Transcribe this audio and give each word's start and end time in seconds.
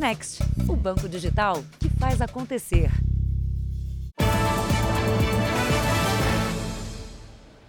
Next, 0.00 0.42
o 0.66 0.74
banco 0.74 1.06
digital 1.06 1.62
que 1.78 1.90
faz 1.90 2.22
acontecer. 2.22 2.90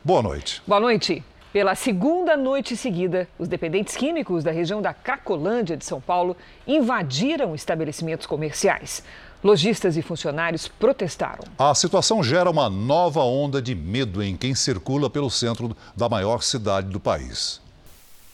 Boa 0.02 0.24
noite. 0.24 0.62
Boa 0.66 0.80
noite. 0.80 1.22
Pela 1.52 1.76
segunda 1.76 2.38
noite 2.38 2.78
seguida, 2.78 3.28
os 3.38 3.50
dependentes 3.50 3.98
químicos 3.98 4.46
da 4.46 4.52
região 4.52 4.82
da 4.82 4.94
Cracolândia 4.94 5.76
de 5.76 5.84
São 5.84 6.00
Paulo 6.00 6.38
invadiram 6.66 7.54
estabelecimentos 7.54 8.26
comerciais. 8.26 9.04
Lojistas 9.44 9.98
e 9.98 10.02
funcionários 10.02 10.70
protestaram. 10.70 11.44
A 11.60 11.76
situação 11.76 12.24
gera 12.24 12.50
uma 12.50 12.70
nova 12.70 13.24
onda 13.26 13.62
de 13.62 13.76
medo 13.76 14.24
em 14.24 14.38
quem 14.38 14.56
circula 14.56 15.10
pelo 15.10 15.30
centro 15.30 15.76
da 15.98 16.08
maior 16.08 16.42
cidade 16.42 16.88
do 16.88 17.00
país. 17.00 17.60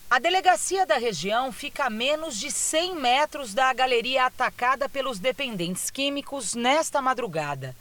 A 0.10 0.20
delegacia 0.20 0.86
da 0.86 0.98
região 0.98 1.52
fica 1.52 1.88
a 1.88 1.89
menos 1.89 2.39
de 2.39 2.50
100 2.50 2.96
metros 2.96 3.54
da 3.54 3.74
galeria 3.74 4.26
atacada 4.26 4.88
pelos 4.88 5.20
dependentes 5.20 5.92
químicos 5.92 6.56
nesta 6.56 7.02
madrugada. 7.02 7.75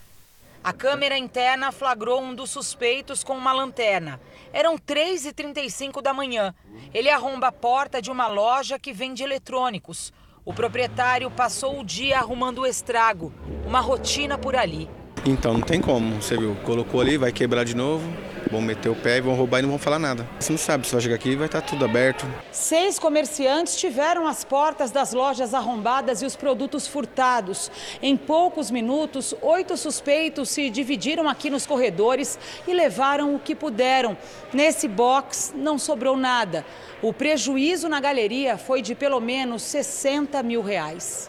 A 0.63 0.73
câmera 0.73 1.17
interna 1.17 1.71
flagrou 1.71 2.21
um 2.21 2.35
dos 2.35 2.51
suspeitos 2.51 3.23
com 3.23 3.39
uma 3.39 3.53
lanterna. 3.53 4.21
Eram 4.53 4.77
3h35 4.77 6.03
da 6.03 6.13
manhã. 6.13 6.53
Ele 6.93 7.09
arromba 7.09 7.47
a 7.47 7.53
porta 7.53 8.03
de 8.03 8.11
uma 8.11 8.27
loja 8.27 8.77
que 8.77 8.93
vende 8.93 9.23
eletrônicos. 9.23 10.13
O 10.45 10.53
proprietário 10.53 11.31
passou 11.31 11.79
o 11.79 11.85
dia 11.85 12.19
arrumando 12.19 12.63
o 12.63 12.67
estrago, 12.67 13.33
uma 13.65 13.79
rotina 13.79 14.37
por 14.37 14.57
ali. 14.57 14.91
Então 15.29 15.55
não 15.55 15.61
tem 15.61 15.81
como, 15.81 16.23
você 16.23 16.37
viu, 16.37 16.57
colocou 16.63 17.01
ali, 17.01 17.17
vai 17.17 17.33
quebrar 17.33 17.65
de 17.65 17.75
novo, 17.75 18.09
vão 18.49 18.61
meter 18.61 18.89
o 18.89 18.95
pé 18.95 19.17
e 19.17 19.21
vão 19.21 19.35
roubar 19.35 19.59
e 19.59 19.63
não 19.63 19.71
vão 19.71 19.79
falar 19.79 19.99
nada. 19.99 20.25
Você 20.39 20.53
não 20.53 20.59
sabe, 20.59 20.87
se 20.87 20.93
vai 20.93 21.03
chegar 21.03 21.17
aqui 21.17 21.35
vai 21.35 21.47
estar 21.47 21.63
tudo 21.63 21.85
aberto. 21.85 22.25
Seis 22.53 22.97
comerciantes 22.97 23.75
tiveram 23.75 24.29
as 24.29 24.45
portas 24.45 24.93
das 24.93 25.13
lojas 25.13 25.53
arrombadas 25.53 26.23
e 26.23 26.27
os 26.27 26.37
produtos 26.37 26.87
furtados. 26.87 27.73
Em 28.01 28.17
poucos 28.17 28.71
minutos, 28.71 29.35
oito 29.43 29.77
suspeitos 29.77 30.49
se 30.49 30.71
dividiram 30.71 31.29
aqui 31.29 31.51
nos 31.51 31.67
corredores 31.67 32.39
e 32.65 32.73
levaram 32.73 33.35
o 33.35 33.41
que 33.41 33.57
puderam. 33.57 34.17
Nesse 34.53 34.87
box 34.87 35.53
não 35.57 35.77
sobrou 35.77 36.17
nada. 36.17 36.65
O 37.03 37.13
prejuízo 37.13 37.89
na 37.89 37.99
galeria 37.99 38.57
foi 38.57 38.81
de 38.81 38.95
pelo 38.95 39.21
menos 39.21 39.63
60 39.63 40.41
mil 40.45 40.63
reais. 40.63 41.29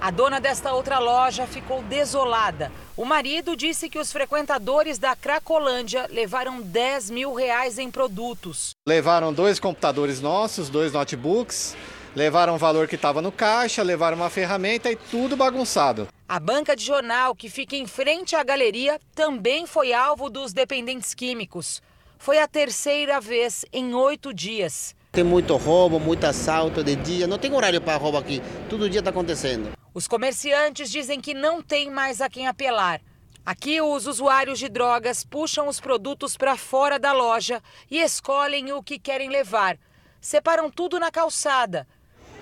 A 0.00 0.12
dona 0.12 0.40
desta 0.40 0.72
outra 0.72 1.00
loja 1.00 1.44
ficou 1.44 1.82
desolada. 1.82 2.70
O 2.96 3.04
marido 3.04 3.56
disse 3.56 3.90
que 3.90 3.98
os 3.98 4.12
frequentadores 4.12 4.96
da 4.96 5.16
Cracolândia 5.16 6.06
levaram 6.08 6.60
10 6.60 7.10
mil 7.10 7.34
reais 7.34 7.80
em 7.80 7.90
produtos. 7.90 8.70
Levaram 8.86 9.32
dois 9.32 9.58
computadores 9.58 10.20
nossos, 10.20 10.68
dois 10.68 10.92
notebooks, 10.92 11.76
levaram 12.14 12.54
o 12.54 12.58
valor 12.58 12.86
que 12.86 12.94
estava 12.94 13.20
no 13.20 13.32
caixa, 13.32 13.82
levaram 13.82 14.16
uma 14.16 14.30
ferramenta 14.30 14.88
e 14.88 14.94
tudo 14.94 15.36
bagunçado. 15.36 16.06
A 16.28 16.38
banca 16.38 16.76
de 16.76 16.84
jornal 16.84 17.34
que 17.34 17.48
fica 17.48 17.74
em 17.74 17.86
frente 17.86 18.36
à 18.36 18.44
galeria 18.44 19.00
também 19.16 19.66
foi 19.66 19.92
alvo 19.92 20.30
dos 20.30 20.52
dependentes 20.52 21.12
químicos. 21.12 21.82
Foi 22.18 22.38
a 22.38 22.46
terceira 22.46 23.20
vez 23.20 23.64
em 23.72 23.92
oito 23.94 24.32
dias. 24.32 24.94
Tem 25.10 25.24
muito 25.24 25.56
roubo, 25.56 25.98
muito 25.98 26.24
assalto 26.24 26.84
de 26.84 26.94
dia. 26.94 27.26
Não 27.26 27.38
tem 27.38 27.52
horário 27.52 27.80
para 27.80 27.96
roubo 27.96 28.18
aqui. 28.18 28.40
Todo 28.68 28.88
dia 28.88 29.00
está 29.00 29.10
acontecendo. 29.10 29.70
Os 29.98 30.06
comerciantes 30.06 30.92
dizem 30.92 31.20
que 31.20 31.34
não 31.34 31.60
tem 31.60 31.90
mais 31.90 32.20
a 32.20 32.30
quem 32.30 32.46
apelar. 32.46 33.00
Aqui, 33.44 33.82
os 33.82 34.06
usuários 34.06 34.56
de 34.56 34.68
drogas 34.68 35.24
puxam 35.24 35.66
os 35.66 35.80
produtos 35.80 36.36
para 36.36 36.56
fora 36.56 37.00
da 37.00 37.12
loja 37.12 37.60
e 37.90 38.00
escolhem 38.00 38.72
o 38.72 38.80
que 38.80 38.96
querem 38.96 39.28
levar. 39.28 39.76
Separam 40.20 40.70
tudo 40.70 41.00
na 41.00 41.10
calçada. 41.10 41.84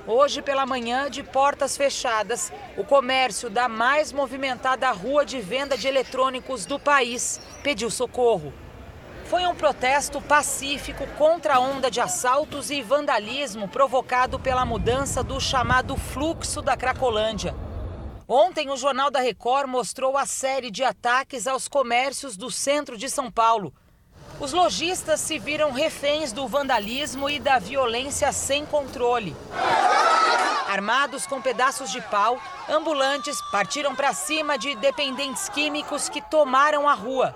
Hoje 0.07 0.43
pela 0.43 0.67
manhã, 0.67 1.09
de 1.09 1.23
portas 1.23 1.79
fechadas, 1.79 2.53
o 2.77 2.85
comércio 2.85 3.49
da 3.49 3.71
mais 3.71 4.13
movimentada 4.13 4.91
rua 4.93 5.25
de 5.25 5.41
venda 5.41 5.79
de 5.79 5.89
eletrônicos 5.89 6.67
do 6.67 6.79
país 6.79 7.41
pediu 7.63 7.91
socorro. 7.91 8.53
Foi 9.29 9.45
um 9.45 9.57
protesto 9.57 10.21
pacífico 10.21 11.05
contra 11.19 11.57
a 11.57 11.59
onda 11.59 11.91
de 11.91 12.01
assaltos 12.01 12.71
e 12.71 12.81
vandalismo 12.81 13.67
provocado 13.67 14.39
pela 14.39 14.65
mudança 14.65 15.21
do 15.21 15.41
chamado 15.41 15.97
fluxo 15.97 16.63
da 16.63 16.77
Cracolândia. 16.77 17.53
Ontem, 18.29 18.71
o 18.71 18.77
Jornal 18.77 19.11
da 19.11 19.19
Record 19.19 19.69
mostrou 19.69 20.17
a 20.17 20.25
série 20.25 20.71
de 20.71 20.85
ataques 20.85 21.49
aos 21.49 21.67
comércios 21.67 22.37
do 22.37 22.53
centro 22.53 22.97
de 22.97 23.11
São 23.11 23.29
Paulo. 23.29 23.75
Os 24.39 24.53
lojistas 24.53 25.19
se 25.19 25.41
viram 25.41 25.73
reféns 25.73 26.33
do 26.33 26.47
vandalismo 26.47 27.29
e 27.29 27.41
da 27.41 27.59
violência 27.59 28.31
sem 28.33 28.65
controle. 28.65 29.35
Armados 30.69 31.27
com 31.27 31.41
pedaços 31.41 31.91
de 31.91 32.01
pau, 32.03 32.41
ambulantes 32.69 33.41
partiram 33.51 33.95
para 33.95 34.13
cima 34.13 34.57
de 34.57 34.77
dependentes 34.77 35.49
químicos 35.49 36.09
que 36.09 36.21
tomaram 36.21 36.89
a 36.89 36.95
rua. 36.95 37.35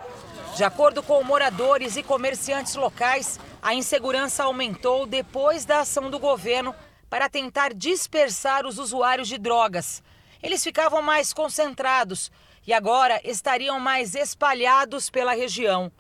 De 0.57 0.65
acordo 0.65 1.03
com 1.03 1.23
moradores 1.23 1.97
e 1.97 2.03
comerciantes 2.03 2.75
locais, 2.75 3.39
a 3.63 3.75
insegurança 3.75 4.45
aumentou 4.45 5.07
depois 5.07 5.65
da 5.65 5.81
ação 5.81 6.11
do 6.11 6.19
governo 6.19 6.75
para 7.09 7.29
tentar 7.29 7.73
dispersar 7.73 8.67
os 8.67 8.79
usuários 8.79 9.29
de 9.29 9.39
drogas. 9.39 10.03
Eles 10.43 10.63
ficavam 10.63 11.03
mais 11.03 11.33
concentrados 11.33 12.31
e 12.67 12.73
agora 12.73 13.21
estariam 13.25 13.81
mais 13.81 14.15
espalhados 14.15 15.09
pela 15.09 15.33
região. 15.33 15.91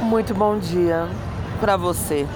Muito 0.00 0.34
bom 0.34 0.58
dia 0.58 1.06
para 1.60 1.76
você 1.76 2.26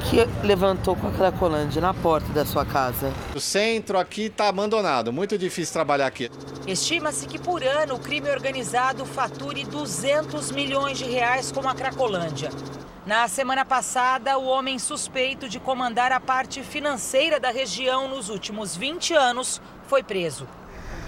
que 0.00 0.24
levantou 0.46 0.96
com 0.96 1.08
a 1.08 1.10
Cracolândia 1.10 1.80
na 1.80 1.92
porta 1.92 2.32
da 2.32 2.44
sua 2.44 2.64
casa. 2.64 3.12
O 3.34 3.40
centro 3.40 3.98
aqui 3.98 4.22
está 4.22 4.48
abandonado, 4.48 5.12
muito 5.12 5.36
difícil 5.36 5.72
trabalhar 5.72 6.06
aqui. 6.06 6.30
Estima-se 6.66 7.26
que 7.26 7.38
por 7.38 7.62
ano 7.62 7.94
o 7.94 7.98
crime 7.98 8.30
organizado 8.30 9.04
fature 9.04 9.64
200 9.64 10.50
milhões 10.52 10.98
de 10.98 11.04
reais 11.04 11.52
com 11.52 11.68
a 11.68 11.74
Cracolândia. 11.74 12.50
Na 13.06 13.26
semana 13.28 13.64
passada, 13.64 14.38
o 14.38 14.46
homem 14.46 14.78
suspeito 14.78 15.48
de 15.48 15.58
comandar 15.58 16.12
a 16.12 16.20
parte 16.20 16.62
financeira 16.62 17.40
da 17.40 17.50
região 17.50 18.08
nos 18.08 18.28
últimos 18.28 18.76
20 18.76 19.14
anos 19.14 19.60
foi 19.86 20.02
preso. 20.02 20.46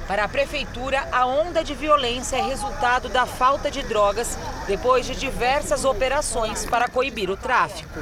Para 0.08 0.24
a 0.24 0.28
prefeitura, 0.28 1.08
a 1.12 1.26
onda 1.26 1.62
de 1.62 1.74
violência 1.74 2.36
é 2.36 2.42
resultado 2.42 3.08
da 3.08 3.24
falta 3.24 3.70
de 3.70 3.82
drogas 3.82 4.36
depois 4.66 5.06
de 5.06 5.14
diversas 5.14 5.84
operações 5.84 6.66
para 6.66 6.88
coibir 6.88 7.30
o 7.30 7.36
tráfico. 7.36 8.00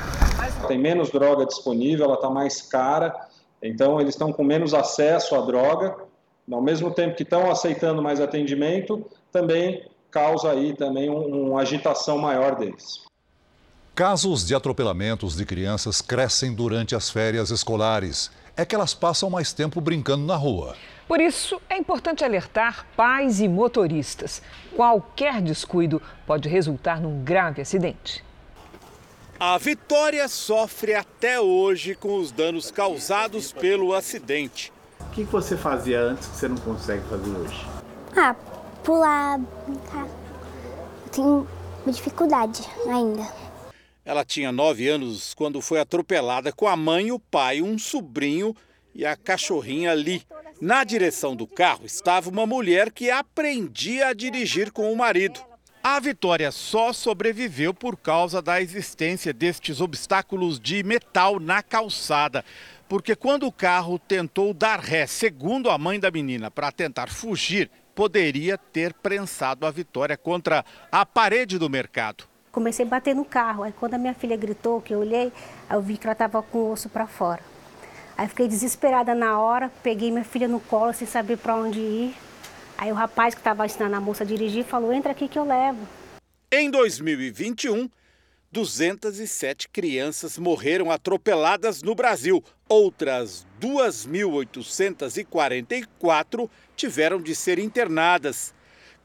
Tem 0.70 0.78
menos 0.78 1.10
droga 1.10 1.44
disponível, 1.44 2.04
ela 2.04 2.14
está 2.14 2.30
mais 2.30 2.62
cara, 2.62 3.12
então 3.60 4.00
eles 4.00 4.14
estão 4.14 4.32
com 4.32 4.44
menos 4.44 4.72
acesso 4.72 5.34
à 5.34 5.40
droga. 5.40 5.96
Ao 6.48 6.62
mesmo 6.62 6.92
tempo 6.92 7.16
que 7.16 7.24
estão 7.24 7.50
aceitando 7.50 8.00
mais 8.00 8.20
atendimento, 8.20 9.04
também 9.32 9.84
causa 10.12 10.52
aí 10.52 10.72
também 10.76 11.10
um, 11.10 11.50
uma 11.50 11.62
agitação 11.62 12.18
maior 12.18 12.54
deles. 12.54 13.02
Casos 13.96 14.46
de 14.46 14.54
atropelamentos 14.54 15.34
de 15.34 15.44
crianças 15.44 16.00
crescem 16.00 16.54
durante 16.54 16.94
as 16.94 17.10
férias 17.10 17.50
escolares. 17.50 18.30
É 18.56 18.64
que 18.64 18.76
elas 18.76 18.94
passam 18.94 19.28
mais 19.28 19.52
tempo 19.52 19.80
brincando 19.80 20.24
na 20.24 20.36
rua. 20.36 20.76
Por 21.08 21.20
isso, 21.20 21.60
é 21.68 21.76
importante 21.76 22.22
alertar 22.22 22.86
pais 22.96 23.40
e 23.40 23.48
motoristas. 23.48 24.40
Qualquer 24.76 25.42
descuido 25.42 26.00
pode 26.24 26.48
resultar 26.48 27.00
num 27.00 27.24
grave 27.24 27.60
acidente. 27.60 28.29
A 29.42 29.56
Vitória 29.56 30.28
sofre 30.28 30.94
até 30.94 31.40
hoje 31.40 31.94
com 31.94 32.16
os 32.16 32.30
danos 32.30 32.70
causados 32.70 33.52
pelo 33.52 33.94
acidente. 33.94 34.70
O 35.00 35.04
que 35.12 35.24
você 35.24 35.56
fazia 35.56 35.98
antes 35.98 36.28
que 36.28 36.36
você 36.36 36.46
não 36.46 36.58
consegue 36.58 37.02
fazer 37.08 37.30
hoje? 37.30 37.66
Ah, 38.14 38.34
pular, 38.84 39.38
brincar. 39.66 40.06
Eu 41.06 41.10
tenho 41.10 41.48
dificuldade 41.86 42.68
ainda. 42.86 43.26
Ela 44.04 44.26
tinha 44.26 44.52
nove 44.52 44.86
anos 44.90 45.32
quando 45.32 45.62
foi 45.62 45.80
atropelada 45.80 46.52
com 46.52 46.68
a 46.68 46.76
mãe, 46.76 47.10
o 47.10 47.18
pai, 47.18 47.62
um 47.62 47.78
sobrinho 47.78 48.54
e 48.94 49.06
a 49.06 49.16
cachorrinha 49.16 49.92
ali. 49.92 50.22
Na 50.60 50.84
direção 50.84 51.34
do 51.34 51.46
carro 51.46 51.86
estava 51.86 52.28
uma 52.28 52.46
mulher 52.46 52.92
que 52.92 53.10
aprendia 53.10 54.08
a 54.08 54.12
dirigir 54.12 54.70
com 54.70 54.92
o 54.92 54.96
marido. 54.96 55.40
A 55.82 55.98
Vitória 55.98 56.52
só 56.52 56.92
sobreviveu 56.92 57.72
por 57.72 57.96
causa 57.96 58.42
da 58.42 58.60
existência 58.60 59.32
destes 59.32 59.80
obstáculos 59.80 60.60
de 60.60 60.82
metal 60.82 61.40
na 61.40 61.62
calçada. 61.62 62.44
Porque 62.86 63.16
quando 63.16 63.46
o 63.46 63.52
carro 63.52 63.98
tentou 63.98 64.52
dar 64.52 64.78
ré, 64.78 65.06
segundo 65.06 65.70
a 65.70 65.78
mãe 65.78 65.98
da 65.98 66.10
menina, 66.10 66.50
para 66.50 66.70
tentar 66.70 67.08
fugir, 67.08 67.70
poderia 67.94 68.58
ter 68.58 68.92
prensado 68.92 69.64
a 69.64 69.70
Vitória 69.70 70.18
contra 70.18 70.66
a 70.92 71.06
parede 71.06 71.58
do 71.58 71.70
mercado. 71.70 72.24
Comecei 72.52 72.84
a 72.84 72.88
bater 72.88 73.14
no 73.14 73.24
carro. 73.24 73.62
Aí 73.62 73.72
quando 73.72 73.94
a 73.94 73.98
minha 73.98 74.12
filha 74.12 74.36
gritou, 74.36 74.82
que 74.82 74.92
eu 74.92 74.98
olhei, 74.98 75.32
eu 75.70 75.80
vi 75.80 75.96
que 75.96 76.06
ela 76.06 76.12
estava 76.12 76.42
com 76.42 76.58
o 76.58 76.72
osso 76.72 76.90
para 76.90 77.06
fora. 77.06 77.40
Aí 78.18 78.28
fiquei 78.28 78.46
desesperada 78.46 79.14
na 79.14 79.40
hora, 79.40 79.72
peguei 79.82 80.10
minha 80.10 80.24
filha 80.24 80.46
no 80.46 80.60
colo 80.60 80.92
sem 80.92 81.06
saber 81.08 81.38
para 81.38 81.56
onde 81.56 81.78
ir. 81.78 82.29
Aí 82.80 82.90
o 82.90 82.94
rapaz 82.94 83.34
que 83.34 83.40
estava 83.42 83.66
ensinando 83.66 83.94
a 83.94 84.00
moça 84.00 84.24
a 84.24 84.26
dirigir 84.26 84.64
falou: 84.64 84.90
entra 84.90 85.12
aqui 85.12 85.28
que 85.28 85.38
eu 85.38 85.44
levo. 85.44 85.86
Em 86.50 86.70
2021, 86.70 87.90
207 88.50 89.68
crianças 89.68 90.38
morreram 90.38 90.90
atropeladas 90.90 91.82
no 91.82 91.94
Brasil. 91.94 92.42
Outras 92.66 93.46
2.844 93.60 96.48
tiveram 96.74 97.20
de 97.20 97.34
ser 97.34 97.58
internadas. 97.58 98.54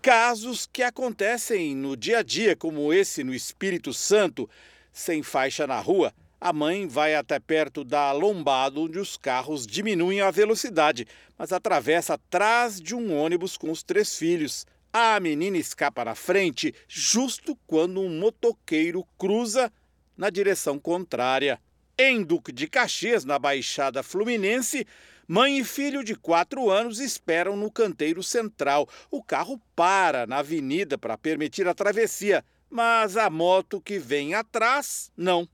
Casos 0.01 0.69
que 0.71 0.81
acontecem 0.81 1.75
no 1.75 1.97
dia 1.97 2.19
a 2.19 2.23
dia, 2.23 2.55
como 2.55 2.93
esse 2.93 3.25
no 3.25 3.33
Espírito 3.33 3.93
Santo, 3.93 4.49
sem 4.93 5.21
faixa 5.21 5.67
na 5.67 5.81
rua. 5.81 6.13
A 6.45 6.53
mãe 6.53 6.87
vai 6.87 7.15
até 7.15 7.39
perto 7.39 7.83
da 7.83 8.11
lombada 8.11 8.79
onde 8.79 8.99
os 8.99 9.17
carros 9.17 9.65
diminuem 9.65 10.21
a 10.21 10.29
velocidade, 10.29 11.07
mas 11.35 11.51
atravessa 11.51 12.13
atrás 12.13 12.79
de 12.79 12.93
um 12.93 13.17
ônibus 13.17 13.57
com 13.57 13.71
os 13.71 13.81
três 13.81 14.15
filhos. 14.15 14.63
A 14.93 15.19
menina 15.19 15.57
escapa 15.57 16.05
na 16.05 16.13
frente 16.13 16.71
justo 16.87 17.57
quando 17.65 17.99
um 17.99 18.19
motoqueiro 18.19 19.03
cruza 19.17 19.73
na 20.15 20.29
direção 20.29 20.77
contrária. 20.77 21.59
Em 21.97 22.21
Duque 22.21 22.51
de 22.51 22.67
Caxias, 22.67 23.25
na 23.25 23.39
Baixada 23.39 24.03
Fluminense, 24.03 24.85
mãe 25.27 25.57
e 25.57 25.63
filho 25.63 26.03
de 26.03 26.13
quatro 26.13 26.69
anos 26.69 26.99
esperam 26.99 27.57
no 27.57 27.71
canteiro 27.71 28.21
central. 28.21 28.87
O 29.09 29.23
carro 29.23 29.59
para 29.75 30.27
na 30.27 30.37
avenida 30.37 30.95
para 30.95 31.17
permitir 31.17 31.67
a 31.67 31.73
travessia, 31.73 32.45
mas 32.69 33.17
a 33.17 33.31
moto 33.31 33.81
que 33.81 33.97
vem 33.97 34.35
atrás, 34.35 35.11
não. 35.17 35.49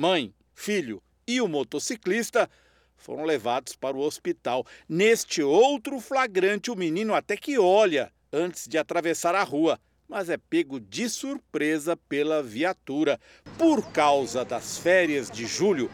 Mãe, 0.00 0.32
filho 0.54 1.02
e 1.26 1.40
o 1.40 1.48
motociclista 1.48 2.48
foram 2.96 3.24
levados 3.24 3.74
para 3.74 3.96
o 3.96 4.00
hospital. 4.00 4.64
Neste 4.88 5.42
outro 5.42 5.98
flagrante, 5.98 6.70
o 6.70 6.76
menino 6.76 7.16
até 7.16 7.36
que 7.36 7.58
olha 7.58 8.12
antes 8.32 8.68
de 8.68 8.78
atravessar 8.78 9.34
a 9.34 9.42
rua, 9.42 9.76
mas 10.08 10.30
é 10.30 10.36
pego 10.36 10.78
de 10.78 11.10
surpresa 11.10 11.96
pela 11.96 12.40
viatura. 12.44 13.18
Por 13.58 13.90
causa 13.90 14.44
das 14.44 14.78
férias 14.78 15.28
de 15.28 15.46
julho, 15.46 15.90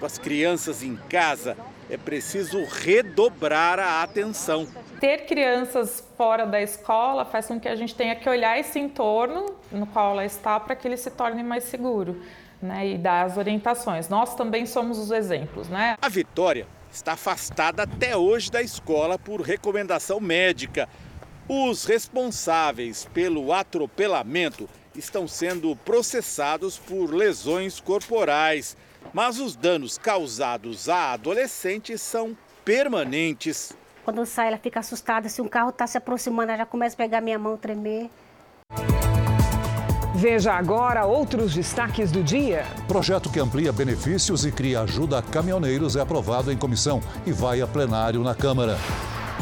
com 0.00 0.04
as 0.04 0.18
crianças 0.18 0.82
em 0.82 0.96
casa, 1.08 1.56
é 1.88 1.96
preciso 1.96 2.64
redobrar 2.64 3.78
a 3.78 4.02
atenção. 4.02 4.66
Ter 4.98 5.26
crianças 5.26 6.02
fora 6.16 6.44
da 6.44 6.60
escola 6.60 7.24
faz 7.24 7.46
com 7.46 7.60
que 7.60 7.68
a 7.68 7.76
gente 7.76 7.94
tenha 7.94 8.16
que 8.16 8.28
olhar 8.28 8.58
esse 8.58 8.80
entorno 8.80 9.54
no 9.70 9.86
qual 9.86 10.10
ela 10.10 10.24
está 10.24 10.58
para 10.58 10.74
que 10.74 10.88
ele 10.88 10.96
se 10.96 11.12
torne 11.12 11.44
mais 11.44 11.62
seguro. 11.62 12.20
Né, 12.64 12.92
e 12.92 12.98
dar 12.98 13.26
as 13.26 13.36
orientações. 13.36 14.08
Nós 14.08 14.34
também 14.34 14.64
somos 14.64 14.98
os 14.98 15.10
exemplos. 15.10 15.68
Né? 15.68 15.98
A 16.00 16.08
Vitória 16.08 16.66
está 16.90 17.12
afastada 17.12 17.82
até 17.82 18.16
hoje 18.16 18.50
da 18.50 18.62
escola 18.62 19.18
por 19.18 19.42
recomendação 19.42 20.18
médica. 20.18 20.88
Os 21.46 21.84
responsáveis 21.84 23.06
pelo 23.12 23.52
atropelamento 23.52 24.66
estão 24.96 25.28
sendo 25.28 25.76
processados 25.76 26.78
por 26.78 27.12
lesões 27.12 27.80
corporais, 27.80 28.78
mas 29.12 29.38
os 29.38 29.54
danos 29.54 29.98
causados 29.98 30.88
à 30.88 31.12
adolescente 31.12 31.98
são 31.98 32.34
permanentes. 32.64 33.76
Quando 34.04 34.24
sai, 34.24 34.48
ela 34.48 34.58
fica 34.58 34.80
assustada. 34.80 35.28
Se 35.28 35.42
um 35.42 35.48
carro 35.48 35.68
está 35.68 35.86
se 35.86 35.98
aproximando, 35.98 36.50
ela 36.50 36.60
já 36.60 36.66
começa 36.66 36.94
a 36.94 36.96
pegar 36.96 37.20
minha 37.20 37.38
mão, 37.38 37.58
tremer. 37.58 38.08
Veja 40.24 40.54
agora 40.54 41.04
outros 41.04 41.52
destaques 41.52 42.10
do 42.10 42.22
dia. 42.22 42.64
Projeto 42.88 43.28
que 43.28 43.38
amplia 43.38 43.70
benefícios 43.70 44.46
e 44.46 44.50
cria 44.50 44.80
ajuda 44.80 45.18
a 45.18 45.22
caminhoneiros 45.22 45.96
é 45.96 46.00
aprovado 46.00 46.50
em 46.50 46.56
comissão 46.56 47.02
e 47.26 47.30
vai 47.30 47.60
a 47.60 47.66
plenário 47.66 48.22
na 48.22 48.34
Câmara. 48.34 48.78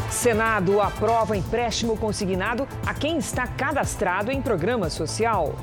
Senado 0.09 0.81
aprova 0.81 1.37
empréstimo 1.37 1.95
consignado 1.95 2.67
a 2.85 2.93
quem 2.93 3.17
está 3.17 3.47
cadastrado 3.47 4.29
em 4.29 4.41
programa 4.41 4.89
social. 4.89 5.55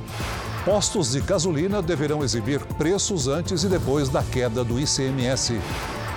Postos 0.64 1.12
de 1.12 1.20
gasolina 1.20 1.82
deverão 1.82 2.24
exibir 2.24 2.60
preços 2.78 3.28
antes 3.28 3.62
e 3.62 3.68
depois 3.68 4.08
da 4.08 4.22
queda 4.22 4.64
do 4.64 4.80
ICMS. 4.80 5.60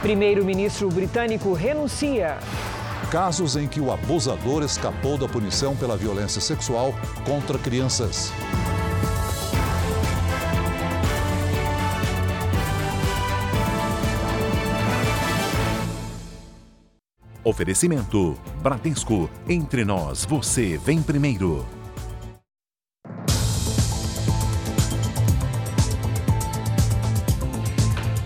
Primeiro-ministro 0.01 0.87
britânico 0.87 1.51
renuncia. 1.51 2.37
Casos 3.11 3.57
em 3.57 3.67
que 3.67 3.81
o 3.81 3.91
abusador 3.91 4.63
escapou 4.63 5.17
da 5.17 5.27
punição 5.27 5.75
pela 5.75 5.97
violência 5.97 6.39
sexual 6.39 6.95
contra 7.25 7.59
crianças. 7.59 8.31
Oferecimento: 17.43 18.37
Bradesco. 18.61 19.29
Entre 19.47 19.83
nós, 19.83 20.25
você 20.25 20.77
vem 20.77 21.01
primeiro. 21.01 21.65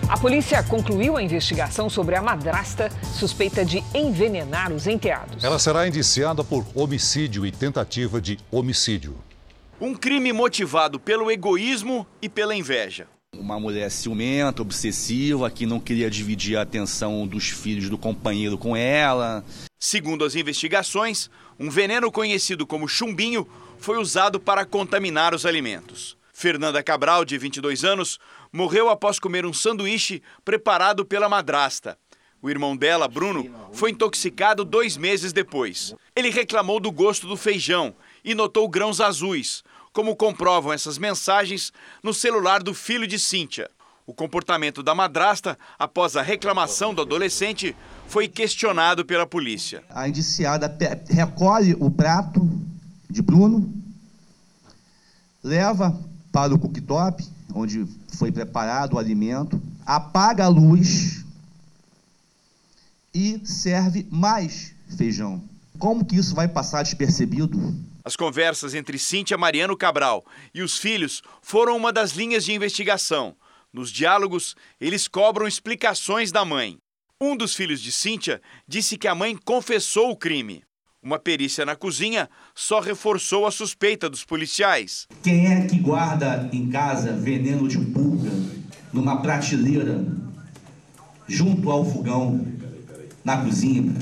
A 0.08 0.16
polícia 0.16 0.62
concluiu 0.62 1.16
a 1.16 1.22
investigação 1.22 1.90
sobre 1.90 2.16
a 2.16 2.22
madrasta 2.22 2.88
suspeita 3.02 3.64
de 3.64 3.84
envenenar 3.94 4.72
os 4.72 4.86
enteados. 4.86 5.44
Ela 5.44 5.58
será 5.58 5.86
indiciada 5.86 6.42
por 6.42 6.64
homicídio 6.74 7.44
e 7.44 7.52
tentativa 7.52 8.20
de 8.20 8.38
homicídio. 8.50 9.16
Um 9.80 9.94
crime 9.94 10.32
motivado 10.32 10.98
pelo 10.98 11.30
egoísmo 11.30 12.06
e 12.22 12.28
pela 12.28 12.54
inveja. 12.54 13.06
Uma 13.36 13.60
mulher 13.60 13.90
ciumenta, 13.90 14.62
obsessiva, 14.62 15.50
que 15.50 15.66
não 15.66 15.78
queria 15.78 16.10
dividir 16.10 16.56
a 16.56 16.62
atenção 16.62 17.26
dos 17.26 17.50
filhos 17.50 17.90
do 17.90 17.98
companheiro 17.98 18.56
com 18.56 18.74
ela. 18.74 19.44
Segundo 19.78 20.24
as 20.24 20.34
investigações, 20.34 21.28
um 21.60 21.68
veneno 21.68 22.10
conhecido 22.10 22.66
como 22.66 22.88
chumbinho 22.88 23.46
foi 23.78 23.98
usado 23.98 24.40
para 24.40 24.64
contaminar 24.64 25.34
os 25.34 25.44
alimentos. 25.44 26.16
Fernanda 26.32 26.82
Cabral, 26.82 27.22
de 27.24 27.36
22 27.36 27.84
anos, 27.84 28.18
morreu 28.50 28.88
após 28.88 29.18
comer 29.18 29.44
um 29.44 29.52
sanduíche 29.52 30.22
preparado 30.42 31.04
pela 31.04 31.28
madrasta. 31.28 31.98
O 32.40 32.48
irmão 32.48 32.76
dela, 32.76 33.08
Bruno, 33.08 33.50
foi 33.72 33.90
intoxicado 33.90 34.64
dois 34.64 34.96
meses 34.96 35.32
depois. 35.32 35.94
Ele 36.16 36.30
reclamou 36.30 36.80
do 36.80 36.90
gosto 36.90 37.26
do 37.26 37.36
feijão 37.36 37.94
e 38.24 38.34
notou 38.34 38.68
grãos 38.68 39.00
azuis, 39.00 39.62
como 39.98 40.14
comprovam 40.14 40.72
essas 40.72 40.96
mensagens 40.96 41.72
no 42.04 42.14
celular 42.14 42.62
do 42.62 42.72
filho 42.72 43.04
de 43.04 43.18
Cíntia. 43.18 43.68
O 44.06 44.14
comportamento 44.14 44.80
da 44.80 44.94
madrasta, 44.94 45.58
após 45.76 46.14
a 46.14 46.22
reclamação 46.22 46.94
do 46.94 47.02
adolescente, 47.02 47.74
foi 48.06 48.28
questionado 48.28 49.04
pela 49.04 49.26
polícia. 49.26 49.82
A 49.90 50.08
indiciada 50.08 50.72
recolhe 51.10 51.76
o 51.80 51.90
prato 51.90 52.48
de 53.10 53.20
Bruno, 53.20 53.74
leva 55.42 55.98
para 56.30 56.54
o 56.54 56.58
cooktop, 56.60 57.26
onde 57.52 57.84
foi 58.16 58.30
preparado 58.30 58.92
o 58.92 58.98
alimento, 59.00 59.60
apaga 59.84 60.44
a 60.44 60.48
luz 60.48 61.24
e 63.12 63.44
serve 63.44 64.06
mais 64.12 64.72
feijão. 64.96 65.42
Como 65.76 66.04
que 66.04 66.14
isso 66.14 66.36
vai 66.36 66.46
passar 66.46 66.84
despercebido? 66.84 67.58
As 68.08 68.16
conversas 68.16 68.74
entre 68.74 68.98
Cíntia 68.98 69.36
Mariano 69.36 69.76
Cabral 69.76 70.24
e 70.54 70.62
os 70.62 70.78
filhos 70.78 71.22
foram 71.42 71.76
uma 71.76 71.92
das 71.92 72.12
linhas 72.12 72.42
de 72.42 72.54
investigação. 72.54 73.36
Nos 73.70 73.90
diálogos, 73.90 74.56
eles 74.80 75.06
cobram 75.06 75.46
explicações 75.46 76.32
da 76.32 76.42
mãe. 76.42 76.78
Um 77.20 77.36
dos 77.36 77.54
filhos 77.54 77.82
de 77.82 77.92
Cíntia 77.92 78.40
disse 78.66 78.96
que 78.96 79.06
a 79.06 79.14
mãe 79.14 79.36
confessou 79.44 80.10
o 80.10 80.16
crime. 80.16 80.64
Uma 81.02 81.18
perícia 81.18 81.66
na 81.66 81.76
cozinha 81.76 82.30
só 82.54 82.80
reforçou 82.80 83.46
a 83.46 83.50
suspeita 83.50 84.08
dos 84.08 84.24
policiais. 84.24 85.06
Quem 85.22 85.52
é 85.52 85.66
que 85.66 85.78
guarda 85.78 86.48
em 86.50 86.70
casa 86.70 87.12
veneno 87.12 87.68
de 87.68 87.76
pulga 87.78 88.30
numa 88.90 89.20
prateleira 89.20 90.02
junto 91.26 91.70
ao 91.70 91.84
fogão 91.84 92.42
na 93.22 93.44
cozinha? 93.44 93.92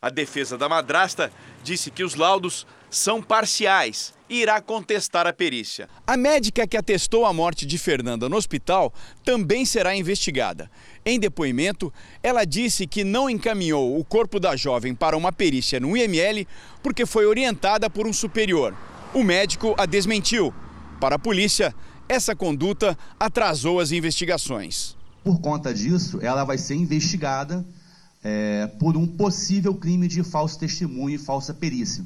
A 0.00 0.10
defesa 0.10 0.56
da 0.56 0.68
madrasta 0.68 1.28
disse 1.64 1.90
que 1.90 2.04
os 2.04 2.14
laudos 2.14 2.64
são 2.88 3.20
parciais 3.20 4.14
e 4.30 4.42
irá 4.42 4.60
contestar 4.60 5.26
a 5.26 5.32
perícia. 5.32 5.88
A 6.06 6.16
médica 6.16 6.68
que 6.68 6.76
atestou 6.76 7.26
a 7.26 7.32
morte 7.32 7.66
de 7.66 7.76
Fernanda 7.76 8.28
no 8.28 8.36
hospital 8.36 8.94
também 9.24 9.66
será 9.66 9.96
investigada. 9.96 10.70
Em 11.04 11.18
depoimento, 11.18 11.92
ela 12.22 12.44
disse 12.44 12.86
que 12.86 13.02
não 13.02 13.28
encaminhou 13.28 13.98
o 13.98 14.04
corpo 14.04 14.38
da 14.38 14.54
jovem 14.54 14.94
para 14.94 15.16
uma 15.16 15.32
perícia 15.32 15.80
no 15.80 15.96
IML 15.96 16.46
porque 16.80 17.04
foi 17.04 17.26
orientada 17.26 17.90
por 17.90 18.06
um 18.06 18.12
superior. 18.12 18.76
O 19.12 19.24
médico 19.24 19.74
a 19.76 19.84
desmentiu. 19.84 20.54
Para 21.00 21.16
a 21.16 21.18
polícia, 21.18 21.74
essa 22.08 22.36
conduta 22.36 22.96
atrasou 23.18 23.80
as 23.80 23.90
investigações. 23.90 24.96
Por 25.24 25.40
conta 25.40 25.74
disso, 25.74 26.20
ela 26.22 26.44
vai 26.44 26.56
ser 26.56 26.76
investigada 26.76 27.66
é, 28.28 28.66
por 28.78 28.96
um 28.96 29.06
possível 29.06 29.74
crime 29.74 30.06
de 30.06 30.22
falso 30.22 30.58
testemunho 30.58 31.14
e 31.14 31.18
falsa 31.18 31.54
perícia. 31.54 32.04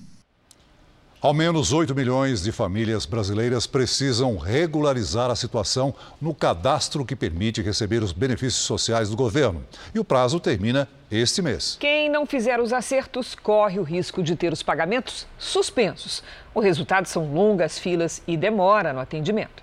Ao 1.20 1.32
menos 1.32 1.72
8 1.72 1.94
milhões 1.94 2.42
de 2.42 2.50
famílias 2.50 3.06
brasileiras 3.06 3.64
precisam 3.64 4.36
regularizar 4.36 5.30
a 5.30 5.36
situação 5.36 5.94
no 6.20 6.34
cadastro 6.34 7.04
que 7.04 7.14
permite 7.14 7.62
receber 7.62 8.02
os 8.02 8.10
benefícios 8.12 8.64
sociais 8.64 9.08
do 9.08 9.16
governo. 9.16 9.64
E 9.94 10.00
o 10.00 10.04
prazo 10.04 10.40
termina 10.40 10.88
este 11.10 11.40
mês. 11.40 11.76
Quem 11.78 12.08
não 12.08 12.26
fizer 12.26 12.60
os 12.60 12.72
acertos 12.72 13.36
corre 13.36 13.78
o 13.78 13.84
risco 13.84 14.20
de 14.20 14.34
ter 14.34 14.52
os 14.52 14.64
pagamentos 14.64 15.26
suspensos. 15.38 16.24
O 16.52 16.60
resultado 16.60 17.06
são 17.06 17.32
longas 17.32 17.78
filas 17.78 18.20
e 18.26 18.36
demora 18.36 18.92
no 18.92 18.98
atendimento. 18.98 19.62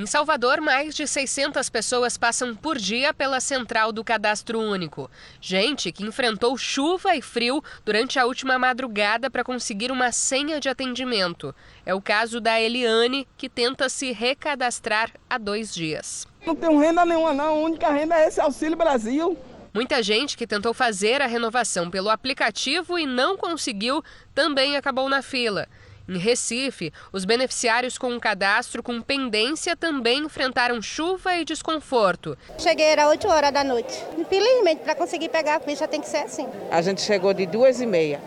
Em 0.00 0.06
Salvador, 0.06 0.62
mais 0.62 0.94
de 0.94 1.06
600 1.06 1.68
pessoas 1.68 2.16
passam 2.16 2.56
por 2.56 2.78
dia 2.78 3.12
pela 3.12 3.38
central 3.38 3.92
do 3.92 4.02
Cadastro 4.02 4.58
Único. 4.58 5.10
Gente 5.42 5.92
que 5.92 6.02
enfrentou 6.02 6.56
chuva 6.56 7.14
e 7.16 7.20
frio 7.20 7.62
durante 7.84 8.18
a 8.18 8.24
última 8.24 8.58
madrugada 8.58 9.30
para 9.30 9.44
conseguir 9.44 9.92
uma 9.92 10.10
senha 10.10 10.58
de 10.58 10.70
atendimento. 10.70 11.54
É 11.84 11.92
o 11.92 12.00
caso 12.00 12.40
da 12.40 12.58
Eliane, 12.58 13.28
que 13.36 13.46
tenta 13.46 13.90
se 13.90 14.10
recadastrar 14.10 15.12
há 15.28 15.36
dois 15.36 15.74
dias. 15.74 16.26
Não 16.46 16.56
tenho 16.56 16.78
renda 16.78 17.04
nenhuma, 17.04 17.34
não. 17.34 17.44
A 17.44 17.52
única 17.52 17.90
renda 17.90 18.18
é 18.18 18.26
esse 18.26 18.40
Auxílio 18.40 18.78
Brasil. 18.78 19.36
Muita 19.74 20.02
gente 20.02 20.34
que 20.34 20.46
tentou 20.46 20.72
fazer 20.72 21.20
a 21.20 21.26
renovação 21.26 21.90
pelo 21.90 22.08
aplicativo 22.08 22.98
e 22.98 23.04
não 23.04 23.36
conseguiu 23.36 24.02
também 24.34 24.78
acabou 24.78 25.10
na 25.10 25.20
fila. 25.20 25.68
Em 26.10 26.18
Recife, 26.18 26.92
os 27.12 27.24
beneficiários 27.24 27.96
com 27.96 28.08
um 28.08 28.18
cadastro 28.18 28.82
com 28.82 29.00
pendência 29.00 29.76
também 29.76 30.24
enfrentaram 30.24 30.82
chuva 30.82 31.36
e 31.36 31.44
desconforto. 31.44 32.36
Cheguei 32.58 32.94
às 32.94 33.08
8 33.10 33.28
horas 33.28 33.52
da 33.52 33.62
noite. 33.62 33.96
Infelizmente, 34.18 34.82
para 34.82 34.96
conseguir 34.96 35.28
pegar 35.28 35.54
a 35.54 35.60
ficha 35.60 35.86
tem 35.86 36.00
que 36.00 36.08
ser 36.08 36.24
assim. 36.24 36.48
A 36.68 36.82
gente 36.82 37.00
chegou 37.00 37.32
de 37.32 37.46
duas 37.46 37.80
e 37.80 37.86
meia 37.86 38.20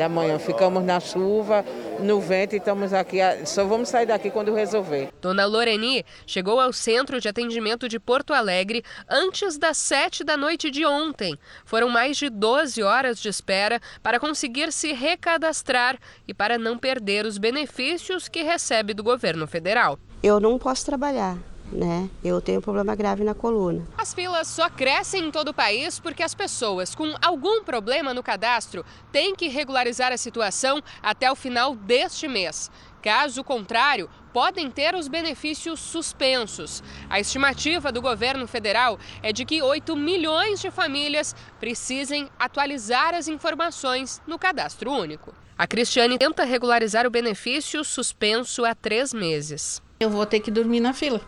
da 0.00 0.08
manhã. 0.08 0.38
Ficamos 0.38 0.82
na 0.82 0.98
chuva, 0.98 1.62
no 2.00 2.20
vento 2.20 2.54
e 2.54 2.56
estamos 2.56 2.94
aqui. 2.94 3.18
Só 3.44 3.66
vamos 3.66 3.90
sair 3.90 4.06
daqui 4.06 4.30
quando 4.30 4.54
resolver. 4.54 5.10
Dona 5.20 5.44
Loreni 5.44 6.06
chegou 6.26 6.58
ao 6.58 6.72
centro 6.72 7.20
de 7.20 7.28
atendimento 7.28 7.86
de 7.86 8.00
Porto 8.00 8.32
Alegre 8.32 8.82
antes 9.06 9.58
das 9.58 9.76
sete 9.76 10.24
da 10.24 10.38
noite 10.38 10.70
de 10.70 10.86
ontem. 10.86 11.36
Foram 11.66 11.90
mais 11.90 12.16
de 12.16 12.30
12 12.30 12.82
horas 12.82 13.20
de 13.20 13.28
espera 13.28 13.78
para 14.02 14.18
conseguir 14.18 14.72
se 14.72 14.94
recadastrar 14.94 15.98
e 16.26 16.32
para 16.32 16.56
não 16.56 16.78
perder 16.78 17.26
os 17.26 17.36
benefícios 17.36 18.26
que 18.26 18.42
recebe 18.42 18.94
do 18.94 19.02
governo 19.02 19.46
federal. 19.46 19.98
Eu 20.22 20.40
não 20.40 20.58
posso 20.58 20.86
trabalhar 20.86 21.36
né? 21.72 22.08
Eu 22.22 22.40
tenho 22.40 22.58
um 22.58 22.62
problema 22.62 22.94
grave 22.94 23.24
na 23.24 23.34
coluna. 23.34 23.86
As 23.96 24.12
filas 24.12 24.48
só 24.48 24.68
crescem 24.68 25.26
em 25.26 25.30
todo 25.30 25.48
o 25.48 25.54
país 25.54 25.98
porque 25.98 26.22
as 26.22 26.34
pessoas 26.34 26.94
com 26.94 27.14
algum 27.22 27.62
problema 27.62 28.12
no 28.12 28.22
cadastro 28.22 28.84
têm 29.12 29.34
que 29.34 29.48
regularizar 29.48 30.12
a 30.12 30.16
situação 30.16 30.82
até 31.02 31.30
o 31.30 31.36
final 31.36 31.74
deste 31.74 32.26
mês. 32.28 32.70
Caso 33.02 33.42
contrário, 33.42 34.10
podem 34.32 34.70
ter 34.70 34.94
os 34.94 35.08
benefícios 35.08 35.80
suspensos. 35.80 36.82
A 37.08 37.18
estimativa 37.18 37.90
do 37.90 38.02
governo 38.02 38.46
federal 38.46 38.98
é 39.22 39.32
de 39.32 39.44
que 39.44 39.62
8 39.62 39.96
milhões 39.96 40.60
de 40.60 40.70
famílias 40.70 41.34
precisem 41.58 42.28
atualizar 42.38 43.14
as 43.14 43.26
informações 43.26 44.20
no 44.26 44.38
cadastro 44.38 44.92
único. 44.92 45.32
A 45.56 45.66
Cristiane 45.66 46.18
tenta 46.18 46.44
regularizar 46.44 47.06
o 47.06 47.10
benefício 47.10 47.84
suspenso 47.84 48.64
há 48.64 48.74
três 48.74 49.12
meses. 49.12 49.82
Eu 49.98 50.10
vou 50.10 50.24
ter 50.24 50.40
que 50.40 50.50
dormir 50.50 50.80
na 50.80 50.92
fila. 50.94 51.20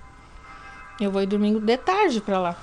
Eu 1.02 1.10
vou 1.10 1.20
ir 1.20 1.26
domingo 1.26 1.58
de 1.58 1.76
tarde 1.76 2.20
para 2.20 2.38
lá, 2.38 2.56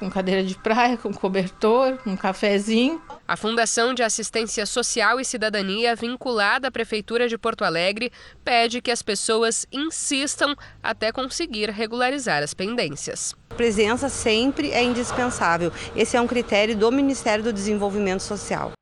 com 0.00 0.10
cadeira 0.10 0.42
de 0.42 0.56
praia, 0.56 0.96
com 0.96 1.14
cobertor, 1.14 1.96
com 1.98 2.10
um 2.10 2.16
cafezinho. 2.16 3.00
A 3.26 3.36
Fundação 3.36 3.94
de 3.94 4.02
Assistência 4.02 4.66
Social 4.66 5.20
e 5.20 5.24
Cidadania, 5.24 5.94
vinculada 5.94 6.66
à 6.66 6.70
Prefeitura 6.72 7.28
de 7.28 7.38
Porto 7.38 7.62
Alegre, 7.62 8.10
pede 8.44 8.82
que 8.82 8.90
as 8.90 9.00
pessoas 9.00 9.64
insistam 9.70 10.56
até 10.82 11.12
conseguir 11.12 11.70
regularizar 11.70 12.42
as 12.42 12.52
pendências. 12.52 13.32
Presença 13.56 14.08
sempre 14.08 14.72
é 14.72 14.82
indispensável. 14.82 15.72
Esse 15.94 16.16
é 16.16 16.20
um 16.20 16.26
critério 16.26 16.76
do 16.76 16.90
Ministério 16.90 17.44
do 17.44 17.52
Desenvolvimento 17.52 18.24
Social. 18.24 18.72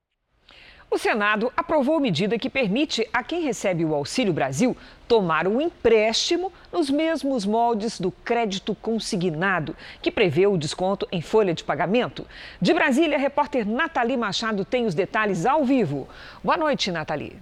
O 0.97 0.99
Senado 0.99 1.53
aprovou 1.55 2.01
medida 2.01 2.39
que 2.39 2.49
permite 2.49 3.07
a 3.13 3.23
quem 3.23 3.43
recebe 3.43 3.85
o 3.85 3.95
Auxílio 3.95 4.33
Brasil 4.33 4.75
tomar 5.07 5.47
um 5.47 5.61
empréstimo 5.61 6.51
nos 6.73 6.89
mesmos 6.89 7.45
moldes 7.45 8.01
do 8.01 8.11
crédito 8.11 8.75
consignado, 8.75 9.77
que 10.01 10.11
prevê 10.11 10.47
o 10.47 10.57
desconto 10.57 11.07
em 11.13 11.21
folha 11.21 11.53
de 11.53 11.63
pagamento. 11.63 12.27
De 12.63 12.73
Brasília, 12.73 13.19
a 13.19 13.21
repórter 13.21 13.69
Nathalie 13.69 14.17
Machado 14.17 14.65
tem 14.65 14.87
os 14.87 14.95
detalhes 14.95 15.45
ao 15.45 15.67
vivo. 15.67 16.09
Boa 16.43 16.57
noite, 16.57 16.91
Nathalie. 16.91 17.37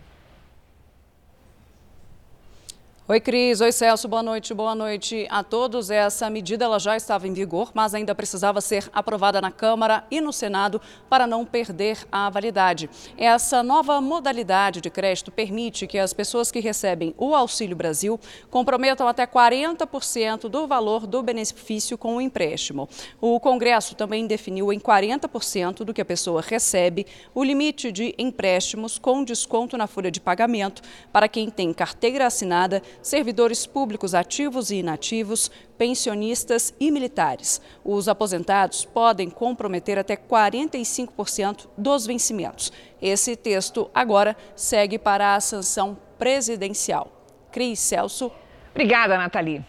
Oi, 3.07 3.21
Cris. 3.21 3.61
Oi, 3.61 3.71
Celso. 3.71 4.09
Boa 4.09 4.23
noite. 4.23 4.55
Boa 4.55 4.75
noite 4.75 5.27
a 5.29 5.43
todos. 5.45 5.91
Essa 5.91 6.31
medida 6.31 6.65
ela 6.65 6.79
já 6.79 6.97
estava 6.97 7.29
em 7.29 7.35
vigor, 7.35 7.71
mas 7.75 7.95
ainda 7.95 8.15
precisava 8.15 8.63
ser 8.63 8.89
aprovada 8.95 9.43
na 9.43 9.51
Câmara 9.51 10.05
e 10.11 10.23
no 10.23 10.33
Senado 10.33 10.81
para 11.07 11.27
não 11.27 11.45
perder 11.45 11.99
a 12.11 12.31
validade. 12.31 12.89
Essa 13.19 13.63
nova 13.63 14.01
modalidade 14.01 14.81
de 14.81 14.89
crédito 14.89 15.31
permite 15.31 15.87
que 15.87 15.99
as 15.99 16.15
pessoas 16.15 16.51
que 16.51 16.61
recebem 16.61 17.15
o 17.19 17.35
Auxílio 17.35 17.77
Brasil 17.77 18.19
comprometam 18.51 19.07
até 19.07 19.27
40% 19.27 20.49
do 20.49 20.67
valor 20.67 21.07
do 21.07 21.23
benefício 21.23 21.99
com 21.99 22.17
o 22.17 22.23
empréstimo. 22.23 22.89
O 23.21 23.39
Congresso 23.39 23.95
também 23.95 24.27
definiu 24.27 24.73
em 24.73 24.81
40% 24.81 25.85
do 25.85 25.93
que 25.93 26.01
a 26.01 26.07
pessoa 26.07 26.41
recebe 26.41 27.07
o 27.35 27.45
limite 27.45 27.93
de 27.93 28.15
empréstimos 28.17 28.99
com 28.99 29.23
desconto 29.23 29.77
na 29.77 29.87
folha 29.87 30.11
de 30.11 30.23
pagamento 30.23 30.81
para 31.13 31.29
quem 31.29 31.51
tem 31.51 31.71
carteira 31.71 32.27
assinada 32.27 32.83
servidores 33.03 33.67
públicos 33.67 34.15
ativos 34.15 34.71
e 34.71 34.77
inativos, 34.77 35.51
pensionistas 35.77 36.75
e 36.79 36.91
militares. 36.91 37.61
Os 37.85 38.09
aposentados 38.09 38.85
podem 38.85 39.29
comprometer 39.29 39.99
até 39.99 40.17
45% 40.17 41.69
dos 41.77 42.07
vencimentos. 42.07 42.73
Esse 43.01 43.37
texto 43.37 43.91
agora 43.95 44.37
segue 44.57 44.99
para 44.99 45.35
a 45.35 45.41
sanção 45.41 45.97
presidencial. 46.19 47.11
Cris 47.51 47.79
Celso. 47.79 48.33
Obrigada, 48.73 49.17
Nathalie. 49.17 49.65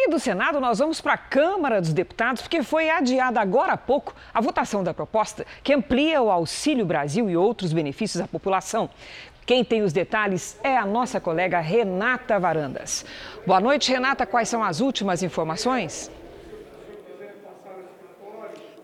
E 0.00 0.08
do 0.08 0.20
Senado, 0.20 0.60
nós 0.60 0.78
vamos 0.78 1.00
para 1.00 1.14
a 1.14 1.18
Câmara 1.18 1.80
dos 1.80 1.92
Deputados, 1.92 2.42
porque 2.42 2.62
foi 2.62 2.88
adiada 2.88 3.40
agora 3.40 3.72
há 3.72 3.76
pouco 3.76 4.14
a 4.32 4.40
votação 4.40 4.84
da 4.84 4.94
proposta 4.94 5.44
que 5.60 5.74
amplia 5.74 6.22
o 6.22 6.30
Auxílio 6.30 6.86
Brasil 6.86 7.28
e 7.28 7.36
outros 7.36 7.72
benefícios 7.72 8.22
à 8.22 8.28
população. 8.28 8.88
Quem 9.48 9.64
tem 9.64 9.80
os 9.80 9.94
detalhes 9.94 10.60
é 10.62 10.76
a 10.76 10.84
nossa 10.84 11.18
colega 11.18 11.58
Renata 11.58 12.38
Varandas. 12.38 13.02
Boa 13.46 13.58
noite, 13.58 13.90
Renata. 13.90 14.26
Quais 14.26 14.46
são 14.46 14.62
as 14.62 14.78
últimas 14.78 15.22
informações? 15.22 16.10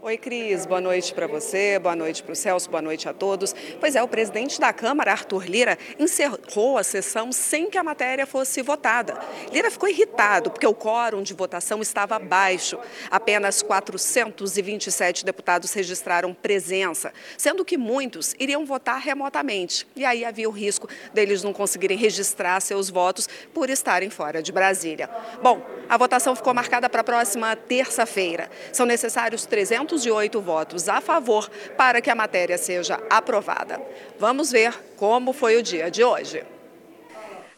Oi, 0.06 0.18
Cris. 0.18 0.66
Boa 0.66 0.82
noite 0.82 1.14
para 1.14 1.26
você, 1.26 1.78
boa 1.78 1.96
noite 1.96 2.22
para 2.22 2.34
o 2.34 2.36
Celso, 2.36 2.68
boa 2.68 2.82
noite 2.82 3.08
a 3.08 3.14
todos. 3.14 3.54
Pois 3.80 3.96
é, 3.96 4.02
o 4.02 4.06
presidente 4.06 4.60
da 4.60 4.70
Câmara, 4.70 5.12
Arthur 5.12 5.46
Lira, 5.46 5.78
encerrou 5.98 6.76
a 6.76 6.84
sessão 6.84 7.32
sem 7.32 7.70
que 7.70 7.78
a 7.78 7.82
matéria 7.82 8.26
fosse 8.26 8.60
votada. 8.60 9.18
Lira 9.50 9.70
ficou 9.70 9.88
irritado 9.88 10.50
porque 10.50 10.66
o 10.66 10.74
quórum 10.74 11.22
de 11.22 11.32
votação 11.32 11.80
estava 11.80 12.18
baixo. 12.18 12.78
Apenas 13.10 13.62
427 13.62 15.24
deputados 15.24 15.72
registraram 15.72 16.34
presença, 16.34 17.10
sendo 17.38 17.64
que 17.64 17.78
muitos 17.78 18.34
iriam 18.38 18.66
votar 18.66 19.00
remotamente. 19.00 19.86
E 19.96 20.04
aí 20.04 20.22
havia 20.22 20.50
o 20.50 20.52
risco 20.52 20.86
deles 21.14 21.42
não 21.42 21.54
conseguirem 21.54 21.96
registrar 21.96 22.60
seus 22.60 22.90
votos 22.90 23.26
por 23.54 23.70
estarem 23.70 24.10
fora 24.10 24.42
de 24.42 24.52
Brasília. 24.52 25.08
Bom, 25.42 25.64
a 25.88 25.96
votação 25.96 26.36
ficou 26.36 26.52
marcada 26.52 26.90
para 26.90 27.00
a 27.00 27.04
próxima 27.04 27.56
terça-feira. 27.56 28.50
São 28.70 28.84
necessários 28.84 29.46
300 29.46 29.93
208 29.94 30.40
votos 30.40 30.88
a 30.88 31.00
favor 31.00 31.48
para 31.76 32.00
que 32.00 32.10
a 32.10 32.14
matéria 32.14 32.58
seja 32.58 33.00
aprovada. 33.08 33.80
Vamos 34.18 34.50
ver 34.50 34.74
como 34.96 35.32
foi 35.32 35.56
o 35.56 35.62
dia 35.62 35.90
de 35.90 36.02
hoje. 36.02 36.44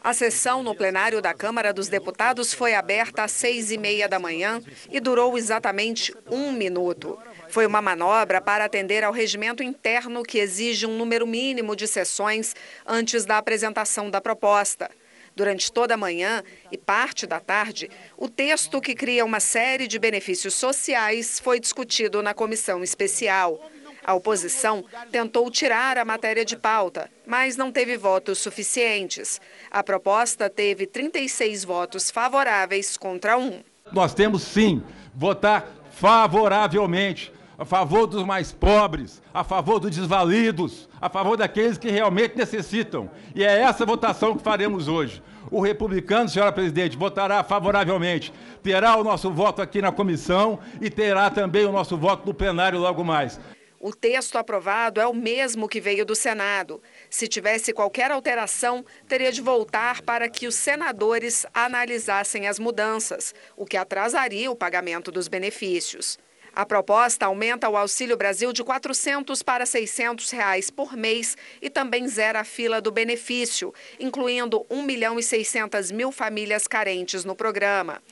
A 0.03 0.15
sessão 0.15 0.63
no 0.63 0.75
plenário 0.75 1.21
da 1.21 1.35
Câmara 1.35 1.73
dos 1.73 1.89
Deputados 1.89 2.55
foi 2.55 2.75
aberta 2.75 3.25
às 3.25 3.33
seis 3.33 3.73
e 3.73 3.79
meia 3.79 4.09
da 4.09 4.21
manhã 4.21 4.63
e 4.89 5.01
durou 5.01 5.37
exatamente 5.37 6.15
um 6.31 6.53
minuto. 6.53 7.19
Foi 7.49 7.67
uma 7.67 7.83
manobra 7.83 8.41
para 8.41 8.67
atender 8.67 9.03
ao 9.03 9.13
regimento 9.13 9.65
interno 9.65 10.23
que 10.23 10.39
exige 10.39 10.87
um 10.87 10.97
número 10.97 11.27
mínimo 11.27 11.75
de 11.75 11.89
sessões 11.89 12.55
antes 12.87 13.25
da 13.25 13.39
apresentação 13.39 14.09
da 14.09 14.21
proposta. 14.21 14.89
Durante 15.37 15.71
toda 15.71 15.93
a 15.93 15.99
manhã 15.99 16.43
e 16.73 16.79
parte 16.79 17.27
da 17.27 17.39
tarde, 17.39 17.91
o 18.17 18.27
texto 18.27 18.81
que 18.81 18.95
cria 18.95 19.23
uma 19.23 19.39
série 19.39 19.87
de 19.87 19.99
benefícios 19.99 20.55
sociais 20.55 21.39
foi 21.39 21.61
discutido 21.61 22.23
na 22.23 22.33
comissão 22.33 22.83
especial. 22.83 23.61
A 24.03 24.15
oposição 24.15 24.83
tentou 25.13 25.51
tirar 25.51 25.99
a 25.99 26.07
matéria 26.07 26.43
de 26.43 26.57
pauta, 26.57 27.11
mas 27.27 27.55
não 27.55 27.71
teve 27.71 27.99
votos 27.99 28.39
suficientes. 28.39 29.39
A 29.71 29.83
proposta 29.83 30.49
teve 30.49 30.87
36 30.87 31.65
votos 31.65 32.11
favoráveis 32.11 32.97
contra 32.97 33.37
um. 33.37 33.63
Nós 33.93 34.15
temos 34.15 34.43
sim 34.43 34.83
votar 35.15 35.69
favoravelmente 35.91 37.31
a 37.59 37.65
favor 37.65 38.07
dos 38.07 38.25
mais 38.25 38.53
pobres, 38.53 39.23
a 39.33 39.43
favor 39.43 39.79
dos 39.79 39.95
desvalidos, 39.97 40.89
a 41.01 41.09
favor 41.09 41.37
daqueles 41.37 41.79
que 41.79 41.91
realmente 41.91 42.37
necessitam. 42.37 43.11
E 43.35 43.43
é 43.43 43.61
essa 43.61 43.87
votação 43.87 44.37
que 44.37 44.43
faremos 44.43 44.89
hoje. 44.89 45.23
O 45.51 45.61
republicano, 45.61 46.29
senhora 46.29 46.53
presidente, 46.53 46.97
votará 46.97 47.43
favoravelmente. 47.43 48.33
Terá 48.63 48.97
o 48.97 49.05
nosso 49.05 49.31
voto 49.31 49.63
aqui 49.63 49.81
na 49.81 49.93
comissão 49.93 50.59
e 50.81 50.91
terá 50.91 51.31
também 51.31 51.65
o 51.65 51.73
nosso 51.73 51.97
voto 51.97 52.27
no 52.27 52.35
plenário 52.35 52.79
logo 52.79 53.05
mais. 53.05 53.39
O 53.79 53.95
texto 53.95 54.37
aprovado 54.37 55.01
é 55.01 55.07
o 55.07 55.15
mesmo 55.15 55.69
que 55.69 55.81
veio 55.81 56.05
do 56.05 56.15
Senado. 56.15 56.83
Se 57.09 57.29
tivesse 57.29 57.73
qualquer 57.73 58.11
alteração, 58.11 58.85
teria 59.07 59.31
de 59.31 59.41
voltar 59.41 60.03
para 60.03 60.29
que 60.29 60.47
os 60.47 60.55
senadores 60.55 61.47
analisassem 61.55 62.49
as 62.49 62.59
mudanças, 62.59 63.35
o 63.57 63.65
que 63.65 63.77
atrasaria 63.77 64.51
o 64.51 64.57
pagamento 64.57 65.13
dos 65.13 65.29
benefícios. 65.29 66.19
A 66.57 66.65
proposta 66.65 67.27
aumenta 67.27 67.69
o 67.69 67.77
Auxílio 67.77 68.17
Brasil 68.17 68.51
de 68.51 68.63
R$ 68.63 68.69
400 68.69 69.43
para 69.43 69.67
600 69.67 70.31
reais 70.31 70.71
por 70.71 70.97
mês 70.97 71.37
e 71.61 71.69
também 71.69 72.09
zera 72.09 72.41
a 72.41 72.45
fila 72.45 72.81
do 72.81 72.91
benefício, 72.91 73.75
incluindo 74.01 74.65
1 74.71 74.83
milhão 74.83 75.19
e 75.19 75.23
600 75.23 75.91
mil 75.91 76.11
famílias 76.11 76.67
carentes 76.67 77.27
no 77.27 77.37
programa. 77.37 78.03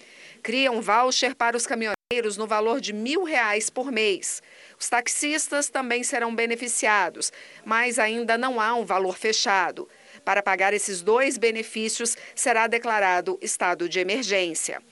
Cria 0.43 0.71
um 0.71 0.83
voucher 0.83 1.35
para 1.35 1.57
os 1.57 1.67
caminhoneiros 1.67 2.37
no 2.37 2.47
valor 2.47 2.83
de 2.83 2.93
mil 2.93 3.25
reais 3.25 3.71
por 3.71 3.91
mês. 3.91 4.43
Os 4.79 4.91
taxistas 4.91 5.71
também 5.71 6.03
serão 6.03 6.35
beneficiados, 6.35 7.33
mas 7.65 7.99
ainda 7.99 8.37
não 8.37 8.61
há 8.61 8.75
um 8.75 8.85
valor 8.85 9.17
fechado. 9.17 9.89
Para 10.23 10.43
pagar 10.43 10.75
esses 10.75 11.01
dois 11.01 11.39
benefícios, 11.39 12.15
será 12.35 12.67
declarado 12.67 13.39
estado 13.41 13.89
de 13.89 14.01
emergência. 14.01 14.83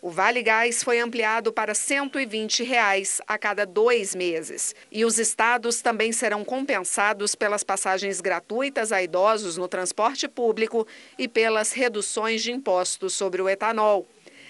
O 0.00 0.10
Vale 0.10 0.42
Gás 0.42 0.82
foi 0.82 1.00
ampliado 1.00 1.52
para 1.52 1.74
120 1.74 2.62
reais 2.62 3.20
a 3.26 3.36
cada 3.36 3.64
dois 3.64 4.14
meses. 4.14 4.74
E 4.90 5.04
os 5.04 5.18
estados 5.18 5.80
também 5.82 6.12
serão 6.12 6.44
compensados 6.44 7.34
pelas 7.34 7.64
passagens 7.64 8.20
gratuitas 8.20 8.92
a 8.92 9.02
idosos 9.02 9.56
no 9.56 9.68
transporte 9.68 10.28
público 10.28 10.86
e 11.18 11.26
pelas 11.26 11.72
reduções 11.72 12.42
de 12.42 12.52
impostos 12.52 13.14
sobre 13.14 13.42
o 13.42 13.48
etanol. 13.48 14.06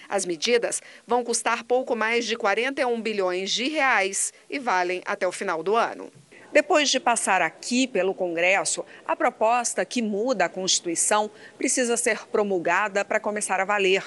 As 0.09 0.25
medidas 0.25 0.81
vão 1.07 1.23
custar 1.23 1.65
pouco 1.65 1.95
mais 1.95 2.25
de 2.25 2.35
41 2.35 3.01
bilhões 3.01 3.51
de 3.51 3.69
reais 3.69 4.33
e 4.49 4.59
valem 4.59 5.03
até 5.05 5.29
o 5.29 5.33
final 5.33 5.63
do 5.63 5.77
ano. 5.77 6.11
Depois 6.51 6.89
de 6.89 6.99
passar 6.99 7.43
aqui 7.43 7.87
pelo 7.87 8.15
Congresso, 8.15 8.85
a 9.07 9.15
proposta 9.15 9.85
que 9.85 10.01
muda 10.01 10.47
a 10.47 10.49
Constituição 10.49 11.31
precisa 11.59 11.95
ser 11.97 12.27
promulgada 12.29 13.05
para 13.05 13.21
começar 13.21 13.61
a 13.61 13.67
valer. 13.67 14.03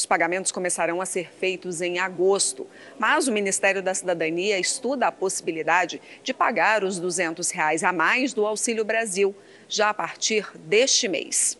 Os 0.00 0.06
pagamentos 0.06 0.50
começarão 0.50 1.02
a 1.02 1.04
ser 1.04 1.30
feitos 1.30 1.82
em 1.82 1.98
agosto, 1.98 2.66
mas 2.98 3.28
o 3.28 3.32
Ministério 3.32 3.82
da 3.82 3.92
Cidadania 3.92 4.58
estuda 4.58 5.08
a 5.08 5.12
possibilidade 5.12 6.00
de 6.24 6.32
pagar 6.32 6.82
os 6.82 6.98
200 6.98 7.50
reais 7.50 7.84
a 7.84 7.92
mais 7.92 8.32
do 8.32 8.46
Auxílio 8.46 8.82
Brasil 8.82 9.36
já 9.68 9.90
a 9.90 9.94
partir 9.94 10.48
deste 10.60 11.06
mês. 11.06 11.58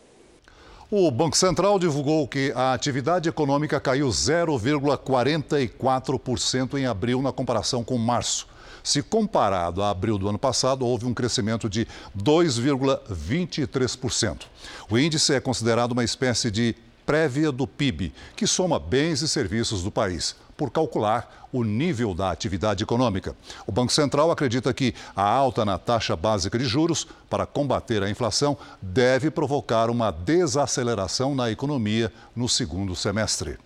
O 0.90 1.10
Banco 1.10 1.36
Central 1.36 1.78
divulgou 1.78 2.26
que 2.26 2.50
a 2.56 2.72
atividade 2.72 3.28
econômica 3.28 3.78
caiu 3.78 4.08
0,44% 4.08 6.78
em 6.78 6.86
abril 6.86 7.20
na 7.20 7.32
comparação 7.32 7.84
com 7.84 7.98
março. 7.98 8.48
Se 8.82 9.02
comparado 9.02 9.82
a 9.82 9.90
abril 9.90 10.16
do 10.16 10.30
ano 10.30 10.38
passado, 10.38 10.86
houve 10.86 11.04
um 11.04 11.12
crescimento 11.12 11.68
de 11.68 11.86
2,23%. 12.16 14.44
O 14.88 14.98
índice 14.98 15.34
é 15.34 15.40
considerado 15.40 15.92
uma 15.92 16.04
espécie 16.04 16.50
de 16.50 16.74
prévia 17.10 17.50
do 17.50 17.66
PIB, 17.66 18.12
que 18.36 18.46
soma 18.46 18.78
bens 18.78 19.20
e 19.20 19.26
serviços 19.26 19.82
do 19.82 19.90
país, 19.90 20.36
por 20.56 20.70
calcular 20.70 21.48
o 21.52 21.64
nível 21.64 22.14
da 22.14 22.30
atividade 22.30 22.84
econômica. 22.84 23.34
O 23.66 23.72
Banco 23.72 23.92
Central 23.92 24.30
acredita 24.30 24.72
que 24.72 24.94
a 25.16 25.28
alta 25.28 25.64
na 25.64 25.76
taxa 25.76 26.14
básica 26.14 26.56
de 26.56 26.64
juros 26.64 27.08
para 27.28 27.46
combater 27.46 28.00
a 28.04 28.08
inflação 28.08 28.56
deve 28.80 29.28
provocar 29.28 29.90
uma 29.90 30.12
desaceleração 30.12 31.34
na 31.34 31.50
economia 31.50 32.12
no 32.36 32.48
segundo 32.48 32.94
semestre. 32.94 33.58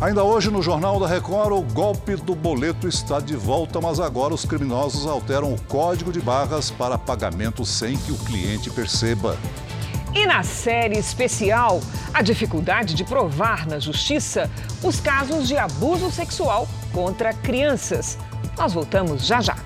Ainda 0.00 0.22
hoje 0.22 0.48
no 0.48 0.62
Jornal 0.62 1.00
da 1.00 1.08
Record, 1.08 1.54
o 1.54 1.62
golpe 1.62 2.14
do 2.14 2.36
boleto 2.36 2.86
está 2.86 3.18
de 3.18 3.34
volta, 3.34 3.80
mas 3.80 3.98
agora 3.98 4.32
os 4.32 4.44
criminosos 4.44 5.08
alteram 5.08 5.52
o 5.52 5.60
código 5.62 6.12
de 6.12 6.20
barras 6.20 6.70
para 6.70 6.96
pagamento 6.96 7.66
sem 7.66 7.96
que 7.96 8.12
o 8.12 8.18
cliente 8.18 8.70
perceba. 8.70 9.36
E 10.14 10.26
na 10.26 10.44
série 10.44 10.96
especial, 10.96 11.80
a 12.12 12.22
dificuldade 12.22 12.94
de 12.94 13.02
provar 13.02 13.66
na 13.66 13.80
justiça 13.80 14.48
os 14.80 15.00
casos 15.00 15.48
de 15.48 15.56
abuso 15.56 16.08
sexual 16.10 16.68
contra 16.92 17.34
crianças. 17.34 18.16
Nós 18.56 18.72
voltamos 18.72 19.26
já 19.26 19.40
já. 19.40 19.56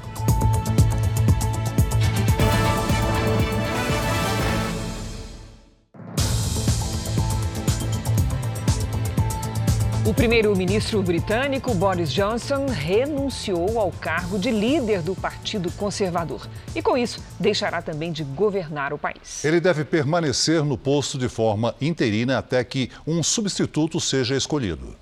O 10.09 10.15
primeiro-ministro 10.15 11.03
britânico 11.03 11.75
Boris 11.75 12.11
Johnson 12.11 12.65
renunciou 12.65 13.79
ao 13.79 13.93
cargo 13.93 14.39
de 14.39 14.51
líder 14.51 15.03
do 15.03 15.15
Partido 15.15 15.71
Conservador 15.73 16.49
e, 16.75 16.81
com 16.81 16.97
isso, 16.97 17.23
deixará 17.39 17.83
também 17.83 18.11
de 18.11 18.25
governar 18.25 18.95
o 18.95 18.99
país. 18.99 19.45
Ele 19.45 19.61
deve 19.61 19.85
permanecer 19.85 20.65
no 20.65 20.79
posto 20.79 21.19
de 21.19 21.29
forma 21.29 21.75
interina 21.79 22.39
até 22.39 22.65
que 22.65 22.91
um 23.07 23.23
substituto 23.23 24.01
seja 24.01 24.35
escolhido. 24.35 24.97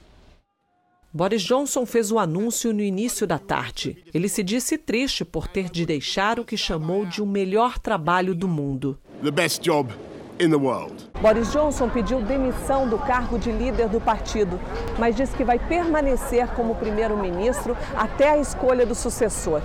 Boris 1.12 1.42
Johnson 1.42 1.86
fez 1.86 2.10
o 2.10 2.18
anúncio 2.18 2.72
no 2.72 2.82
início 2.82 3.28
da 3.28 3.38
tarde. 3.38 4.02
Ele 4.12 4.28
se 4.28 4.42
disse 4.42 4.76
triste 4.76 5.24
por 5.24 5.46
ter 5.46 5.70
de 5.70 5.86
deixar 5.86 6.40
o 6.40 6.44
que 6.44 6.56
chamou 6.56 7.06
de 7.06 7.22
o 7.22 7.26
melhor 7.26 7.78
trabalho 7.78 8.34
do 8.34 8.48
mundo. 8.48 8.98
The 9.22 9.30
best 9.30 9.62
job 9.62 9.94
in 10.40 10.50
the 10.50 10.56
world. 10.56 10.94
Boris 11.20 11.52
Johnson 11.52 11.88
pediu 11.88 12.20
demissão 12.20 12.88
do 12.88 12.98
cargo 12.98 13.38
de 13.38 13.50
líder 13.50 13.88
do 13.88 14.00
partido, 14.00 14.60
mas 14.98 15.16
disse 15.16 15.34
que 15.34 15.44
vai 15.44 15.58
permanecer 15.58 16.46
como 16.48 16.74
primeiro-ministro 16.74 17.76
até 17.96 18.30
a 18.30 18.38
escolha 18.38 18.84
do 18.84 18.94
sucessor. 18.94 19.62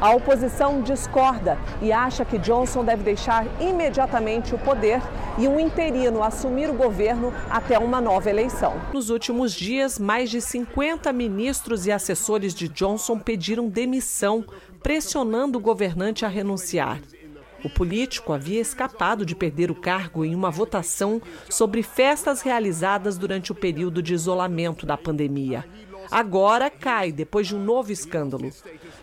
A 0.00 0.14
oposição 0.14 0.80
discorda 0.80 1.58
e 1.82 1.92
acha 1.92 2.24
que 2.24 2.38
Johnson 2.38 2.82
deve 2.82 3.02
deixar 3.02 3.46
imediatamente 3.60 4.54
o 4.54 4.58
poder 4.58 5.02
e 5.36 5.46
um 5.46 5.60
interino 5.60 6.22
assumir 6.22 6.70
o 6.70 6.74
governo 6.74 7.34
até 7.50 7.78
uma 7.78 8.00
nova 8.00 8.30
eleição. 8.30 8.80
Nos 8.94 9.10
últimos 9.10 9.52
dias, 9.52 9.98
mais 9.98 10.30
de 10.30 10.40
50 10.40 11.12
ministros 11.12 11.86
e 11.86 11.92
assessores 11.92 12.54
de 12.54 12.66
Johnson 12.66 13.18
pediram 13.18 13.68
demissão, 13.68 14.42
pressionando 14.82 15.58
o 15.58 15.60
governante 15.60 16.24
a 16.24 16.28
renunciar. 16.28 16.98
O 17.64 17.68
político 17.68 18.32
havia 18.32 18.60
escapado 18.60 19.24
de 19.24 19.34
perder 19.34 19.70
o 19.70 19.74
cargo 19.74 20.24
em 20.24 20.34
uma 20.34 20.50
votação 20.50 21.20
sobre 21.48 21.82
festas 21.82 22.40
realizadas 22.40 23.18
durante 23.18 23.52
o 23.52 23.54
período 23.54 24.02
de 24.02 24.14
isolamento 24.14 24.86
da 24.86 24.96
pandemia. 24.96 25.64
Agora 26.10 26.70
cai 26.70 27.12
depois 27.12 27.46
de 27.46 27.54
um 27.54 27.62
novo 27.62 27.92
escândalo. 27.92 28.50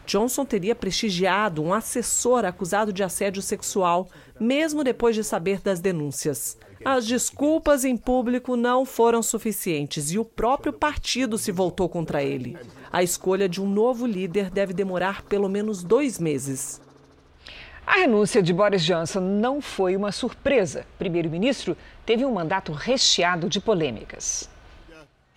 Johnson 0.06 0.44
teria 0.44 0.76
prestigiado 0.76 1.64
um 1.64 1.74
assessor 1.74 2.44
acusado 2.46 2.92
de 2.92 3.04
assédio 3.04 3.42
sexual, 3.42 4.10
mesmo 4.40 4.84
depois 4.84 5.16
de 5.16 5.24
saber 5.24 5.62
das 5.62 5.80
denúncias. 5.80 6.58
As 6.84 7.06
desculpas 7.06 7.86
em 7.86 7.96
público 7.96 8.56
não 8.56 8.86
foram 8.86 9.22
suficientes 9.22 10.12
e 10.12 10.20
o 10.20 10.26
próprio 10.26 10.74
partido 10.74 11.38
se 11.38 11.52
voltou 11.52 11.88
contra 11.88 12.24
ele. 12.24 12.58
A 12.92 13.04
escolha 13.04 13.48
de 13.48 13.62
um 13.62 13.70
novo 13.70 14.06
líder 14.06 14.50
deve 14.50 14.74
demorar 14.74 15.24
pelo 15.24 15.50
menos 15.50 15.84
dois 15.84 16.20
meses. 16.20 16.82
A 17.88 18.00
renúncia 18.00 18.44
de 18.44 18.52
Boris 18.52 18.84
Johnson 18.84 19.22
não 19.22 19.62
foi 19.62 19.96
uma 19.96 20.12
surpresa. 20.12 20.86
Primeiro-ministro 21.00 21.78
teve 22.06 22.26
um 22.26 22.34
mandato 22.34 22.74
recheado 22.74 23.48
de 23.48 23.62
polêmicas. 23.62 24.50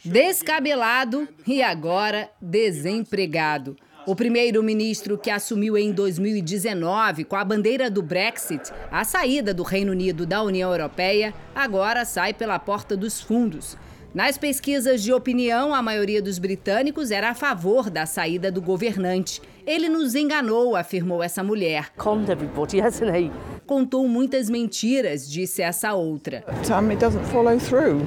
Descabelado 0.05 1.29
e 1.47 1.63
agora 1.63 2.29
desempregado. 2.41 3.77
O 4.05 4.17
primeiro-ministro 4.17 5.17
que 5.17 5.31
assumiu 5.31 5.79
em 5.79 5.93
2019 5.93 7.23
com 7.23 7.37
a 7.37 7.45
bandeira 7.45 7.89
do 7.89 8.03
Brexit, 8.03 8.73
a 8.91 9.05
saída 9.05 9.55
do 9.55 9.63
Reino 9.63 9.93
Unido 9.93 10.27
da 10.27 10.43
União 10.43 10.73
Europeia, 10.73 11.33
agora 11.55 12.05
sai 12.05 12.35
pela 12.35 12.59
porta 12.59 12.97
dos 12.97 13.21
fundos. 13.21 13.77
Nas 14.13 14.37
pesquisas 14.37 15.05
de 15.05 15.13
opinião, 15.13 15.73
a 15.73 15.81
maioria 15.81 16.21
dos 16.21 16.37
britânicos 16.41 17.13
era 17.13 17.31
a 17.31 17.35
favor 17.35 17.89
da 17.89 18.07
saída 18.07 18.51
do 18.51 18.61
governante. 18.61 19.41
Ele 19.65 19.89
nos 19.89 20.17
enganou, 20.17 20.75
afirmou 20.75 21.23
essa 21.23 21.45
mulher. 21.45 21.93
everybody, 22.29 22.81
hasn't 22.81 23.09
he? 23.09 23.31
Contou 23.65 24.09
muitas 24.09 24.51
mentiras, 24.51 25.31
disse 25.31 25.63
essa 25.63 25.95
outra. 25.95 26.45
Time 26.65 26.91
it 26.91 26.97
doesn't 26.97 27.25
follow 27.27 27.57
through. 27.61 28.05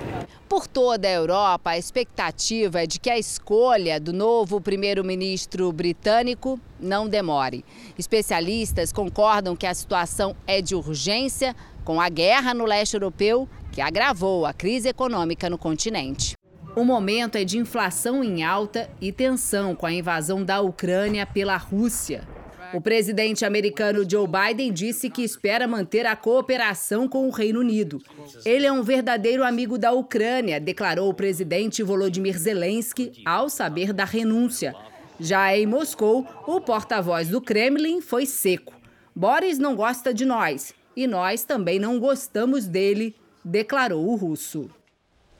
Por 0.49 0.67
toda 0.67 1.07
a 1.07 1.11
Europa, 1.11 1.69
a 1.69 1.77
expectativa 1.77 2.83
é 2.83 2.85
de 2.85 2.99
que 2.99 3.09
a 3.09 3.17
escolha 3.17 3.97
do 3.97 4.11
novo 4.11 4.59
primeiro-ministro 4.59 5.71
britânico 5.71 6.59
não 6.81 7.07
demore. 7.07 7.63
Especialistas 7.97 8.91
concordam 8.91 9.55
que 9.55 9.65
a 9.65 9.73
situação 9.73 10.35
é 10.45 10.61
de 10.61 10.75
urgência, 10.75 11.55
com 11.85 12.01
a 12.01 12.09
guerra 12.09 12.53
no 12.53 12.65
leste 12.65 12.95
europeu, 12.95 13.47
que 13.73 13.81
agravou 13.81 14.45
a 14.45 14.53
crise 14.53 14.87
econômica 14.87 15.49
no 15.49 15.57
continente. 15.57 16.37
O 16.75 16.85
momento 16.85 17.37
é 17.37 17.43
de 17.43 17.57
inflação 17.57 18.23
em 18.23 18.43
alta 18.43 18.87
e 19.01 19.11
tensão 19.11 19.75
com 19.75 19.87
a 19.87 19.91
invasão 19.91 20.45
da 20.45 20.61
Ucrânia 20.61 21.25
pela 21.25 21.57
Rússia. 21.57 22.23
O 22.71 22.79
presidente 22.79 23.43
americano 23.43 24.07
Joe 24.09 24.27
Biden 24.27 24.71
disse 24.71 25.09
que 25.09 25.23
espera 25.23 25.67
manter 25.67 26.05
a 26.05 26.15
cooperação 26.15 27.07
com 27.07 27.27
o 27.27 27.31
Reino 27.31 27.59
Unido. 27.59 27.99
Ele 28.45 28.65
é 28.65 28.71
um 28.71 28.83
verdadeiro 28.83 29.43
amigo 29.43 29.77
da 29.77 29.91
Ucrânia, 29.91 30.59
declarou 30.59 31.09
o 31.09 31.13
presidente 31.13 31.83
Volodymyr 31.83 32.37
Zelensky 32.37 33.11
ao 33.25 33.49
saber 33.49 33.91
da 33.91 34.05
renúncia. 34.05 34.73
Já 35.19 35.55
em 35.55 35.65
Moscou, 35.65 36.27
o 36.47 36.61
porta-voz 36.61 37.27
do 37.27 37.41
Kremlin 37.41 38.01
foi 38.01 38.25
seco. 38.25 38.73
Boris 39.15 39.57
não 39.59 39.75
gosta 39.75 40.13
de 40.13 40.25
nós 40.25 40.73
e 40.95 41.07
nós 41.07 41.43
também 41.43 41.79
não 41.79 41.99
gostamos 41.99 42.67
dele, 42.67 43.15
declarou 43.43 44.07
o 44.07 44.15
russo. 44.15 44.69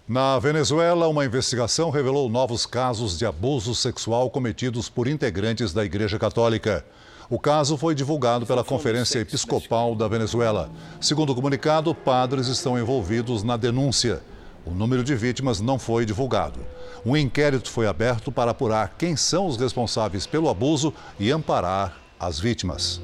Na 0.07 0.37
Venezuela, 0.37 1.07
uma 1.07 1.23
investigação 1.23 1.89
revelou 1.89 2.29
novos 2.29 2.65
casos 2.65 3.17
de 3.17 3.25
abuso 3.25 3.73
sexual 3.73 4.29
cometidos 4.29 4.89
por 4.89 5.07
integrantes 5.07 5.71
da 5.71 5.85
Igreja 5.85 6.19
Católica. 6.19 6.85
O 7.29 7.39
caso 7.39 7.77
foi 7.77 7.95
divulgado 7.95 8.45
pela 8.45 8.65
Conferência 8.65 9.19
Episcopal 9.19 9.95
da 9.95 10.07
Venezuela. 10.09 10.69
Segundo 10.99 11.31
o 11.31 11.35
comunicado, 11.35 11.95
padres 11.95 12.47
estão 12.47 12.77
envolvidos 12.77 13.43
na 13.43 13.55
denúncia. 13.55 14.21
O 14.65 14.71
número 14.71 15.03
de 15.03 15.15
vítimas 15.15 15.61
não 15.61 15.79
foi 15.79 16.05
divulgado. 16.05 16.59
Um 17.05 17.15
inquérito 17.15 17.69
foi 17.69 17.87
aberto 17.87 18.31
para 18.31 18.51
apurar 18.51 18.95
quem 18.97 19.15
são 19.15 19.47
os 19.47 19.57
responsáveis 19.57 20.27
pelo 20.27 20.49
abuso 20.49 20.93
e 21.17 21.31
amparar 21.31 21.97
as 22.19 22.39
vítimas. 22.39 23.01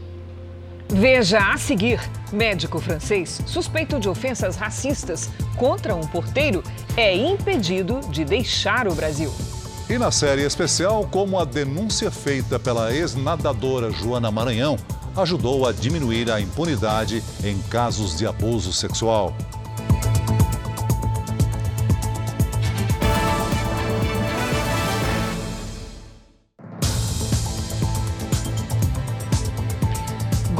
Veja 0.91 1.53
a 1.53 1.57
seguir: 1.57 1.99
médico 2.31 2.79
francês 2.79 3.41
suspeito 3.45 3.99
de 3.99 4.09
ofensas 4.09 4.55
racistas 4.55 5.29
contra 5.55 5.93
um 5.93 6.01
porteiro 6.01 6.63
é 6.97 7.15
impedido 7.15 7.99
de 8.09 8.25
deixar 8.25 8.87
o 8.87 8.95
Brasil. 8.95 9.31
E 9.87 9.97
na 9.97 10.11
série 10.11 10.43
especial, 10.43 11.07
como 11.09 11.39
a 11.39 11.45
denúncia 11.45 12.11
feita 12.11 12.59
pela 12.59 12.93
ex-nadadora 12.93 13.91
Joana 13.91 14.31
Maranhão 14.31 14.77
ajudou 15.15 15.67
a 15.67 15.71
diminuir 15.71 16.31
a 16.31 16.39
impunidade 16.39 17.23
em 17.43 17.57
casos 17.63 18.17
de 18.17 18.25
abuso 18.25 18.71
sexual. 18.71 19.35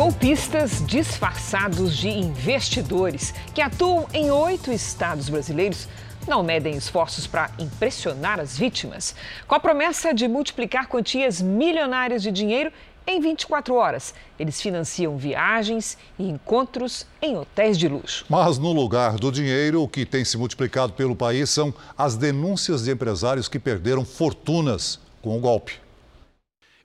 Golpistas 0.10 0.84
disfarçados 0.88 1.96
de 1.96 2.10
investidores 2.10 3.32
que 3.54 3.62
atuam 3.62 4.08
em 4.12 4.32
oito 4.32 4.72
estados 4.72 5.30
brasileiros 5.30 5.88
não 6.28 6.42
medem 6.42 6.76
esforços 6.76 7.28
para 7.28 7.52
impressionar 7.60 8.40
as 8.40 8.58
vítimas, 8.58 9.14
com 9.48 9.54
a 9.54 9.60
promessa 9.60 10.12
de 10.12 10.28
multiplicar 10.28 10.88
quantias 10.88 11.40
milionárias 11.44 12.24
de 12.24 12.32
dinheiro 12.32 12.72
em 13.06 13.22
24 13.22 13.76
horas. 13.76 14.16
Eles 14.40 14.60
financiam 14.60 15.16
viagens 15.16 15.96
e 16.18 16.28
encontros 16.28 17.06
em 17.22 17.38
hotéis 17.38 17.78
de 17.78 17.88
luxo. 17.88 18.26
Mas 18.28 18.58
no 18.58 18.74
lugar 18.74 19.14
do 19.14 19.32
dinheiro, 19.32 19.84
o 19.84 19.88
que 19.88 20.08
tem 20.08 20.26
se 20.26 20.40
multiplicado 20.40 20.94
pelo 20.94 21.16
país 21.16 21.52
são 21.52 21.72
as 21.96 22.18
denúncias 22.18 22.84
de 22.84 22.92
empresários 22.92 23.48
que 23.48 23.60
perderam 23.60 24.04
fortunas 24.04 25.00
com 25.22 25.38
o 25.38 25.40
golpe. 25.40 25.80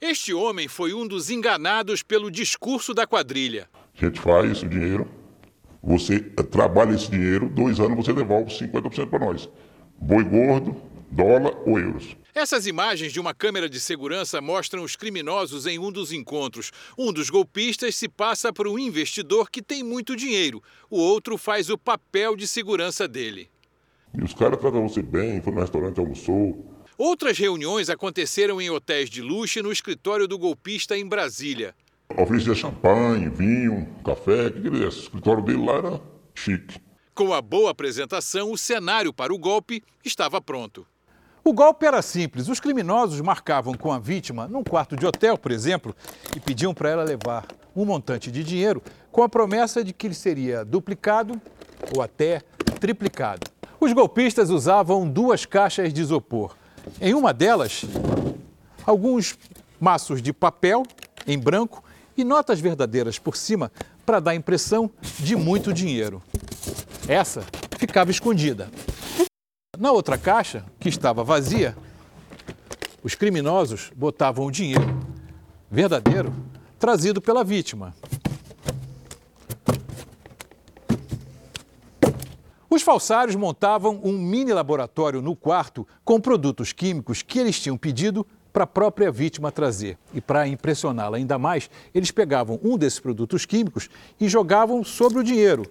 Este 0.07 0.35
homem 0.35 0.69
foi 0.69 0.93
um 0.93 1.09
dos 1.09 1.31
enganados 1.31 2.03
pelo 2.03 2.31
discurso 2.31 2.93
da 2.93 3.07
quadrilha. 3.07 3.71
A 3.97 4.05
gente 4.05 4.21
faz 4.21 4.51
esse 4.51 4.69
dinheiro, 4.69 5.09
você 5.83 6.21
trabalha 6.21 6.95
esse 6.95 7.11
dinheiro, 7.11 7.49
dois 7.49 7.81
anos 7.81 7.97
você 7.97 8.13
devolve 8.13 8.53
50% 8.53 9.09
para 9.09 9.19
nós. 9.19 9.49
Boi 9.99 10.23
gordo, 10.23 10.77
dólar 11.11 11.57
ou 11.67 11.79
euros. 11.79 12.15
Essas 12.35 12.67
imagens 12.67 13.15
de 13.15 13.19
uma 13.19 13.33
câmera 13.33 13.67
de 13.67 13.81
segurança 13.81 14.43
mostram 14.43 14.83
os 14.83 14.95
criminosos 14.95 15.67
em 15.67 15.79
um 15.79 15.91
dos 15.91 16.13
encontros. 16.13 16.71
Um 16.99 17.11
dos 17.11 17.31
golpistas 17.31 17.97
se 17.97 18.07
passa 18.07 18.53
por 18.53 18.69
um 18.69 18.79
investidor 18.79 19.51
que 19.51 19.63
tem 19.63 19.83
muito 19.83 20.15
dinheiro. 20.15 20.63
O 20.91 20.99
outro 20.99 21.39
faz 21.39 21.71
o 21.71 21.79
papel 21.79 22.37
de 22.37 22.47
segurança 22.47 23.09
dele. 23.09 23.49
E 24.13 24.23
os 24.23 24.35
caras 24.35 24.61
tratam 24.61 24.87
você 24.87 25.01
bem, 25.01 25.41
foi 25.41 25.55
no 25.55 25.61
restaurante, 25.61 25.99
almoçou, 25.99 26.74
Outras 26.97 27.37
reuniões 27.37 27.91
aconteceram 27.91 28.61
em 28.61 28.71
hotéis 28.71 29.11
de 29.11 29.21
luxo 29.21 29.59
e 29.59 29.63
no 29.63 29.73
escritório 29.73 30.29
do 30.29 30.39
golpista 30.39 30.97
em 30.97 31.05
Brasília. 31.05 31.75
Oferecia 32.17 32.55
champanhe, 32.55 33.29
vinho, 33.29 33.89
café, 34.05 34.47
o 34.47 34.53
que 34.53 34.69
O 34.69 34.89
escritório 34.89 35.43
dele 35.43 35.65
lá 35.65 35.75
era 35.75 36.01
chique. 36.37 36.81
Com 37.13 37.35
a 37.35 37.43
boa 37.43 37.73
apresentação, 37.73 38.53
o 38.53 38.57
cenário 38.57 39.13
para 39.13 39.35
o 39.35 39.39
golpe 39.39 39.83
estava 40.05 40.41
pronto. 40.41 40.87
O 41.43 41.53
golpe 41.53 41.85
era 41.85 42.01
simples. 42.01 42.49
Os 42.49 42.61
criminosos 42.61 43.21
marcavam 43.21 43.75
com 43.75 43.93
a 43.93 43.99
vítima 43.99 44.47
num 44.47 44.63
quarto 44.63 44.97
de 44.97 45.05
hotel, 45.05 45.37
por 45.37 45.51
exemplo, 45.51 45.97
e 46.37 46.39
pediam 46.39 46.73
para 46.73 46.91
ela 46.91 47.03
levar 47.03 47.45
um 47.75 47.85
montante 47.85 48.31
de 48.31 48.45
dinheiro 48.45 48.81
com 49.11 49.25
a 49.25 49.29
promessa 49.29 49.83
de 49.83 49.93
que 49.93 50.07
ele 50.07 50.15
seria 50.15 50.65
duplicado 50.65 51.41
ou 51.93 52.01
até 52.01 52.41
triplicado. 52.79 53.51
Os 53.81 53.93
golpistas 53.93 54.49
usavam 54.49 55.09
duas 55.09 55.45
caixas 55.45 55.93
de 55.93 56.01
isopor 56.01 56.55
em 57.01 57.15
uma 57.15 57.33
delas, 57.33 57.85
alguns 58.87 59.39
maços 59.81 60.23
de 60.23 60.33
papel 60.33 60.83
em 61.27 61.39
branco 61.39 61.83
e 62.17 62.25
notas 62.25 62.61
verdadeiras 62.61 63.19
por 63.19 63.37
cima 63.37 63.71
para 64.05 64.21
dar 64.21 64.33
a 64.33 64.35
impressão 64.35 64.91
de 65.19 65.37
muito 65.37 65.73
dinheiro. 65.73 66.23
Essa 67.09 67.45
ficava 67.79 68.11
escondida. 68.11 68.69
Na 69.79 69.91
outra 69.91 70.17
caixa, 70.17 70.65
que 70.79 70.89
estava 70.89 71.25
vazia, 71.25 71.77
os 73.03 73.15
criminosos 73.15 73.91
botavam 73.95 74.47
o 74.47 74.51
dinheiro 74.51 75.01
verdadeiro 75.71 76.33
trazido 76.79 77.21
pela 77.21 77.43
vítima. 77.43 77.95
Os 82.75 82.83
falsários 82.83 83.37
montavam 83.37 84.01
um 84.03 84.19
mini 84.19 84.53
laboratório 84.53 85.23
no 85.23 85.37
quarto 85.37 85.87
com 86.05 86.21
produtos 86.21 86.73
químicos 86.73 87.23
que 87.23 87.39
eles 87.39 87.61
tinham 87.61 87.77
pedido 87.77 88.27
para 88.53 88.65
a 88.65 88.67
própria 88.67 89.13
vítima 89.13 89.53
trazer. 89.53 89.97
E 90.13 90.21
para 90.21 90.49
impressioná-la 90.49 91.17
ainda 91.17 91.39
mais, 91.39 91.71
eles 91.95 92.11
pegavam 92.11 92.59
um 92.65 92.77
desses 92.77 92.99
produtos 92.99 93.47
químicos 93.47 93.89
e 94.21 94.29
jogavam 94.29 94.83
sobre 94.83 95.21
o 95.21 95.23
dinheiro, 95.23 95.65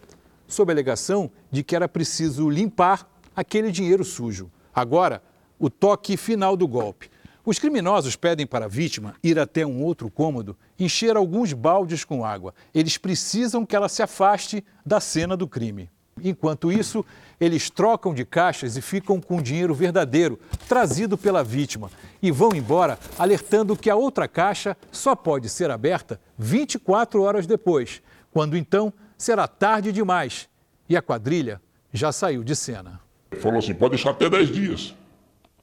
sob 0.47 0.71
a 0.71 0.73
alegação 0.73 1.29
de 1.51 1.61
que 1.61 1.75
era 1.75 1.89
preciso 1.89 2.49
limpar 2.49 3.05
aquele 3.35 3.69
dinheiro 3.69 4.05
sujo. 4.05 4.49
Agora, 4.73 5.21
o 5.59 5.69
toque 5.69 6.15
final 6.15 6.55
do 6.55 6.69
golpe. 6.69 7.09
Os 7.45 7.59
criminosos 7.59 8.15
pedem 8.15 8.47
para 8.47 8.63
a 8.63 8.69
vítima 8.69 9.13
ir 9.21 9.37
até 9.37 9.65
um 9.65 9.83
outro 9.83 10.09
cômodo, 10.09 10.55
encher 10.79 11.17
alguns 11.17 11.51
baldes 11.51 12.05
com 12.05 12.23
água. 12.23 12.53
Eles 12.73 12.97
precisam 12.97 13.65
que 13.65 13.75
ela 13.75 13.89
se 13.89 14.01
afaste 14.01 14.63
da 14.85 15.01
cena 15.01 15.35
do 15.35 15.49
crime. 15.49 15.89
Enquanto 16.21 16.71
isso, 16.71 17.05
eles 17.39 17.69
trocam 17.69 18.13
de 18.13 18.23
caixas 18.23 18.77
e 18.77 18.81
ficam 18.81 19.19
com 19.19 19.37
o 19.37 19.41
dinheiro 19.41 19.73
verdadeiro, 19.73 20.39
trazido 20.67 21.17
pela 21.17 21.43
vítima, 21.43 21.89
e 22.21 22.31
vão 22.31 22.51
embora 22.53 22.99
alertando 23.17 23.75
que 23.75 23.89
a 23.89 23.95
outra 23.95 24.27
caixa 24.27 24.77
só 24.91 25.15
pode 25.15 25.49
ser 25.49 25.71
aberta 25.71 26.19
24 26.37 27.21
horas 27.21 27.47
depois, 27.47 28.01
quando 28.31 28.55
então 28.55 28.93
será 29.17 29.47
tarde 29.47 29.91
demais 29.91 30.49
e 30.87 30.97
a 30.97 31.01
quadrilha 31.01 31.61
já 31.91 32.11
saiu 32.11 32.43
de 32.43 32.55
cena. 32.55 32.99
Falou 33.39 33.59
assim: 33.59 33.73
pode 33.73 33.91
deixar 33.91 34.11
até 34.11 34.29
10 34.29 34.49
dias. 34.49 34.95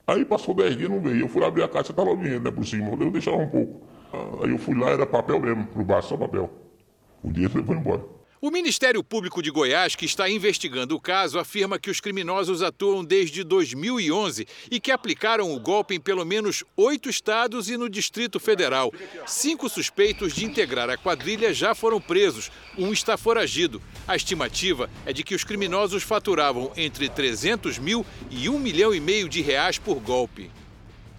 Aí 0.07 0.25
passou 0.25 0.55
10 0.55 0.77
dias, 0.77 0.91
não 0.91 1.01
veio. 1.01 1.21
Eu 1.21 1.29
fui 1.29 1.45
abrir 1.45 1.63
a 1.63 1.69
caixa, 1.69 1.93
estava 1.93 2.11
o 2.11 2.17
dinheiro 2.17 2.43
né, 2.43 2.51
por 2.51 2.67
cima. 2.67 2.91
Eu 2.99 3.11
deixava 3.11 3.37
um 3.37 3.49
pouco. 3.49 3.83
Aí 4.43 4.51
eu 4.51 4.59
fui 4.59 4.75
lá, 4.75 4.91
era 4.91 5.07
papel 5.07 5.39
mesmo, 5.39 5.67
por 5.67 5.85
baixo, 5.85 6.09
só 6.09 6.17
papel. 6.17 6.51
O 7.23 7.31
dinheiro 7.31 7.65
foi 7.65 7.77
embora. 7.77 8.03
O 8.43 8.51
Ministério 8.51 9.05
Público 9.05 9.43
de 9.43 9.51
Goiás, 9.51 9.95
que 9.95 10.07
está 10.07 10.27
investigando 10.27 10.97
o 10.97 11.01
caso, 11.01 11.39
afirma 11.39 11.79
que 11.79 11.91
os 11.91 12.01
criminosos 12.01 12.63
atuam 12.63 13.05
desde 13.05 13.45
2011 13.45 14.47
e 14.71 14.81
que 14.81 14.91
aplicaram 14.91 15.55
o 15.55 15.61
golpe 15.61 15.95
em 15.95 16.01
pelo 16.01 16.25
menos 16.25 16.65
oito 16.75 17.11
estados 17.11 17.69
e 17.69 17.77
no 17.77 17.87
Distrito 17.87 18.41
Federal. 18.41 18.91
Cinco 19.27 19.69
suspeitos 19.69 20.33
de 20.33 20.47
integrar 20.47 20.89
a 20.89 20.97
quadrilha 20.97 21.53
já 21.53 21.75
foram 21.75 22.01
presos, 22.01 22.51
um 22.79 22.95
está 22.95 23.19
foragido. 23.19 23.83
A 24.09 24.17
estimativa 24.17 24.89
é 25.05 25.13
de 25.13 25.23
que 25.23 25.35
os 25.35 25.45
criminosos 25.45 26.03
faturavam 26.03 26.73
entre 26.79 27.11
300 27.11 27.79
mil 27.79 28.07
e 28.31 28.49
1 28.49 28.59
milhão 28.59 28.95
e 28.95 29.01
meio 29.01 29.29
de 29.29 29.43
reais 29.43 29.77
por 29.77 29.97
golpe. 29.97 30.51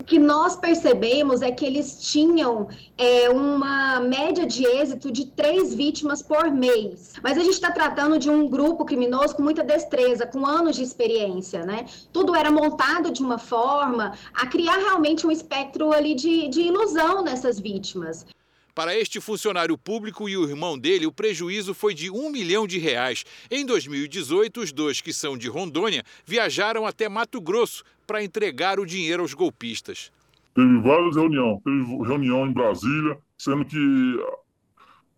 O 0.02 0.04
que 0.04 0.18
nós 0.18 0.56
percebemos 0.56 1.44
é 1.44 1.52
que 1.52 1.64
eles 1.64 2.12
tinham 2.12 2.68
é, 2.98 3.30
uma 3.30 4.00
média 4.00 4.48
de 4.48 4.66
êxito 4.66 5.12
de 5.12 5.28
três 5.28 5.76
vítimas 5.76 6.24
por 6.24 6.50
mês. 6.50 7.14
Mas 7.22 7.38
a 7.38 7.44
gente 7.44 7.54
está 7.54 7.70
tratando 7.70 8.18
de 8.18 8.28
um 8.28 8.50
grupo 8.50 8.84
criminoso 8.84 9.36
com 9.36 9.44
muita 9.44 9.64
destreza, 9.64 10.26
com 10.26 10.44
anos 10.44 10.76
de 10.76 10.82
experiência, 10.82 11.64
né? 11.64 11.86
Tudo 12.12 12.36
era 12.36 12.50
montado 12.50 13.12
de 13.12 13.22
uma 13.22 13.38
forma 13.38 14.18
a 14.34 14.48
criar 14.48 14.78
realmente 14.78 15.28
um 15.28 15.30
espectro 15.30 15.94
ali 15.94 16.16
de, 16.16 16.48
de 16.48 16.62
ilusão 16.62 17.24
nessas 17.24 17.60
vítimas. 17.60 18.26
Para 18.74 18.98
este 18.98 19.22
funcionário 19.22 19.78
público 19.78 20.28
e 20.28 20.36
o 20.36 20.50
irmão 20.50 20.80
dele, 20.80 21.06
o 21.06 21.12
prejuízo 21.12 21.76
foi 21.76 21.94
de 21.94 22.10
um 22.10 22.32
milhão 22.32 22.66
de 22.66 22.80
reais. 22.80 23.24
Em 23.52 23.64
2018, 23.66 24.62
os 24.62 24.72
dois, 24.72 25.00
que 25.00 25.14
são 25.14 25.38
de 25.38 25.48
Rondônia, 25.48 26.04
viajaram 26.26 26.88
até 26.88 27.08
Mato 27.08 27.40
Grosso 27.40 27.84
para 28.12 28.22
entregar 28.22 28.78
o 28.78 28.86
dinheiro 28.86 29.22
aos 29.22 29.34
golpistas. 29.34 30.12
Teve 30.54 30.82
várias 30.82 31.16
reuniões. 31.16 31.64
Teve 31.64 31.80
reunião 32.06 32.46
em 32.46 32.52
Brasília, 32.52 33.18
sendo 33.38 33.64
que 33.64 34.26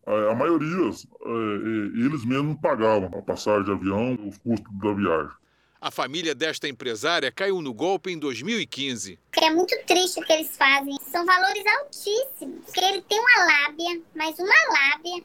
a, 0.06 0.32
a 0.32 0.36
maioria, 0.36 0.92
é, 0.92 2.06
eles 2.06 2.24
mesmos 2.24 2.56
pagavam 2.62 3.10
a 3.18 3.22
passagem 3.24 3.64
de 3.64 3.72
avião, 3.72 4.14
o 4.14 4.40
custo 4.42 4.72
da 4.74 4.94
viagem. 4.94 5.32
A 5.82 5.90
família 5.90 6.36
desta 6.36 6.68
empresária 6.68 7.32
caiu 7.32 7.64
no 7.64 7.74
golpe 7.74 8.12
em 8.12 8.20
2015. 8.20 9.20
É 9.42 9.50
muito 9.50 9.76
triste 9.88 10.20
o 10.20 10.24
que 10.24 10.32
eles 10.32 10.56
fazem 10.56 10.96
São 11.12 11.26
valores 11.26 11.64
altíssimos. 11.66 12.64
Porque 12.66 12.80
ele 12.80 13.02
tem 13.02 13.20
uma 13.20 13.46
lábia, 13.46 14.02
mas 14.16 14.38
uma 14.38 14.54
lábia, 14.70 15.24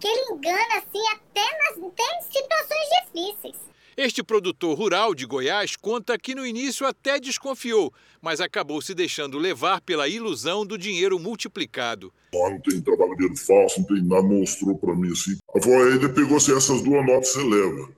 que 0.00 0.08
ele 0.08 0.32
engana 0.32 0.78
assim 0.78 1.00
até, 1.12 1.40
nas, 1.58 1.78
até 1.78 2.02
em 2.02 2.22
situações 2.22 2.88
difíceis. 3.04 3.73
Este 3.96 4.24
produtor 4.24 4.76
rural 4.76 5.14
de 5.14 5.24
Goiás 5.24 5.76
conta 5.76 6.18
que 6.18 6.34
no 6.34 6.44
início 6.44 6.84
até 6.84 7.20
desconfiou, 7.20 7.94
mas 8.20 8.40
acabou 8.40 8.82
se 8.82 8.92
deixando 8.92 9.38
levar 9.38 9.80
pela 9.80 10.08
ilusão 10.08 10.66
do 10.66 10.76
dinheiro 10.76 11.16
multiplicado. 11.16 12.12
Ah, 12.34 12.50
não 12.50 12.60
tem 12.60 12.80
trabalho 12.80 13.36
falso, 13.36 13.80
não 13.80 13.86
tem 13.86 14.02
nada, 14.02 14.22
mostrou 14.22 14.76
pra 14.76 14.96
mim 14.96 15.12
assim. 15.12 15.38
Aí 15.54 15.94
ele 15.94 16.08
pegou 16.08 16.38
assim, 16.38 16.56
essas 16.56 16.82
duas 16.82 17.06
notas 17.06 17.28
você 17.28 17.42
leva. 17.44 17.88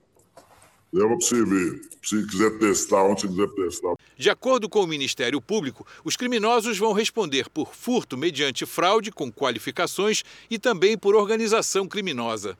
Leva 0.92 1.16
pra 1.16 1.26
você 1.26 1.44
ver. 1.44 1.80
Se 2.02 2.24
quiser 2.26 2.58
testar, 2.58 3.02
onde 3.02 3.22
você 3.22 3.28
quiser 3.28 3.48
testar. 3.54 3.94
De 4.16 4.30
acordo 4.30 4.68
com 4.68 4.80
o 4.80 4.86
Ministério 4.86 5.40
Público, 5.40 5.86
os 6.04 6.14
criminosos 6.14 6.78
vão 6.78 6.92
responder 6.92 7.48
por 7.48 7.74
furto 7.74 8.16
mediante 8.16 8.64
fraude 8.64 9.10
com 9.10 9.32
qualificações 9.32 10.22
e 10.50 10.58
também 10.58 10.96
por 10.96 11.16
organização 11.16 11.88
criminosa. 11.88 12.56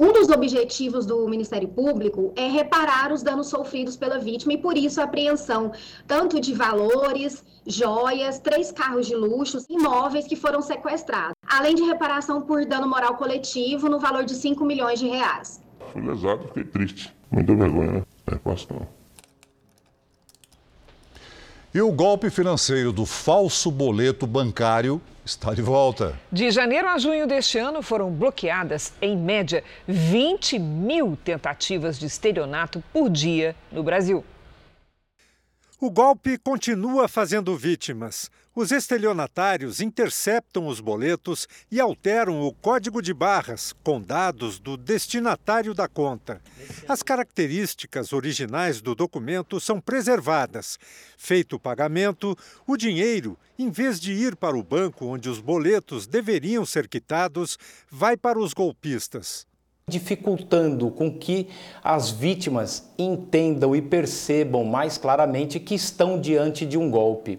Um 0.00 0.12
dos 0.12 0.28
objetivos 0.28 1.04
do 1.04 1.26
Ministério 1.28 1.66
Público 1.66 2.32
é 2.36 2.46
reparar 2.46 3.12
os 3.12 3.20
danos 3.20 3.48
sofridos 3.48 3.96
pela 3.96 4.16
vítima 4.16 4.52
e, 4.52 4.58
por 4.58 4.78
isso, 4.78 5.00
a 5.00 5.04
apreensão 5.04 5.72
tanto 6.06 6.40
de 6.40 6.54
valores, 6.54 7.44
joias, 7.66 8.38
três 8.38 8.70
carros 8.70 9.08
de 9.08 9.16
luxo, 9.16 9.58
imóveis 9.68 10.28
que 10.28 10.36
foram 10.36 10.62
sequestrados, 10.62 11.34
além 11.44 11.74
de 11.74 11.82
reparação 11.82 12.40
por 12.40 12.64
dano 12.64 12.88
moral 12.88 13.16
coletivo 13.16 13.88
no 13.88 13.98
valor 13.98 14.24
de 14.24 14.36
5 14.36 14.64
milhões 14.64 15.00
de 15.00 15.08
reais. 15.08 15.60
Fui 15.92 16.00
lesado, 16.00 16.46
fiquei 16.46 16.64
triste. 16.64 17.12
Muita 17.28 17.56
vergonha, 17.56 17.92
né? 17.92 18.02
É 18.28 18.36
fácil 18.36 18.68
não. 18.78 18.88
E 21.74 21.82
o 21.82 21.90
golpe 21.90 22.30
financeiro 22.30 22.92
do 22.92 23.04
falso 23.04 23.68
boleto 23.68 24.28
bancário 24.28 25.02
está 25.28 25.52
de 25.52 25.60
volta. 25.60 26.18
De 26.32 26.50
janeiro 26.50 26.88
a 26.88 26.96
junho 26.96 27.26
deste 27.26 27.58
ano 27.58 27.82
foram 27.82 28.10
bloqueadas, 28.10 28.94
em 29.00 29.14
média, 29.16 29.62
20 29.86 30.58
mil 30.58 31.18
tentativas 31.22 31.98
de 31.98 32.06
estelionato 32.06 32.82
por 32.92 33.10
dia 33.10 33.54
no 33.70 33.82
Brasil. 33.82 34.24
O 35.78 35.90
golpe 35.90 36.38
continua 36.38 37.06
fazendo 37.06 37.56
vítimas. 37.56 38.30
Os 38.54 38.72
estelionatários 38.72 39.80
interceptam 39.80 40.66
os 40.66 40.80
boletos 40.80 41.46
e 41.70 41.78
alteram 41.78 42.40
o 42.40 42.52
código 42.52 43.00
de 43.00 43.14
barras 43.14 43.72
com 43.84 44.00
dados 44.00 44.58
do 44.58 44.76
destinatário 44.76 45.72
da 45.72 45.86
conta. 45.86 46.40
As 46.88 47.02
características 47.02 48.12
originais 48.12 48.80
do 48.80 48.94
documento 48.94 49.60
são 49.60 49.80
preservadas. 49.80 50.78
Feito 51.16 51.56
o 51.56 51.60
pagamento, 51.60 52.36
o 52.66 52.76
dinheiro, 52.76 53.38
em 53.56 53.70
vez 53.70 54.00
de 54.00 54.12
ir 54.12 54.34
para 54.34 54.58
o 54.58 54.62
banco 54.62 55.06
onde 55.06 55.28
os 55.28 55.38
boletos 55.38 56.06
deveriam 56.06 56.66
ser 56.66 56.88
quitados, 56.88 57.58
vai 57.90 58.16
para 58.16 58.38
os 58.38 58.52
golpistas 58.52 59.46
dificultando 59.88 60.90
com 60.90 61.10
que 61.10 61.48
as 61.82 62.10
vítimas 62.10 62.84
entendam 62.98 63.74
e 63.74 63.80
percebam 63.80 64.62
mais 64.62 64.98
claramente 64.98 65.58
que 65.58 65.74
estão 65.74 66.20
diante 66.20 66.66
de 66.66 66.76
um 66.76 66.90
golpe. 66.90 67.38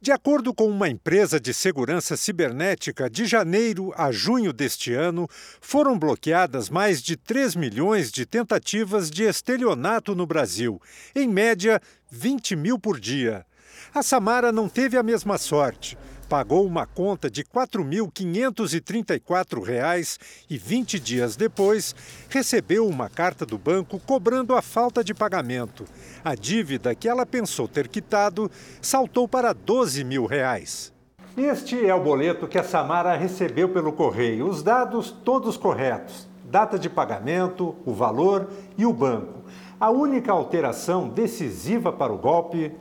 De 0.00 0.12
acordo 0.12 0.54
com 0.54 0.68
uma 0.68 0.88
empresa 0.88 1.40
de 1.40 1.52
segurança 1.52 2.16
cibernética, 2.16 3.10
de 3.10 3.26
janeiro 3.26 3.92
a 3.96 4.12
junho 4.12 4.52
deste 4.52 4.94
ano, 4.94 5.26
foram 5.60 5.98
bloqueadas 5.98 6.70
mais 6.70 7.02
de 7.02 7.16
3 7.16 7.56
milhões 7.56 8.12
de 8.12 8.24
tentativas 8.24 9.10
de 9.10 9.24
estelionato 9.24 10.14
no 10.14 10.24
Brasil, 10.24 10.80
em 11.16 11.26
média 11.26 11.80
20 12.12 12.54
mil 12.54 12.78
por 12.78 13.00
dia. 13.00 13.44
A 13.92 14.00
Samara 14.00 14.52
não 14.52 14.68
teve 14.68 14.96
a 14.96 15.02
mesma 15.02 15.36
sorte 15.36 15.98
pagou 16.28 16.66
uma 16.66 16.86
conta 16.86 17.30
de 17.30 17.40
R$ 17.40 17.48
4.534 17.54 20.18
e 20.50 20.58
20 20.58 21.00
dias 21.00 21.36
depois 21.36 21.94
recebeu 22.28 22.86
uma 22.86 23.08
carta 23.08 23.46
do 23.46 23.56
banco 23.56 23.98
cobrando 23.98 24.54
a 24.54 24.60
falta 24.60 25.02
de 25.02 25.14
pagamento. 25.14 25.86
A 26.22 26.34
dívida 26.34 26.94
que 26.94 27.08
ela 27.08 27.24
pensou 27.24 27.66
ter 27.66 27.88
quitado 27.88 28.50
saltou 28.82 29.26
para 29.26 29.54
12 29.54 30.04
mil 30.04 30.26
reais. 30.26 30.92
Este 31.36 31.86
é 31.86 31.94
o 31.94 32.02
boleto 32.02 32.48
que 32.48 32.58
a 32.58 32.64
Samara 32.64 33.16
recebeu 33.16 33.68
pelo 33.68 33.92
correio. 33.92 34.48
Os 34.48 34.60
dados 34.62 35.10
todos 35.10 35.56
corretos: 35.56 36.28
data 36.44 36.78
de 36.78 36.90
pagamento, 36.90 37.76
o 37.86 37.92
valor 37.92 38.50
e 38.76 38.84
o 38.84 38.92
banco. 38.92 39.44
A 39.80 39.90
única 39.90 40.32
alteração 40.32 41.08
decisiva 41.08 41.92
para 41.92 42.12
o 42.12 42.18
golpe 42.18 42.72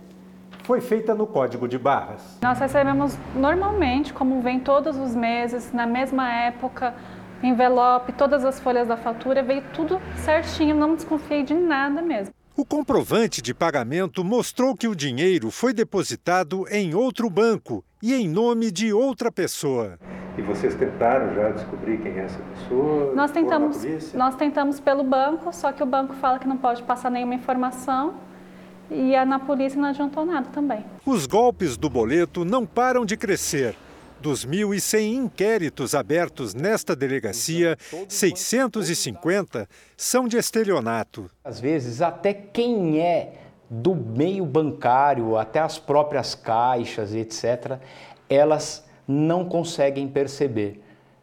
foi 0.67 0.81
feita 0.81 1.15
no 1.15 1.25
código 1.25 1.65
de 1.65 1.79
barras. 1.79 2.37
Nós 2.41 2.59
recebemos 2.59 3.17
normalmente, 3.33 4.11
como 4.11 4.41
vem 4.41 4.59
todos 4.59 4.97
os 4.97 5.15
meses, 5.15 5.71
na 5.71 5.87
mesma 5.87 6.29
época, 6.29 6.93
envelope, 7.41 8.11
todas 8.11 8.43
as 8.43 8.59
folhas 8.59 8.85
da 8.85 8.97
fatura, 8.97 9.41
veio 9.41 9.63
tudo 9.73 10.01
certinho, 10.17 10.75
não 10.75 10.93
desconfiei 10.93 11.41
de 11.41 11.53
nada 11.53 12.01
mesmo. 12.01 12.33
O 12.53 12.65
comprovante 12.65 13.41
de 13.41 13.53
pagamento 13.53 14.25
mostrou 14.25 14.75
que 14.75 14.89
o 14.89 14.95
dinheiro 14.95 15.49
foi 15.51 15.71
depositado 15.71 16.65
em 16.69 16.93
outro 16.93 17.29
banco 17.29 17.81
e 18.03 18.13
em 18.13 18.27
nome 18.27 18.69
de 18.69 18.91
outra 18.91 19.31
pessoa. 19.31 19.97
E 20.37 20.41
vocês 20.41 20.75
tentaram 20.75 21.33
já 21.33 21.49
descobrir 21.51 21.99
quem 21.99 22.11
é 22.11 22.25
essa 22.25 22.39
pessoa? 22.39 23.15
Nós 23.15 23.31
tentamos, 23.31 24.13
nós 24.13 24.35
tentamos 24.35 24.81
pelo 24.81 25.05
banco, 25.05 25.53
só 25.53 25.71
que 25.71 25.81
o 25.81 25.85
banco 25.85 26.13
fala 26.15 26.37
que 26.39 26.47
não 26.47 26.57
pode 26.57 26.83
passar 26.83 27.09
nenhuma 27.09 27.35
informação 27.35 28.26
e 28.89 29.25
na 29.25 29.39
polícia 29.39 29.79
não 29.79 29.89
adiantou 29.89 30.25
nada 30.25 30.49
também. 30.49 30.83
Os 31.05 31.25
golpes 31.25 31.77
do 31.77 31.89
boleto 31.89 32.43
não 32.45 32.65
param 32.65 33.05
de 33.05 33.17
crescer. 33.17 33.75
Dos 34.19 34.45
1.100 34.45 35.13
inquéritos 35.13 35.93
abertos 35.93 36.55
nesta 36.55 36.95
delegacia, 36.95 37.77
650 38.09 39.69
são 39.95 40.27
de 40.27 40.37
estelionato. 40.37 41.29
Às 41.43 41.59
vezes, 41.59 42.01
até 42.01 42.33
quem 42.33 42.99
é 42.99 43.33
do 43.69 43.93
meio 43.93 44.45
bancário, 44.45 45.37
até 45.37 45.59
as 45.59 45.77
próprias 45.77 46.33
caixas, 46.33 47.13
etc., 47.13 47.77
elas 48.29 48.83
não 49.07 49.45
conseguem 49.45 50.07
perceber 50.07 50.81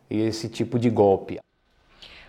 esse 0.08 0.48
tipo 0.48 0.78
de 0.78 0.88
golpe. 0.88 1.40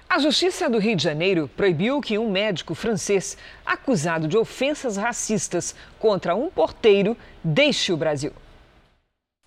A 0.07 0.19
Justiça 0.19 0.69
do 0.69 0.77
Rio 0.77 0.95
de 0.95 1.03
Janeiro 1.03 1.49
proibiu 1.57 1.99
que 1.99 2.17
um 2.17 2.29
médico 2.29 2.75
francês 2.75 3.37
acusado 3.65 4.27
de 4.27 4.37
ofensas 4.37 4.95
racistas 4.95 5.75
contra 5.99 6.35
um 6.35 6.49
porteiro 6.49 7.17
deixe 7.43 7.91
o 7.91 7.97
Brasil. 7.97 8.31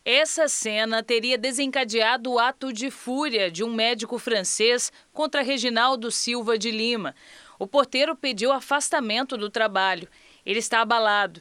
Essa 0.04 0.48
cena 0.48 1.02
teria 1.02 1.38
desencadeado 1.38 2.32
o 2.32 2.38
ato 2.38 2.72
de 2.72 2.90
fúria 2.90 3.50
de 3.50 3.62
um 3.62 3.72
médico 3.72 4.18
francês 4.18 4.90
contra 5.12 5.42
Reginaldo 5.42 6.10
Silva 6.10 6.58
de 6.58 6.70
Lima. 6.70 7.14
O 7.58 7.66
porteiro 7.66 8.16
pediu 8.16 8.52
afastamento 8.52 9.36
do 9.36 9.48
trabalho. 9.48 10.08
Ele 10.44 10.58
está 10.58 10.80
abalado. 10.80 11.40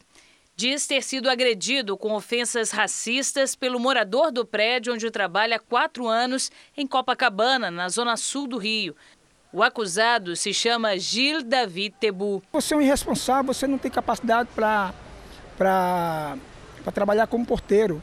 Diz 0.60 0.88
ter 0.88 1.04
sido 1.04 1.30
agredido 1.30 1.96
com 1.96 2.16
ofensas 2.16 2.72
racistas 2.72 3.56
pelo 3.56 3.80
morador 3.80 4.32
do 4.32 4.44
prédio 4.44 4.92
onde 4.92 5.12
trabalha 5.12 5.58
há 5.58 5.60
quatro 5.60 6.08
anos, 6.08 6.52
em 6.76 6.88
Copacabana, 6.88 7.70
na 7.70 7.88
zona 7.90 8.18
sul 8.18 8.48
do 8.48 8.58
Rio. 8.58 8.96
O 9.54 9.62
acusado 9.62 10.36
se 10.36 10.52
chama 10.56 10.98
Gil 10.98 11.44
David 11.44 11.94
Tebu. 12.00 12.42
Você 12.52 12.74
é 12.74 12.78
um 12.78 12.82
irresponsável, 12.82 13.54
você 13.54 13.68
não 13.68 13.78
tem 13.78 13.92
capacidade 13.92 14.50
para 14.56 14.94
trabalhar 16.92 17.28
como 17.28 17.46
porteiro. 17.46 18.02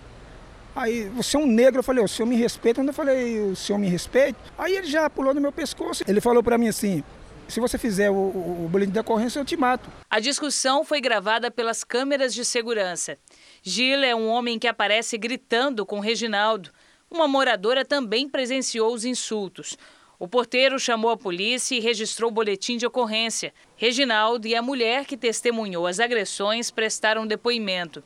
Aí, 0.77 1.09
você 1.09 1.37
é 1.37 1.41
um 1.41 1.47
negro, 1.47 1.81
eu 1.81 1.85
falei, 1.85 2.05
o 2.05 2.09
senhor 2.09 2.29
me 2.29 2.37
respeita? 2.37 2.81
Quando 2.81 2.89
eu 2.89 2.95
falei, 2.95 3.41
o 3.41 3.57
senhor 3.57 3.81
me 3.81 3.89
respeita? 3.89 4.39
Aí 4.57 4.77
ele 4.77 4.87
já 4.87 5.11
pulou 5.11 5.35
no 5.35 5.41
meu 5.41 5.51
pescoço. 5.51 6.05
Ele 6.07 6.21
falou 6.21 6.41
para 6.41 6.57
mim 6.57 6.69
assim, 6.69 7.03
se 7.49 7.61
você 7.61 7.79
fizer 7.79 8.11
o, 8.11 8.15
o, 8.15 8.69
boletim 8.71 8.93
de 8.93 8.99
ocorrência, 8.99 9.39
eu 9.39 9.45
te 9.45 9.57
mato. 9.57 9.91
A 10.11 10.21
discussão 10.21 10.85
foi 10.85 11.01
gravada 11.01 11.51
pelas 11.51 11.85
câmeras 11.85 12.35
de 12.35 12.45
segurança. 12.45 13.19
Gil 13.63 14.03
é 14.03 14.15
um 14.15 14.29
homem 14.29 14.59
que 14.59 14.67
aparece 14.67 15.17
gritando 15.19 15.85
com 15.85 16.01
Reginaldo. 16.01 16.71
Uma 17.11 17.29
moradora 17.29 17.85
também 17.85 18.29
presenciou 18.29 18.93
os 18.93 19.05
insultos. 19.05 19.77
O 20.19 20.29
porteiro 20.29 20.79
chamou 20.79 21.11
a 21.11 21.17
polícia 21.17 21.77
e 21.77 21.81
registrou 21.81 22.31
o 22.31 22.35
boletim 22.35 22.77
de 22.77 22.87
ocorrência. 22.87 23.53
Reginaldo 23.77 24.47
e 24.47 24.55
a 24.55 24.63
mulher 24.63 25.05
que 25.05 25.17
testemunhou 25.17 25.87
as 25.87 26.01
agressões 26.01 26.71
prestaram 26.71 27.27
depoimento. 27.27 28.03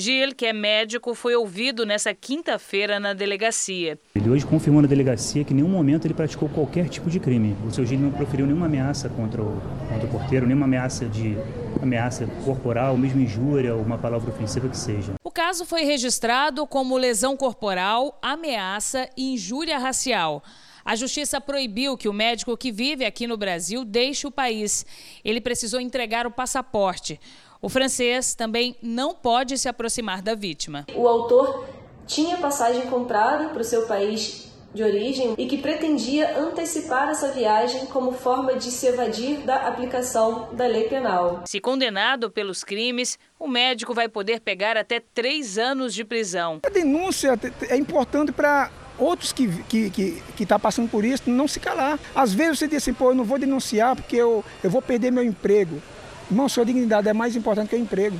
Gil, 0.00 0.32
que 0.32 0.46
é 0.46 0.52
médico, 0.52 1.12
foi 1.12 1.34
ouvido 1.34 1.84
nessa 1.84 2.14
quinta-feira 2.14 3.00
na 3.00 3.12
delegacia. 3.12 3.98
Ele 4.14 4.30
hoje 4.30 4.46
confirmou 4.46 4.80
na 4.80 4.86
delegacia 4.86 5.42
que 5.42 5.52
em 5.52 5.56
nenhum 5.56 5.68
momento 5.68 6.06
ele 6.06 6.14
praticou 6.14 6.48
qualquer 6.48 6.88
tipo 6.88 7.10
de 7.10 7.18
crime. 7.18 7.56
O 7.66 7.72
seu 7.72 7.84
Gil 7.84 7.98
não 7.98 8.12
proferiu 8.12 8.46
nenhuma 8.46 8.66
ameaça 8.66 9.08
contra 9.08 9.42
o, 9.42 9.60
contra 9.88 10.06
o 10.06 10.08
porteiro, 10.08 10.46
nenhuma 10.46 10.66
ameaça 10.66 11.04
de 11.04 11.36
ameaça 11.82 12.28
corporal, 12.44 12.96
mesmo 12.96 13.20
injúria 13.20 13.74
ou 13.74 13.82
uma 13.82 13.98
palavra 13.98 14.30
ofensiva 14.30 14.68
que 14.68 14.76
seja. 14.76 15.14
O 15.24 15.32
caso 15.32 15.66
foi 15.66 15.82
registrado 15.82 16.64
como 16.64 16.96
lesão 16.96 17.36
corporal, 17.36 18.16
ameaça 18.22 19.08
e 19.16 19.34
injúria 19.34 19.78
racial. 19.78 20.44
A 20.84 20.94
justiça 20.94 21.40
proibiu 21.40 21.98
que 21.98 22.08
o 22.08 22.12
médico 22.12 22.56
que 22.56 22.70
vive 22.70 23.04
aqui 23.04 23.26
no 23.26 23.36
Brasil 23.36 23.84
deixe 23.84 24.28
o 24.28 24.30
país. 24.30 24.86
Ele 25.24 25.40
precisou 25.40 25.80
entregar 25.80 26.24
o 26.24 26.30
passaporte. 26.30 27.20
O 27.60 27.68
francês 27.68 28.34
também 28.34 28.76
não 28.80 29.12
pode 29.12 29.58
se 29.58 29.68
aproximar 29.68 30.22
da 30.22 30.34
vítima. 30.34 30.86
O 30.94 31.08
autor 31.08 31.66
tinha 32.06 32.36
passagem 32.36 32.82
comprada 32.82 33.48
para 33.48 33.60
o 33.60 33.64
seu 33.64 33.86
país 33.86 34.46
de 34.72 34.82
origem 34.82 35.34
e 35.36 35.46
que 35.46 35.58
pretendia 35.58 36.38
antecipar 36.38 37.08
essa 37.08 37.32
viagem 37.32 37.86
como 37.86 38.12
forma 38.12 38.54
de 38.54 38.70
se 38.70 38.86
evadir 38.86 39.38
da 39.38 39.66
aplicação 39.66 40.50
da 40.52 40.66
lei 40.66 40.84
penal. 40.84 41.42
Se 41.46 41.58
condenado 41.58 42.30
pelos 42.30 42.62
crimes, 42.62 43.18
o 43.40 43.48
médico 43.48 43.92
vai 43.92 44.08
poder 44.08 44.40
pegar 44.40 44.76
até 44.76 45.00
três 45.00 45.58
anos 45.58 45.92
de 45.92 46.04
prisão. 46.04 46.60
A 46.64 46.70
denúncia 46.70 47.38
é 47.68 47.76
importante 47.76 48.30
para 48.30 48.70
outros 48.96 49.32
que 49.32 49.44
estão 49.44 49.64
que, 49.68 49.90
que, 49.90 50.22
que 50.36 50.46
tá 50.46 50.58
passando 50.58 50.88
por 50.88 51.04
isso 51.04 51.28
não 51.28 51.48
se 51.48 51.58
calar. 51.58 51.98
Às 52.14 52.32
vezes 52.32 52.60
você 52.60 52.68
diz 52.68 52.82
assim, 52.82 52.94
pô, 52.94 53.10
eu 53.10 53.14
não 53.14 53.24
vou 53.24 53.38
denunciar 53.38 53.96
porque 53.96 54.16
eu, 54.16 54.44
eu 54.62 54.70
vou 54.70 54.82
perder 54.82 55.10
meu 55.10 55.24
emprego. 55.24 55.82
Irmão, 56.30 56.46
sua 56.46 56.64
dignidade 56.64 57.08
é 57.08 57.12
mais 57.14 57.34
importante 57.34 57.70
que 57.70 57.76
o 57.76 57.78
emprego. 57.78 58.18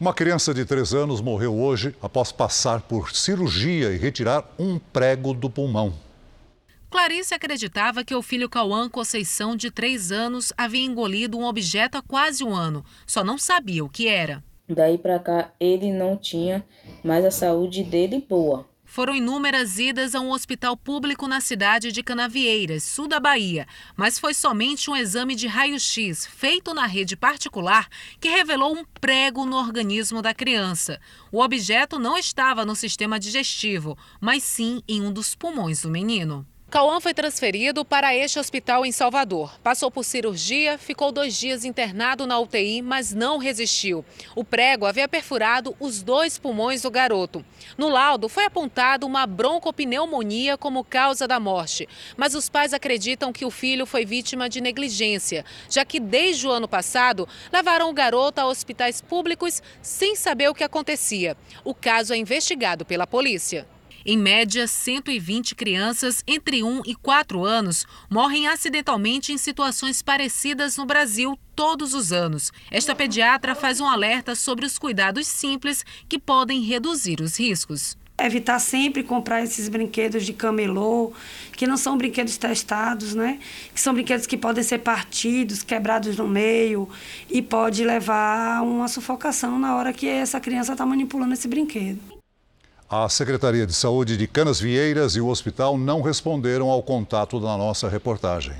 Uma 0.00 0.12
criança 0.12 0.52
de 0.52 0.64
3 0.64 0.94
anos 0.94 1.20
morreu 1.20 1.54
hoje 1.56 1.94
após 2.02 2.32
passar 2.32 2.82
por 2.82 3.14
cirurgia 3.14 3.92
e 3.92 3.96
retirar 3.96 4.44
um 4.58 4.80
prego 4.80 5.32
do 5.32 5.48
pulmão. 5.48 5.94
Clarice 6.90 7.34
acreditava 7.34 8.02
que 8.02 8.14
o 8.14 8.22
filho 8.22 8.48
Cauã 8.48 8.88
Conceição, 8.88 9.54
de 9.54 9.70
3 9.70 10.10
anos, 10.10 10.52
havia 10.56 10.84
engolido 10.84 11.38
um 11.38 11.44
objeto 11.44 11.98
há 11.98 12.02
quase 12.02 12.42
um 12.42 12.54
ano, 12.54 12.84
só 13.06 13.22
não 13.22 13.38
sabia 13.38 13.84
o 13.84 13.88
que 13.88 14.08
era. 14.08 14.42
Daí 14.68 14.98
para 14.98 15.18
cá, 15.18 15.52
ele 15.60 15.92
não 15.92 16.16
tinha 16.16 16.64
mais 17.04 17.24
a 17.24 17.30
saúde 17.30 17.84
dele 17.84 18.24
boa. 18.28 18.66
Foram 18.98 19.14
inúmeras 19.14 19.78
idas 19.78 20.12
a 20.12 20.20
um 20.20 20.32
hospital 20.32 20.76
público 20.76 21.28
na 21.28 21.40
cidade 21.40 21.92
de 21.92 22.02
Canavieiras, 22.02 22.82
sul 22.82 23.06
da 23.06 23.20
Bahia, 23.20 23.64
mas 23.96 24.18
foi 24.18 24.34
somente 24.34 24.90
um 24.90 24.96
exame 24.96 25.36
de 25.36 25.46
raio-x 25.46 26.26
feito 26.26 26.74
na 26.74 26.84
rede 26.84 27.16
particular 27.16 27.88
que 28.18 28.28
revelou 28.28 28.76
um 28.76 28.84
prego 29.00 29.46
no 29.46 29.54
organismo 29.54 30.20
da 30.20 30.34
criança. 30.34 31.00
O 31.30 31.40
objeto 31.40 31.96
não 31.96 32.18
estava 32.18 32.66
no 32.66 32.74
sistema 32.74 33.20
digestivo, 33.20 33.96
mas 34.20 34.42
sim 34.42 34.82
em 34.88 35.00
um 35.00 35.12
dos 35.12 35.32
pulmões 35.32 35.82
do 35.82 35.90
menino. 35.90 36.44
Cauã 36.70 37.00
foi 37.00 37.14
transferido 37.14 37.82
para 37.82 38.14
este 38.14 38.38
hospital 38.38 38.84
em 38.84 38.92
Salvador. 38.92 39.58
Passou 39.62 39.90
por 39.90 40.04
cirurgia, 40.04 40.76
ficou 40.76 41.10
dois 41.10 41.34
dias 41.34 41.64
internado 41.64 42.26
na 42.26 42.38
UTI, 42.38 42.82
mas 42.82 43.14
não 43.14 43.38
resistiu. 43.38 44.04
O 44.36 44.44
prego 44.44 44.84
havia 44.84 45.08
perfurado 45.08 45.74
os 45.80 46.02
dois 46.02 46.36
pulmões 46.36 46.82
do 46.82 46.90
garoto. 46.90 47.42
No 47.78 47.88
laudo 47.88 48.28
foi 48.28 48.44
apontado 48.44 49.06
uma 49.06 49.26
broncopneumonia 49.26 50.58
como 50.58 50.84
causa 50.84 51.26
da 51.26 51.40
morte, 51.40 51.88
mas 52.18 52.34
os 52.34 52.50
pais 52.50 52.74
acreditam 52.74 53.32
que 53.32 53.46
o 53.46 53.50
filho 53.50 53.86
foi 53.86 54.04
vítima 54.04 54.46
de 54.46 54.60
negligência, 54.60 55.46
já 55.70 55.86
que 55.86 55.98
desde 55.98 56.46
o 56.46 56.50
ano 56.50 56.68
passado 56.68 57.26
levaram 57.50 57.88
o 57.88 57.94
garoto 57.94 58.42
a 58.42 58.46
hospitais 58.46 59.00
públicos 59.00 59.62
sem 59.80 60.14
saber 60.14 60.50
o 60.50 60.54
que 60.54 60.64
acontecia. 60.64 61.34
O 61.64 61.74
caso 61.74 62.12
é 62.12 62.18
investigado 62.18 62.84
pela 62.84 63.06
polícia. 63.06 63.66
Em 64.10 64.16
média, 64.16 64.66
120 64.66 65.54
crianças 65.54 66.24
entre 66.26 66.62
1 66.62 66.80
e 66.86 66.94
4 66.94 67.44
anos 67.44 67.84
morrem 68.08 68.48
acidentalmente 68.48 69.34
em 69.34 69.36
situações 69.36 70.00
parecidas 70.00 70.78
no 70.78 70.86
Brasil 70.86 71.38
todos 71.54 71.92
os 71.92 72.10
anos. 72.10 72.50
Esta 72.70 72.94
pediatra 72.94 73.54
faz 73.54 73.82
um 73.82 73.86
alerta 73.86 74.34
sobre 74.34 74.64
os 74.64 74.78
cuidados 74.78 75.26
simples 75.26 75.84
que 76.08 76.18
podem 76.18 76.62
reduzir 76.62 77.20
os 77.20 77.38
riscos 77.38 77.98
evitar 78.20 78.58
sempre 78.58 79.04
comprar 79.04 79.44
esses 79.44 79.68
brinquedos 79.68 80.26
de 80.26 80.32
camelô, 80.32 81.12
que 81.52 81.68
não 81.68 81.76
são 81.76 81.96
brinquedos 81.96 82.36
testados, 82.36 83.14
né? 83.14 83.38
Que 83.72 83.80
são 83.80 83.94
brinquedos 83.94 84.26
que 84.26 84.36
podem 84.36 84.64
ser 84.64 84.78
partidos, 84.78 85.62
quebrados 85.62 86.16
no 86.16 86.26
meio 86.26 86.88
e 87.30 87.40
pode 87.40 87.84
levar 87.84 88.56
a 88.56 88.62
uma 88.62 88.88
sufocação 88.88 89.56
na 89.56 89.76
hora 89.76 89.92
que 89.92 90.08
essa 90.08 90.40
criança 90.40 90.72
está 90.72 90.84
manipulando 90.84 91.34
esse 91.34 91.46
brinquedo. 91.46 92.00
A 92.90 93.06
Secretaria 93.10 93.66
de 93.66 93.74
Saúde 93.74 94.16
de 94.16 94.26
Canas 94.26 94.58
Vieiras 94.58 95.14
e 95.14 95.20
o 95.20 95.28
hospital 95.28 95.76
não 95.76 96.00
responderam 96.00 96.70
ao 96.70 96.82
contato 96.82 97.38
da 97.38 97.54
nossa 97.54 97.86
reportagem. 97.86 98.54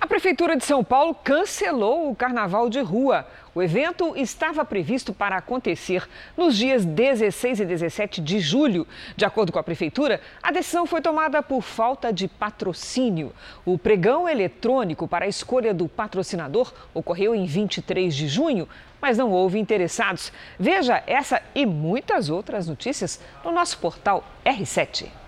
A 0.00 0.06
Prefeitura 0.06 0.56
de 0.56 0.64
São 0.64 0.82
Paulo 0.82 1.14
cancelou 1.14 2.10
o 2.10 2.16
Carnaval 2.16 2.70
de 2.70 2.80
Rua. 2.80 3.26
O 3.54 3.60
evento 3.60 4.14
estava 4.16 4.64
previsto 4.64 5.12
para 5.12 5.36
acontecer 5.36 6.08
nos 6.38 6.56
dias 6.56 6.86
16 6.86 7.60
e 7.60 7.66
17 7.66 8.20
de 8.22 8.40
julho. 8.40 8.86
De 9.14 9.26
acordo 9.26 9.52
com 9.52 9.58
a 9.58 9.62
Prefeitura, 9.62 10.18
a 10.42 10.50
decisão 10.50 10.86
foi 10.86 11.02
tomada 11.02 11.42
por 11.42 11.60
falta 11.60 12.10
de 12.10 12.26
patrocínio. 12.26 13.30
O 13.62 13.76
pregão 13.76 14.26
eletrônico 14.26 15.06
para 15.06 15.26
a 15.26 15.28
escolha 15.28 15.74
do 15.74 15.86
patrocinador 15.86 16.72
ocorreu 16.94 17.34
em 17.34 17.44
23 17.44 18.14
de 18.14 18.26
junho, 18.26 18.66
mas 19.02 19.18
não 19.18 19.30
houve 19.30 19.58
interessados. 19.58 20.32
Veja 20.58 21.04
essa 21.06 21.42
e 21.54 21.66
muitas 21.66 22.30
outras 22.30 22.66
notícias 22.66 23.20
no 23.44 23.52
nosso 23.52 23.76
portal 23.76 24.24
R7. 24.46 25.19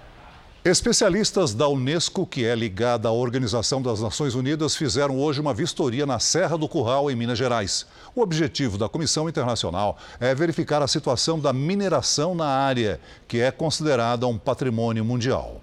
Especialistas 0.65 1.53
da 1.53 1.67
Unesco, 1.67 2.25
que 2.25 2.45
é 2.45 2.55
ligada 2.55 3.09
à 3.09 3.13
Organização 3.13 3.83
das 3.83 4.01
Nações 4.01 4.37
Unidas, 4.37 4.77
fizeram 4.77 5.19
hoje 5.19 5.41
uma 5.41 5.53
vistoria 5.53 6.07
na 6.07 6.21
Serra 6.21 6.57
do 6.57 6.69
Curral, 6.69 7.11
em 7.11 7.17
Minas 7.17 7.37
Gerais. 7.37 7.85
O 8.15 8.21
objetivo 8.21 8.79
da 8.79 8.89
Comissão 8.89 9.29
Internacional 9.29 9.99
é 10.21 10.33
verificar 10.37 10.81
a 10.81 10.87
situação 10.87 11.41
da 11.41 11.53
mineração 11.53 12.33
na 12.33 12.47
área, 12.47 13.01
que 13.27 13.41
é 13.41 13.51
considerada 13.51 14.25
um 14.29 14.39
patrimônio 14.39 15.05
mundial. 15.05 15.61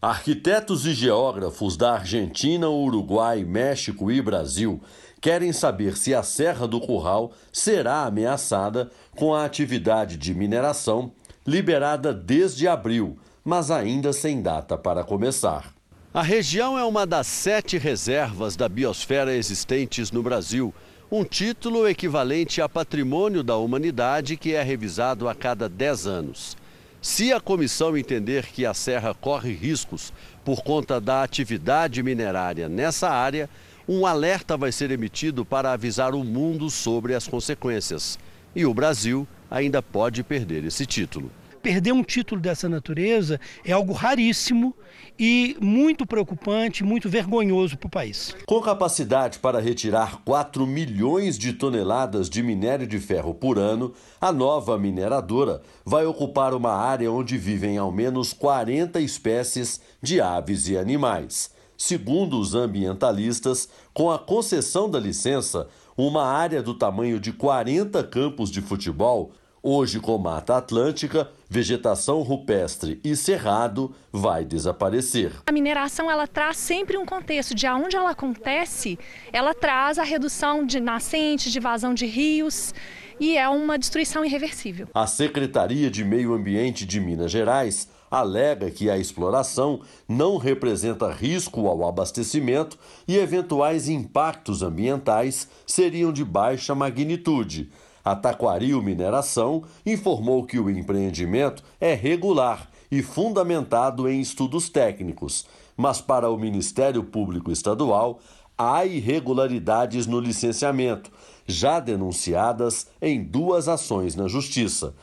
Arquitetos 0.00 0.86
e 0.86 0.94
geógrafos 0.94 1.76
da 1.76 1.92
Argentina, 1.92 2.70
Uruguai, 2.70 3.44
México 3.44 4.10
e 4.10 4.22
Brasil 4.22 4.80
querem 5.20 5.52
saber 5.52 5.94
se 5.98 6.14
a 6.14 6.22
Serra 6.22 6.66
do 6.66 6.80
Curral 6.80 7.32
será 7.52 8.06
ameaçada 8.06 8.90
com 9.14 9.34
a 9.34 9.44
atividade 9.44 10.16
de 10.16 10.32
mineração 10.32 11.12
liberada 11.46 12.14
desde 12.14 12.66
abril, 12.66 13.18
mas 13.44 13.70
ainda 13.70 14.12
sem 14.12 14.40
data 14.40 14.78
para 14.78 15.04
começar. 15.04 15.74
A 16.12 16.22
região 16.22 16.78
é 16.78 16.84
uma 16.84 17.04
das 17.04 17.26
sete 17.26 17.76
reservas 17.76 18.56
da 18.56 18.68
biosfera 18.68 19.34
existentes 19.34 20.10
no 20.10 20.22
Brasil, 20.22 20.72
um 21.10 21.24
título 21.24 21.86
equivalente 21.86 22.62
a 22.62 22.68
patrimônio 22.68 23.42
da 23.42 23.56
humanidade 23.56 24.36
que 24.36 24.54
é 24.54 24.62
revisado 24.62 25.28
a 25.28 25.34
cada 25.34 25.68
dez 25.68 26.06
anos. 26.06 26.56
Se 27.02 27.32
a 27.32 27.40
comissão 27.40 27.96
entender 27.98 28.46
que 28.46 28.64
a 28.64 28.72
serra 28.72 29.12
corre 29.12 29.52
riscos 29.52 30.12
por 30.42 30.62
conta 30.62 30.98
da 30.98 31.22
atividade 31.22 32.02
minerária 32.02 32.68
nessa 32.68 33.10
área, 33.10 33.50
um 33.86 34.06
alerta 34.06 34.56
vai 34.56 34.72
ser 34.72 34.90
emitido 34.90 35.44
para 35.44 35.72
avisar 35.72 36.14
o 36.14 36.24
mundo 36.24 36.70
sobre 36.70 37.14
as 37.14 37.28
consequências. 37.28 38.18
E 38.56 38.64
o 38.64 38.72
Brasil 38.72 39.28
ainda 39.50 39.82
pode 39.82 40.22
perder 40.22 40.64
esse 40.64 40.86
título. 40.86 41.30
Perder 41.64 41.92
um 41.92 42.02
título 42.02 42.42
dessa 42.42 42.68
natureza 42.68 43.40
é 43.64 43.72
algo 43.72 43.94
raríssimo 43.94 44.76
e 45.18 45.56
muito 45.58 46.04
preocupante, 46.04 46.84
muito 46.84 47.08
vergonhoso 47.08 47.78
para 47.78 47.86
o 47.86 47.90
país. 47.90 48.36
Com 48.44 48.60
capacidade 48.60 49.38
para 49.38 49.60
retirar 49.60 50.20
4 50.26 50.66
milhões 50.66 51.38
de 51.38 51.54
toneladas 51.54 52.28
de 52.28 52.42
minério 52.42 52.86
de 52.86 52.98
ferro 52.98 53.32
por 53.32 53.58
ano, 53.58 53.94
a 54.20 54.30
nova 54.30 54.76
mineradora 54.76 55.62
vai 55.86 56.04
ocupar 56.04 56.52
uma 56.52 56.74
área 56.74 57.10
onde 57.10 57.38
vivem 57.38 57.78
ao 57.78 57.90
menos 57.90 58.34
40 58.34 59.00
espécies 59.00 59.80
de 60.02 60.20
aves 60.20 60.68
e 60.68 60.76
animais. 60.76 61.50
Segundo 61.78 62.38
os 62.38 62.54
ambientalistas, 62.54 63.70
com 63.94 64.10
a 64.10 64.18
concessão 64.18 64.90
da 64.90 65.00
licença, 65.00 65.66
uma 65.96 66.26
área 66.26 66.62
do 66.62 66.74
tamanho 66.74 67.18
de 67.18 67.32
40 67.32 68.04
campos 68.04 68.50
de 68.50 68.60
futebol, 68.60 69.32
hoje 69.64 69.98
com 69.98 70.18
Mata 70.18 70.58
Atlântica, 70.58 71.30
vegetação 71.48 72.20
rupestre 72.20 73.00
e 73.02 73.16
cerrado, 73.16 73.94
vai 74.12 74.44
desaparecer. 74.44 75.32
A 75.46 75.52
mineração 75.52 76.10
ela 76.10 76.26
traz 76.26 76.58
sempre 76.58 76.98
um 76.98 77.06
contexto 77.06 77.54
de 77.54 77.66
aonde 77.66 77.96
ela 77.96 78.10
acontece, 78.10 78.98
ela 79.32 79.54
traz 79.54 79.98
a 79.98 80.04
redução 80.04 80.66
de 80.66 80.78
nascentes, 80.78 81.50
de 81.50 81.58
vazão 81.58 81.94
de 81.94 82.04
rios 82.04 82.74
e 83.18 83.38
é 83.38 83.48
uma 83.48 83.78
destruição 83.78 84.22
irreversível. 84.22 84.86
A 84.92 85.06
Secretaria 85.06 85.90
de 85.90 86.04
Meio 86.04 86.34
Ambiente 86.34 86.84
de 86.84 87.00
Minas 87.00 87.30
Gerais 87.30 87.88
alega 88.10 88.70
que 88.70 88.90
a 88.90 88.98
exploração 88.98 89.80
não 90.08 90.36
representa 90.36 91.10
risco 91.10 91.66
ao 91.66 91.88
abastecimento 91.88 92.78
e 93.08 93.16
eventuais 93.16 93.88
impactos 93.88 94.62
ambientais 94.62 95.48
seriam 95.66 96.12
de 96.12 96.24
baixa 96.24 96.74
magnitude. 96.74 97.70
A 98.04 98.14
Taquaril 98.14 98.82
Mineração 98.82 99.64
informou 99.86 100.44
que 100.44 100.58
o 100.58 100.68
empreendimento 100.68 101.64
é 101.80 101.94
regular 101.94 102.68
e 102.90 103.02
fundamentado 103.02 104.08
em 104.08 104.20
estudos 104.20 104.68
técnicos, 104.68 105.46
mas 105.74 106.02
para 106.02 106.28
o 106.28 106.36
Ministério 106.36 107.02
Público 107.02 107.50
Estadual 107.50 108.20
há 108.58 108.84
irregularidades 108.84 110.06
no 110.06 110.20
licenciamento, 110.20 111.10
já 111.46 111.80
denunciadas 111.80 112.88
em 113.00 113.22
duas 113.22 113.68
ações 113.68 114.14
na 114.14 114.28
Justiça. 114.28 114.94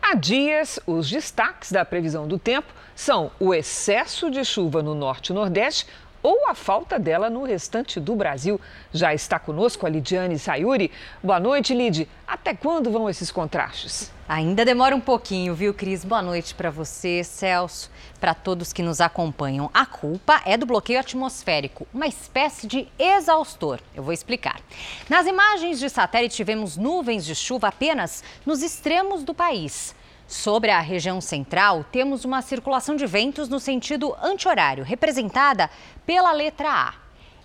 Há 0.00 0.14
dias, 0.14 0.80
os 0.86 1.08
destaques 1.08 1.70
da 1.70 1.84
previsão 1.84 2.26
do 2.26 2.38
tempo 2.38 2.72
são 2.94 3.30
o 3.38 3.54
excesso 3.54 4.30
de 4.30 4.44
chuva 4.44 4.82
no 4.82 4.94
norte 4.94 5.30
e 5.30 5.32
nordeste, 5.32 5.86
ou 6.22 6.48
a 6.48 6.54
falta 6.54 6.98
dela 6.98 7.28
no 7.28 7.44
restante 7.44 7.98
do 7.98 8.14
Brasil. 8.14 8.60
Já 8.92 9.12
está 9.12 9.38
conosco 9.38 9.86
a 9.86 9.88
Lidiane 9.90 10.38
Sayuri. 10.38 10.90
Boa 11.22 11.40
noite, 11.40 11.74
Lid. 11.74 12.08
Até 12.26 12.54
quando 12.54 12.90
vão 12.90 13.10
esses 13.10 13.30
contrastes? 13.30 14.12
Ainda 14.28 14.64
demora 14.64 14.96
um 14.96 15.00
pouquinho, 15.00 15.54
viu, 15.54 15.74
Cris? 15.74 16.04
Boa 16.04 16.22
noite 16.22 16.54
para 16.54 16.70
você, 16.70 17.22
Celso, 17.22 17.90
para 18.18 18.32
todos 18.32 18.72
que 18.72 18.82
nos 18.82 19.00
acompanham. 19.00 19.70
A 19.74 19.84
culpa 19.84 20.40
é 20.46 20.56
do 20.56 20.64
bloqueio 20.64 21.00
atmosférico, 21.00 21.86
uma 21.92 22.06
espécie 22.06 22.66
de 22.66 22.88
exaustor. 22.98 23.80
Eu 23.94 24.02
vou 24.02 24.12
explicar. 24.12 24.60
Nas 25.08 25.26
imagens 25.26 25.78
de 25.78 25.90
satélite, 25.90 26.44
vemos 26.44 26.76
nuvens 26.76 27.26
de 27.26 27.34
chuva 27.34 27.68
apenas 27.68 28.24
nos 28.46 28.62
extremos 28.62 29.22
do 29.22 29.34
país. 29.34 29.94
Sobre 30.32 30.70
a 30.70 30.80
região 30.80 31.20
central, 31.20 31.84
temos 31.92 32.24
uma 32.24 32.40
circulação 32.40 32.96
de 32.96 33.04
ventos 33.06 33.50
no 33.50 33.60
sentido 33.60 34.16
anti-horário, 34.18 34.82
representada 34.82 35.68
pela 36.06 36.32
letra 36.32 36.70
A. 36.70 36.94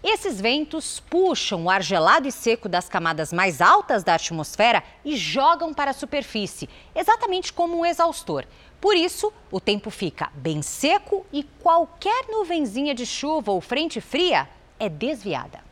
Esses 0.02 0.40
ventos 0.40 1.02
puxam 1.02 1.66
o 1.66 1.70
ar 1.70 1.84
gelado 1.84 2.30
e 2.30 2.32
seco 2.32 2.70
das 2.70 2.88
camadas 2.88 3.34
mais 3.34 3.60
altas 3.60 4.06
da 4.06 4.16
atmosfera 4.16 4.82
e 5.04 5.18
jogam 5.18 5.74
para 5.74 5.92
a 5.92 5.94
superfície, 5.94 6.70
exatamente 6.96 7.52
como 7.52 7.78
um 7.78 7.86
exaustor. 7.86 8.46
Por 8.80 8.96
isso, 8.96 9.34
o 9.52 9.60
tempo 9.60 9.90
fica 9.90 10.32
bem 10.34 10.62
seco 10.62 11.26
e 11.34 11.44
qualquer 11.44 12.28
nuvenzinha 12.30 12.96
de 12.96 13.06
chuva 13.06 13.52
ou 13.52 13.60
frente 13.60 14.00
fria 14.00 14.48
é 14.80 14.88
desviada. 14.88 15.67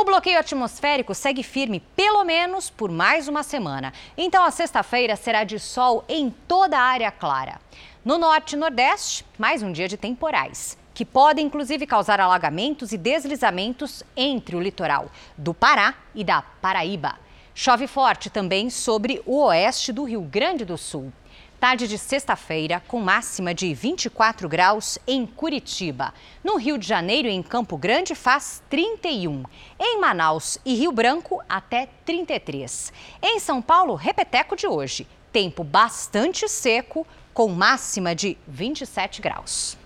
O 0.00 0.04
bloqueio 0.04 0.38
atmosférico 0.38 1.12
segue 1.12 1.42
firme 1.42 1.80
pelo 1.96 2.22
menos 2.22 2.70
por 2.70 2.88
mais 2.88 3.26
uma 3.26 3.42
semana. 3.42 3.92
Então 4.16 4.44
a 4.44 4.50
sexta-feira 4.52 5.16
será 5.16 5.42
de 5.42 5.58
sol 5.58 6.04
em 6.08 6.30
toda 6.46 6.78
a 6.78 6.82
área 6.82 7.10
clara. 7.10 7.60
No 8.04 8.16
norte 8.16 8.52
e 8.52 8.56
nordeste, 8.56 9.26
mais 9.36 9.60
um 9.60 9.72
dia 9.72 9.88
de 9.88 9.96
temporais, 9.96 10.78
que 10.94 11.04
podem 11.04 11.46
inclusive 11.46 11.84
causar 11.84 12.20
alagamentos 12.20 12.92
e 12.92 12.96
deslizamentos 12.96 14.04
entre 14.16 14.54
o 14.54 14.60
litoral 14.60 15.10
do 15.36 15.52
Pará 15.52 15.96
e 16.14 16.22
da 16.22 16.42
Paraíba. 16.42 17.16
Chove 17.52 17.88
forte 17.88 18.30
também 18.30 18.70
sobre 18.70 19.20
o 19.26 19.42
oeste 19.46 19.92
do 19.92 20.04
Rio 20.04 20.22
Grande 20.22 20.64
do 20.64 20.78
Sul. 20.78 21.12
Tarde 21.60 21.88
de 21.88 21.98
sexta-feira, 21.98 22.80
com 22.86 23.00
máxima 23.00 23.52
de 23.52 23.74
24 23.74 24.48
graus 24.48 24.96
em 25.08 25.26
Curitiba. 25.26 26.14
No 26.44 26.56
Rio 26.56 26.78
de 26.78 26.86
Janeiro 26.86 27.26
e 27.26 27.32
em 27.32 27.42
Campo 27.42 27.76
Grande 27.76 28.14
faz 28.14 28.62
31. 28.70 29.42
Em 29.76 30.00
Manaus 30.00 30.56
e 30.64 30.76
Rio 30.76 30.92
Branco, 30.92 31.42
até 31.48 31.88
33. 32.04 32.92
Em 33.20 33.40
São 33.40 33.60
Paulo, 33.60 33.96
repeteco 33.96 34.54
de 34.54 34.68
hoje. 34.68 35.04
Tempo 35.32 35.64
bastante 35.64 36.48
seco, 36.48 37.04
com 37.34 37.48
máxima 37.48 38.14
de 38.14 38.38
27 38.46 39.20
graus. 39.20 39.76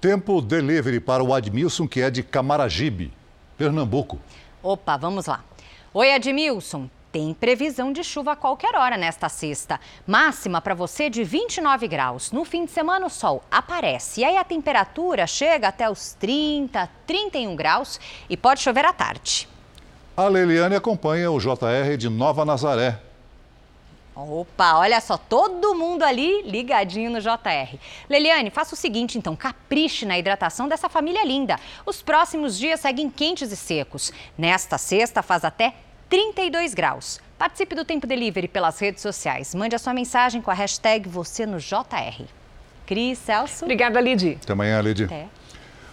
Tempo 0.00 0.40
delivery 0.40 1.00
para 1.00 1.24
o 1.24 1.34
Admilson, 1.34 1.88
que 1.88 2.02
é 2.02 2.08
de 2.08 2.22
Camaragibe, 2.22 3.12
Pernambuco. 3.58 4.20
Opa, 4.62 4.96
vamos 4.96 5.26
lá. 5.26 5.44
Oi, 5.92 6.12
Admilson. 6.12 6.88
Tem 7.16 7.32
previsão 7.32 7.94
de 7.94 8.04
chuva 8.04 8.32
a 8.32 8.36
qualquer 8.36 8.76
hora 8.76 8.94
nesta 8.94 9.30
sexta. 9.30 9.80
Máxima 10.06 10.60
para 10.60 10.74
você 10.74 11.08
de 11.08 11.24
29 11.24 11.88
graus. 11.88 12.30
No 12.30 12.44
fim 12.44 12.66
de 12.66 12.70
semana 12.70 13.06
o 13.06 13.08
sol 13.08 13.42
aparece. 13.50 14.20
E 14.20 14.24
aí 14.26 14.36
a 14.36 14.44
temperatura 14.44 15.26
chega 15.26 15.68
até 15.68 15.88
os 15.88 16.12
30, 16.12 16.86
31 17.06 17.56
graus 17.56 17.98
e 18.28 18.36
pode 18.36 18.60
chover 18.60 18.84
à 18.84 18.92
tarde. 18.92 19.48
A 20.14 20.28
Leiliane 20.28 20.76
acompanha 20.76 21.30
o 21.30 21.38
JR 21.38 21.96
de 21.96 22.10
Nova 22.10 22.44
Nazaré. 22.44 23.00
Opa, 24.14 24.76
olha 24.76 25.00
só, 25.00 25.16
todo 25.16 25.74
mundo 25.74 26.02
ali 26.02 26.42
ligadinho 26.42 27.10
no 27.10 27.20
JR. 27.22 27.78
Leliane, 28.10 28.50
faça 28.50 28.74
o 28.74 28.76
seguinte 28.76 29.16
então, 29.16 29.34
capriche 29.34 30.04
na 30.04 30.18
hidratação 30.18 30.68
dessa 30.68 30.90
família 30.90 31.24
linda. 31.24 31.58
Os 31.86 32.02
próximos 32.02 32.58
dias 32.58 32.80
seguem 32.80 33.08
quentes 33.08 33.50
e 33.50 33.56
secos. 33.56 34.12
Nesta 34.36 34.76
sexta 34.76 35.22
faz 35.22 35.44
até 35.44 35.74
32 36.08 36.74
graus. 36.74 37.20
Participe 37.38 37.74
do 37.74 37.84
Tempo 37.84 38.06
Delivery 38.06 38.48
pelas 38.48 38.78
redes 38.78 39.02
sociais. 39.02 39.54
Mande 39.54 39.74
a 39.74 39.78
sua 39.78 39.92
mensagem 39.92 40.40
com 40.40 40.50
a 40.50 40.54
hashtag 40.54 41.08
você 41.08 41.44
no 41.44 41.58
JR. 41.58 42.24
Cris, 42.86 43.18
Celso. 43.18 43.64
Obrigada, 43.64 44.00
Lid. 44.00 44.38
Até 44.42 44.52
amanhã, 44.52 44.80
Lid. 44.80 45.04
Até. 45.04 45.28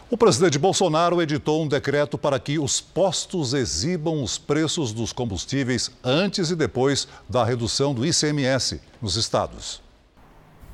O 0.09 0.17
presidente 0.17 0.59
Bolsonaro 0.59 1.21
editou 1.21 1.63
um 1.63 1.67
decreto 1.67 2.17
para 2.17 2.39
que 2.39 2.59
os 2.59 2.79
postos 2.79 3.53
exibam 3.53 4.21
os 4.21 4.37
preços 4.37 4.93
dos 4.93 5.11
combustíveis 5.11 5.89
antes 6.03 6.51
e 6.51 6.55
depois 6.55 7.07
da 7.27 7.43
redução 7.43 7.95
do 7.95 8.05
ICMS 8.05 8.79
nos 9.01 9.15
estados. 9.15 9.82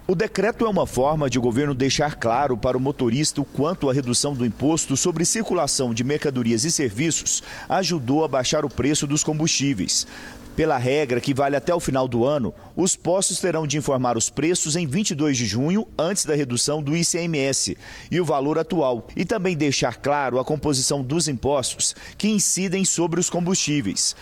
O 0.09 0.15
decreto 0.15 0.65
é 0.65 0.67
uma 0.67 0.87
forma 0.87 1.29
de 1.29 1.37
o 1.37 1.41
governo 1.41 1.75
deixar 1.75 2.15
claro 2.15 2.57
para 2.57 2.75
o 2.75 2.79
motorista 2.79 3.41
o 3.41 3.45
quanto 3.45 3.87
a 3.87 3.93
redução 3.93 4.33
do 4.33 4.43
imposto 4.43 4.97
sobre 4.97 5.23
circulação 5.23 5.93
de 5.93 6.03
mercadorias 6.03 6.63
e 6.63 6.71
serviços 6.71 7.43
ajudou 7.69 8.23
a 8.23 8.27
baixar 8.27 8.65
o 8.65 8.69
preço 8.71 9.05
dos 9.05 9.23
combustíveis. 9.23 10.07
Pela 10.55 10.79
regra 10.79 11.21
que 11.21 11.31
vale 11.31 11.55
até 11.55 11.75
o 11.75 11.79
final 11.79 12.07
do 12.07 12.25
ano, 12.25 12.51
os 12.75 12.95
postos 12.95 13.39
terão 13.39 13.67
de 13.67 13.77
informar 13.77 14.17
os 14.17 14.31
preços 14.31 14.75
em 14.75 14.87
22 14.87 15.37
de 15.37 15.45
junho, 15.45 15.87
antes 15.95 16.25
da 16.25 16.33
redução 16.33 16.81
do 16.81 16.97
ICMS, 16.97 17.77
e 18.09 18.19
o 18.19 18.25
valor 18.25 18.57
atual, 18.57 19.07
e 19.15 19.23
também 19.23 19.55
deixar 19.55 19.97
claro 19.97 20.39
a 20.39 20.43
composição 20.43 21.03
dos 21.03 21.27
impostos 21.27 21.95
que 22.17 22.29
incidem 22.29 22.83
sobre 22.83 23.19
os 23.19 23.29
combustíveis. 23.29 24.15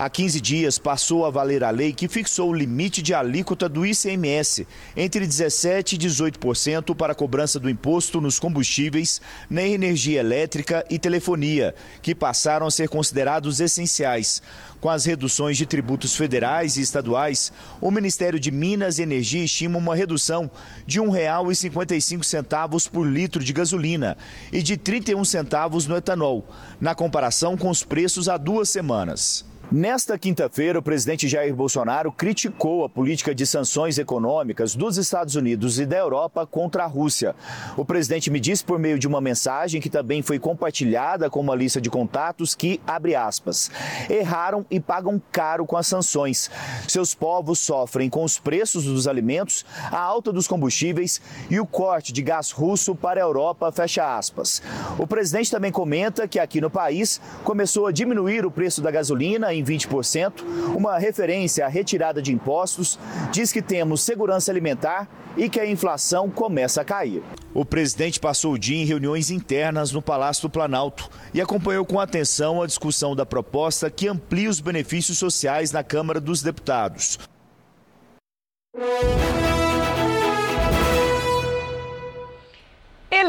Há 0.00 0.08
15 0.08 0.40
dias 0.40 0.78
passou 0.78 1.26
a 1.26 1.30
valer 1.30 1.62
a 1.62 1.68
lei 1.68 1.92
que 1.92 2.08
fixou 2.08 2.48
o 2.48 2.54
limite 2.54 3.02
de 3.02 3.12
alíquota 3.12 3.68
do 3.68 3.84
ICMS 3.84 4.66
entre 4.96 5.26
17% 5.26 5.92
e 5.92 5.98
18% 5.98 6.94
para 6.96 7.12
a 7.12 7.14
cobrança 7.14 7.60
do 7.60 7.68
imposto 7.68 8.18
nos 8.18 8.38
combustíveis, 8.38 9.20
na 9.50 9.62
energia 9.62 10.20
elétrica 10.20 10.86
e 10.88 10.98
telefonia, 10.98 11.74
que 12.00 12.14
passaram 12.14 12.66
a 12.66 12.70
ser 12.70 12.88
considerados 12.88 13.60
essenciais. 13.60 14.40
Com 14.80 14.88
as 14.88 15.04
reduções 15.04 15.58
de 15.58 15.66
tributos 15.66 16.16
federais 16.16 16.78
e 16.78 16.80
estaduais, 16.80 17.52
o 17.78 17.90
Ministério 17.90 18.40
de 18.40 18.50
Minas 18.50 18.98
e 18.98 19.02
Energia 19.02 19.44
estima 19.44 19.76
uma 19.76 19.94
redução 19.94 20.50
de 20.86 20.98
R$ 20.98 21.08
1,55 21.08 22.88
por 22.88 23.06
litro 23.06 23.44
de 23.44 23.52
gasolina 23.52 24.16
e 24.50 24.62
de 24.62 24.78
31 24.78 25.26
centavos 25.26 25.86
no 25.86 25.94
etanol, 25.94 26.48
na 26.80 26.94
comparação 26.94 27.54
com 27.54 27.68
os 27.68 27.84
preços 27.84 28.30
há 28.30 28.38
duas 28.38 28.70
semanas. 28.70 29.49
Nesta 29.72 30.18
quinta-feira, 30.18 30.80
o 30.80 30.82
presidente 30.82 31.28
Jair 31.28 31.54
Bolsonaro 31.54 32.10
criticou 32.10 32.84
a 32.84 32.88
política 32.88 33.32
de 33.32 33.46
sanções 33.46 33.98
econômicas 33.98 34.74
dos 34.74 34.96
Estados 34.96 35.36
Unidos 35.36 35.78
e 35.78 35.86
da 35.86 35.96
Europa 35.96 36.44
contra 36.44 36.82
a 36.82 36.88
Rússia. 36.88 37.36
O 37.76 37.84
presidente 37.84 38.32
me 38.32 38.40
disse 38.40 38.64
por 38.64 38.80
meio 38.80 38.98
de 38.98 39.06
uma 39.06 39.20
mensagem 39.20 39.80
que 39.80 39.88
também 39.88 40.22
foi 40.22 40.40
compartilhada 40.40 41.30
com 41.30 41.38
uma 41.38 41.54
lista 41.54 41.80
de 41.80 41.88
contatos 41.88 42.52
que, 42.52 42.80
abre 42.84 43.14
aspas, 43.14 43.70
erraram 44.10 44.66
e 44.68 44.80
pagam 44.80 45.22
caro 45.30 45.64
com 45.64 45.76
as 45.76 45.86
sanções. 45.86 46.50
Seus 46.88 47.14
povos 47.14 47.60
sofrem 47.60 48.10
com 48.10 48.24
os 48.24 48.40
preços 48.40 48.86
dos 48.86 49.06
alimentos, 49.06 49.64
a 49.92 50.00
alta 50.00 50.32
dos 50.32 50.48
combustíveis 50.48 51.20
e 51.48 51.60
o 51.60 51.66
corte 51.66 52.12
de 52.12 52.22
gás 52.22 52.50
russo 52.50 52.92
para 52.92 53.20
a 53.20 53.22
Europa, 53.22 53.70
fecha 53.70 54.18
aspas. 54.18 54.60
O 54.98 55.06
presidente 55.06 55.48
também 55.48 55.70
comenta 55.70 56.26
que 56.26 56.40
aqui 56.40 56.60
no 56.60 56.70
país 56.70 57.20
começou 57.44 57.86
a 57.86 57.92
diminuir 57.92 58.44
o 58.44 58.50
preço 58.50 58.82
da 58.82 58.90
gasolina 58.90 59.59
em 59.60 59.64
20%, 59.64 60.42
uma 60.74 60.98
referência 60.98 61.66
à 61.66 61.68
retirada 61.68 62.20
de 62.20 62.32
impostos, 62.32 62.98
diz 63.30 63.52
que 63.52 63.62
temos 63.62 64.02
segurança 64.02 64.50
alimentar 64.50 65.08
e 65.36 65.48
que 65.48 65.60
a 65.60 65.66
inflação 65.66 66.28
começa 66.28 66.80
a 66.80 66.84
cair. 66.84 67.22
O 67.54 67.64
presidente 67.64 68.18
passou 68.18 68.54
o 68.54 68.58
dia 68.58 68.80
em 68.80 68.84
reuniões 68.84 69.30
internas 69.30 69.92
no 69.92 70.02
Palácio 70.02 70.42
do 70.42 70.50
Planalto 70.50 71.08
e 71.34 71.40
acompanhou 71.40 71.84
com 71.84 72.00
atenção 72.00 72.62
a 72.62 72.66
discussão 72.66 73.14
da 73.14 73.26
proposta 73.26 73.90
que 73.90 74.08
amplia 74.08 74.50
os 74.50 74.60
benefícios 74.60 75.18
sociais 75.18 75.72
na 75.72 75.84
Câmara 75.84 76.20
dos 76.20 76.42
Deputados. 76.42 77.18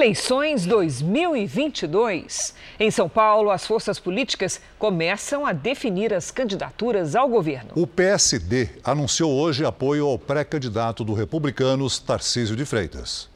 Eleições 0.02 0.66
2022. 0.66 2.56
Em 2.80 2.90
São 2.90 3.08
Paulo, 3.08 3.52
as 3.52 3.68
forças 3.68 4.00
políticas 4.00 4.60
começam 4.80 5.46
a 5.46 5.54
definir 5.54 6.12
as 6.12 6.32
candidaturas 6.32 7.16
ao 7.16 7.30
governo. 7.30 7.70
O 7.76 7.86
PSD 7.86 8.70
anunciou 8.84 9.32
hoje 9.32 9.64
apoio 9.64 10.08
ao 10.08 10.18
pré-candidato 10.18 11.04
do 11.04 11.14
Republicanos, 11.14 12.00
Tarcísio 12.00 12.56
de 12.56 12.66
Freitas. 12.66 13.30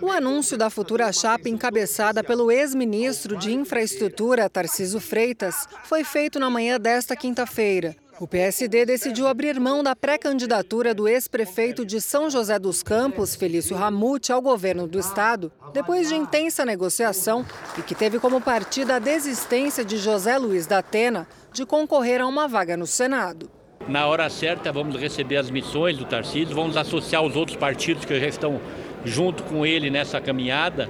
O 0.00 0.08
anúncio 0.08 0.56
da 0.56 0.70
futura 0.70 1.12
chapa 1.12 1.48
encabeçada 1.48 2.22
pelo 2.22 2.52
ex-ministro 2.52 3.36
de 3.36 3.52
Infraestrutura, 3.52 4.48
Tarcísio 4.48 5.00
Freitas, 5.00 5.66
foi 5.82 6.04
feito 6.04 6.38
na 6.38 6.48
manhã 6.48 6.78
desta 6.78 7.16
quinta-feira. 7.16 7.96
O 8.22 8.28
PSD 8.28 8.86
decidiu 8.86 9.26
abrir 9.26 9.58
mão 9.58 9.82
da 9.82 9.96
pré-candidatura 9.96 10.94
do 10.94 11.08
ex-prefeito 11.08 11.84
de 11.84 12.00
São 12.00 12.30
José 12.30 12.56
dos 12.56 12.80
Campos, 12.80 13.34
Felício 13.34 13.76
Ramute, 13.76 14.30
ao 14.30 14.40
governo 14.40 14.86
do 14.86 14.96
estado, 14.96 15.50
depois 15.74 16.08
de 16.08 16.14
intensa 16.14 16.64
negociação 16.64 17.44
e 17.76 17.82
que 17.82 17.96
teve 17.96 18.20
como 18.20 18.40
partida 18.40 18.94
a 18.94 18.98
desistência 19.00 19.84
de 19.84 19.96
José 19.96 20.38
Luiz 20.38 20.68
da 20.68 20.78
Atena 20.78 21.26
de 21.52 21.66
concorrer 21.66 22.20
a 22.20 22.26
uma 22.28 22.46
vaga 22.46 22.76
no 22.76 22.86
Senado. 22.86 23.50
Na 23.88 24.06
hora 24.06 24.30
certa, 24.30 24.70
vamos 24.70 24.94
receber 24.94 25.38
as 25.38 25.50
missões 25.50 25.98
do 25.98 26.04
Tarcísio, 26.04 26.54
vamos 26.54 26.76
associar 26.76 27.24
os 27.24 27.34
outros 27.34 27.56
partidos 27.56 28.04
que 28.04 28.20
já 28.20 28.28
estão 28.28 28.60
junto 29.04 29.42
com 29.42 29.66
ele 29.66 29.90
nessa 29.90 30.20
caminhada 30.20 30.88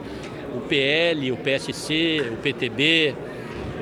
o 0.54 0.60
PL, 0.60 1.32
o 1.32 1.38
PSC, 1.38 2.30
o 2.30 2.36
PTB, 2.42 3.16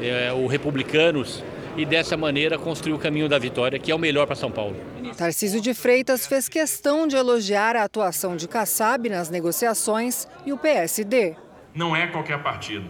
é, 0.01 0.32
o 0.32 0.46
Republicanos 0.46 1.42
e 1.77 1.85
dessa 1.85 2.16
maneira 2.16 2.59
construir 2.59 2.93
o 2.93 2.99
caminho 2.99 3.29
da 3.29 3.39
vitória, 3.39 3.79
que 3.79 3.91
é 3.91 3.95
o 3.95 3.99
melhor 3.99 4.27
para 4.27 4.37
São 4.37 4.51
Paulo. 4.51 4.77
Tarcísio 5.16 5.61
de 5.61 5.75
Freitas 5.75 6.27
fez 6.27 6.49
questão 6.49 7.07
de 7.07 7.16
elogiar 7.16 7.77
a 7.77 7.85
atuação 7.85 8.37
de 8.37 8.49
Kassab 8.49 9.09
nas 9.09 9.31
negociações 9.31 10.27
e 10.47 10.53
o 10.53 10.59
PSD. 10.59 11.37
Não 11.75 11.95
é 11.95 12.07
qualquer 12.07 12.43
partido. 12.43 12.89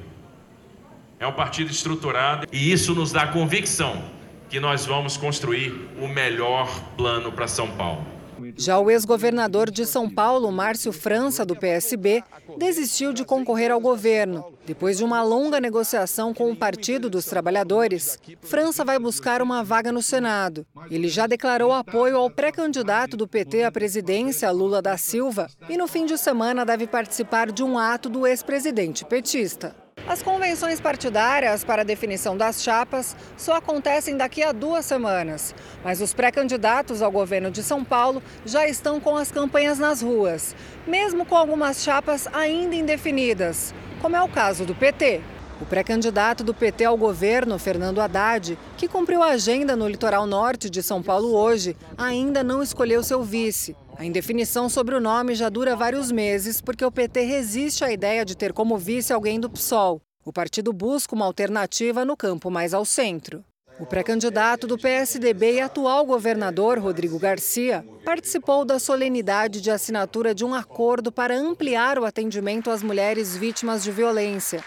É 1.18 1.26
um 1.26 1.32
partido 1.32 1.70
estruturado 1.70 2.46
e 2.50 2.72
isso 2.72 2.94
nos 2.94 3.12
dá 3.12 3.26
convicção 3.26 4.02
que 4.48 4.58
nós 4.58 4.86
vamos 4.86 5.16
construir 5.16 5.88
o 6.00 6.08
melhor 6.08 6.68
plano 6.96 7.30
para 7.30 7.46
São 7.46 7.68
Paulo. 7.68 8.19
Já 8.56 8.78
o 8.78 8.90
ex-governador 8.90 9.70
de 9.70 9.86
São 9.86 10.08
Paulo, 10.08 10.50
Márcio 10.50 10.92
França, 10.92 11.44
do 11.44 11.56
PSB, 11.56 12.22
desistiu 12.58 13.12
de 13.12 13.24
concorrer 13.24 13.70
ao 13.70 13.80
governo. 13.80 14.52
Depois 14.66 14.98
de 14.98 15.04
uma 15.04 15.22
longa 15.22 15.60
negociação 15.60 16.32
com 16.32 16.50
o 16.50 16.56
Partido 16.56 17.10
dos 17.10 17.24
Trabalhadores, 17.24 18.18
França 18.42 18.84
vai 18.84 18.98
buscar 18.98 19.42
uma 19.42 19.64
vaga 19.64 19.90
no 19.90 20.02
Senado. 20.02 20.66
Ele 20.90 21.08
já 21.08 21.26
declarou 21.26 21.72
apoio 21.72 22.16
ao 22.16 22.30
pré-candidato 22.30 23.16
do 23.16 23.26
PT 23.26 23.64
à 23.64 23.72
presidência, 23.72 24.50
Lula 24.50 24.80
da 24.80 24.96
Silva, 24.96 25.48
e 25.68 25.76
no 25.76 25.88
fim 25.88 26.06
de 26.06 26.16
semana 26.16 26.64
deve 26.64 26.86
participar 26.86 27.50
de 27.50 27.62
um 27.62 27.78
ato 27.78 28.08
do 28.08 28.26
ex-presidente 28.26 29.04
petista. 29.04 29.74
As 30.10 30.24
convenções 30.24 30.80
partidárias 30.80 31.62
para 31.62 31.84
definição 31.84 32.36
das 32.36 32.64
chapas 32.64 33.14
só 33.36 33.54
acontecem 33.54 34.16
daqui 34.16 34.42
a 34.42 34.50
duas 34.50 34.84
semanas. 34.84 35.54
Mas 35.84 36.00
os 36.00 36.12
pré-candidatos 36.12 37.00
ao 37.00 37.12
governo 37.12 37.48
de 37.48 37.62
São 37.62 37.84
Paulo 37.84 38.20
já 38.44 38.66
estão 38.66 38.98
com 38.98 39.16
as 39.16 39.30
campanhas 39.30 39.78
nas 39.78 40.02
ruas, 40.02 40.56
mesmo 40.84 41.24
com 41.24 41.36
algumas 41.36 41.84
chapas 41.84 42.26
ainda 42.32 42.74
indefinidas, 42.74 43.72
como 44.02 44.16
é 44.16 44.20
o 44.20 44.28
caso 44.28 44.64
do 44.64 44.74
PT. 44.74 45.20
O 45.60 45.64
pré-candidato 45.64 46.42
do 46.42 46.52
PT 46.52 46.86
ao 46.86 46.96
governo, 46.96 47.56
Fernando 47.56 48.00
Haddad, 48.00 48.58
que 48.76 48.88
cumpriu 48.88 49.22
a 49.22 49.28
agenda 49.28 49.76
no 49.76 49.86
litoral 49.86 50.26
norte 50.26 50.68
de 50.68 50.82
São 50.82 51.00
Paulo 51.00 51.36
hoje, 51.36 51.76
ainda 51.96 52.42
não 52.42 52.64
escolheu 52.64 53.04
seu 53.04 53.22
vice. 53.22 53.76
A 54.00 54.04
indefinição 54.06 54.66
sobre 54.66 54.94
o 54.94 55.00
nome 55.00 55.34
já 55.34 55.50
dura 55.50 55.76
vários 55.76 56.10
meses 56.10 56.62
porque 56.62 56.82
o 56.82 56.90
PT 56.90 57.20
resiste 57.20 57.84
à 57.84 57.92
ideia 57.92 58.24
de 58.24 58.34
ter 58.34 58.50
como 58.50 58.78
vice 58.78 59.12
alguém 59.12 59.38
do 59.38 59.50
PSOL. 59.50 60.00
O 60.24 60.32
partido 60.32 60.72
busca 60.72 61.14
uma 61.14 61.26
alternativa 61.26 62.02
no 62.02 62.16
campo 62.16 62.50
mais 62.50 62.72
ao 62.72 62.82
centro. 62.86 63.44
O 63.78 63.84
pré-candidato 63.84 64.66
do 64.66 64.78
PSDB 64.78 65.56
e 65.56 65.60
atual 65.60 66.06
governador, 66.06 66.78
Rodrigo 66.78 67.18
Garcia, 67.18 67.84
participou 68.02 68.64
da 68.64 68.78
solenidade 68.78 69.60
de 69.60 69.70
assinatura 69.70 70.34
de 70.34 70.46
um 70.46 70.54
acordo 70.54 71.12
para 71.12 71.36
ampliar 71.36 71.98
o 71.98 72.06
atendimento 72.06 72.70
às 72.70 72.82
mulheres 72.82 73.36
vítimas 73.36 73.84
de 73.84 73.92
violência. 73.92 74.64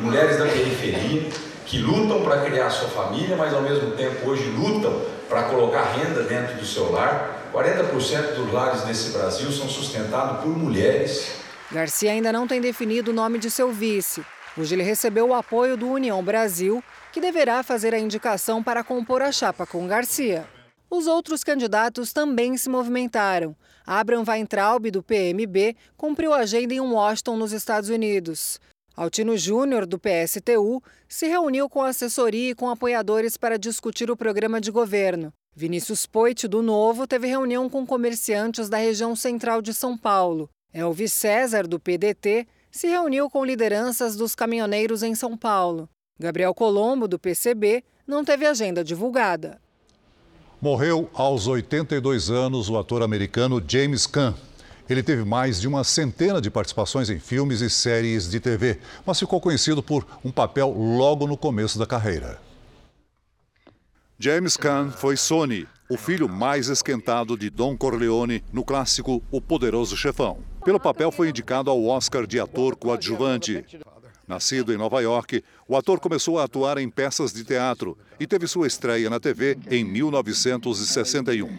Mulheres 0.00 0.38
da 0.38 0.46
periferia 0.46 1.49
que 1.70 1.78
lutam 1.78 2.24
para 2.24 2.44
criar 2.44 2.68
sua 2.68 2.88
família, 2.88 3.36
mas 3.36 3.54
ao 3.54 3.62
mesmo 3.62 3.92
tempo 3.92 4.28
hoje 4.28 4.42
lutam 4.50 5.02
para 5.28 5.44
colocar 5.44 5.84
renda 5.92 6.24
dentro 6.24 6.56
do 6.56 6.66
seu 6.66 6.90
lar 6.90 7.48
40% 7.54 8.34
dos 8.34 8.52
lares 8.52 8.84
nesse 8.84 9.10
Brasil 9.10 9.52
são 9.52 9.68
sustentados 9.68 10.42
por 10.42 10.56
mulheres. 10.56 11.32
Garcia 11.70 12.10
ainda 12.10 12.32
não 12.32 12.48
tem 12.48 12.60
definido 12.60 13.12
o 13.12 13.14
nome 13.14 13.38
de 13.38 13.48
seu 13.48 13.70
vice. 13.70 14.24
Hoje 14.58 14.74
ele 14.74 14.82
recebeu 14.82 15.28
o 15.28 15.34
apoio 15.34 15.76
do 15.76 15.88
União 15.88 16.20
Brasil, 16.24 16.82
que 17.12 17.20
deverá 17.20 17.62
fazer 17.62 17.94
a 17.94 17.98
indicação 18.00 18.62
para 18.62 18.82
compor 18.82 19.22
a 19.22 19.30
chapa 19.30 19.64
com 19.64 19.86
Garcia. 19.86 20.44
Os 20.90 21.06
outros 21.06 21.44
candidatos 21.44 22.12
também 22.12 22.56
se 22.56 22.68
movimentaram. 22.68 23.54
Abraham 23.86 24.24
Weintraub, 24.26 24.90
do 24.90 25.04
PMB, 25.04 25.76
cumpriu 25.96 26.34
agenda 26.34 26.74
em 26.74 26.80
Washington, 26.80 27.36
nos 27.36 27.52
Estados 27.52 27.90
Unidos. 27.90 28.60
Altino 29.00 29.34
Júnior, 29.34 29.86
do 29.86 29.98
PSTU, 29.98 30.82
se 31.08 31.26
reuniu 31.26 31.70
com 31.70 31.80
assessoria 31.80 32.50
e 32.50 32.54
com 32.54 32.68
apoiadores 32.68 33.34
para 33.34 33.58
discutir 33.58 34.10
o 34.10 34.16
programa 34.16 34.60
de 34.60 34.70
governo. 34.70 35.32
Vinícius 35.56 36.04
Poit, 36.04 36.46
do 36.46 36.60
Novo, 36.60 37.06
teve 37.06 37.26
reunião 37.26 37.66
com 37.70 37.86
comerciantes 37.86 38.68
da 38.68 38.76
região 38.76 39.16
central 39.16 39.62
de 39.62 39.72
São 39.72 39.96
Paulo. 39.96 40.50
Elvis 40.70 41.14
César, 41.14 41.66
do 41.66 41.80
PDT, 41.80 42.46
se 42.70 42.88
reuniu 42.88 43.30
com 43.30 43.42
lideranças 43.42 44.16
dos 44.16 44.34
caminhoneiros 44.34 45.02
em 45.02 45.14
São 45.14 45.34
Paulo. 45.34 45.88
Gabriel 46.18 46.52
Colombo, 46.52 47.08
do 47.08 47.18
PCB, 47.18 47.82
não 48.06 48.22
teve 48.22 48.44
agenda 48.44 48.84
divulgada. 48.84 49.58
Morreu 50.60 51.08
aos 51.14 51.46
82 51.46 52.28
anos 52.28 52.68
o 52.68 52.76
ator 52.76 53.02
americano 53.02 53.64
James 53.66 54.06
Caan. 54.06 54.34
Ele 54.90 55.04
teve 55.04 55.24
mais 55.24 55.60
de 55.60 55.68
uma 55.68 55.84
centena 55.84 56.40
de 56.40 56.50
participações 56.50 57.08
em 57.10 57.20
filmes 57.20 57.60
e 57.60 57.70
séries 57.70 58.28
de 58.28 58.40
TV, 58.40 58.80
mas 59.06 59.20
ficou 59.20 59.40
conhecido 59.40 59.80
por 59.80 60.04
um 60.24 60.32
papel 60.32 60.70
logo 60.70 61.28
no 61.28 61.36
começo 61.36 61.78
da 61.78 61.86
carreira. 61.86 62.40
James 64.18 64.56
Caan 64.56 64.90
foi 64.90 65.16
Sonny, 65.16 65.64
o 65.88 65.96
filho 65.96 66.28
mais 66.28 66.68
esquentado 66.68 67.38
de 67.38 67.48
Don 67.48 67.76
Corleone 67.76 68.42
no 68.52 68.64
clássico 68.64 69.22
O 69.30 69.40
Poderoso 69.40 69.96
Chefão. 69.96 70.38
Pelo 70.64 70.80
papel 70.80 71.12
foi 71.12 71.28
indicado 71.28 71.70
ao 71.70 71.84
Oscar 71.84 72.26
de 72.26 72.40
ator 72.40 72.74
coadjuvante. 72.74 73.64
Nascido 74.26 74.72
em 74.72 74.76
Nova 74.76 75.00
York, 75.00 75.44
o 75.68 75.76
ator 75.76 76.00
começou 76.00 76.36
a 76.36 76.44
atuar 76.44 76.78
em 76.78 76.90
peças 76.90 77.32
de 77.32 77.44
teatro 77.44 77.96
e 78.18 78.26
teve 78.26 78.48
sua 78.48 78.66
estreia 78.66 79.08
na 79.08 79.20
TV 79.20 79.56
em 79.70 79.84
1961. 79.84 81.56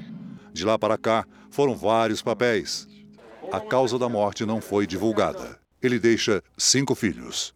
De 0.52 0.66
lá 0.66 0.78
para 0.78 0.98
cá, 0.98 1.26
foram 1.50 1.78
vários 1.78 2.22
papéis. 2.22 2.91
A 3.52 3.60
causa 3.60 3.99
da 3.99 4.08
morte 4.08 4.45
não 4.45 4.62
foi 4.62 4.88
divulgada. 4.88 5.60
Ele 5.82 5.99
deixa 5.99 6.41
cinco 6.58 6.95
filhos. 6.95 7.54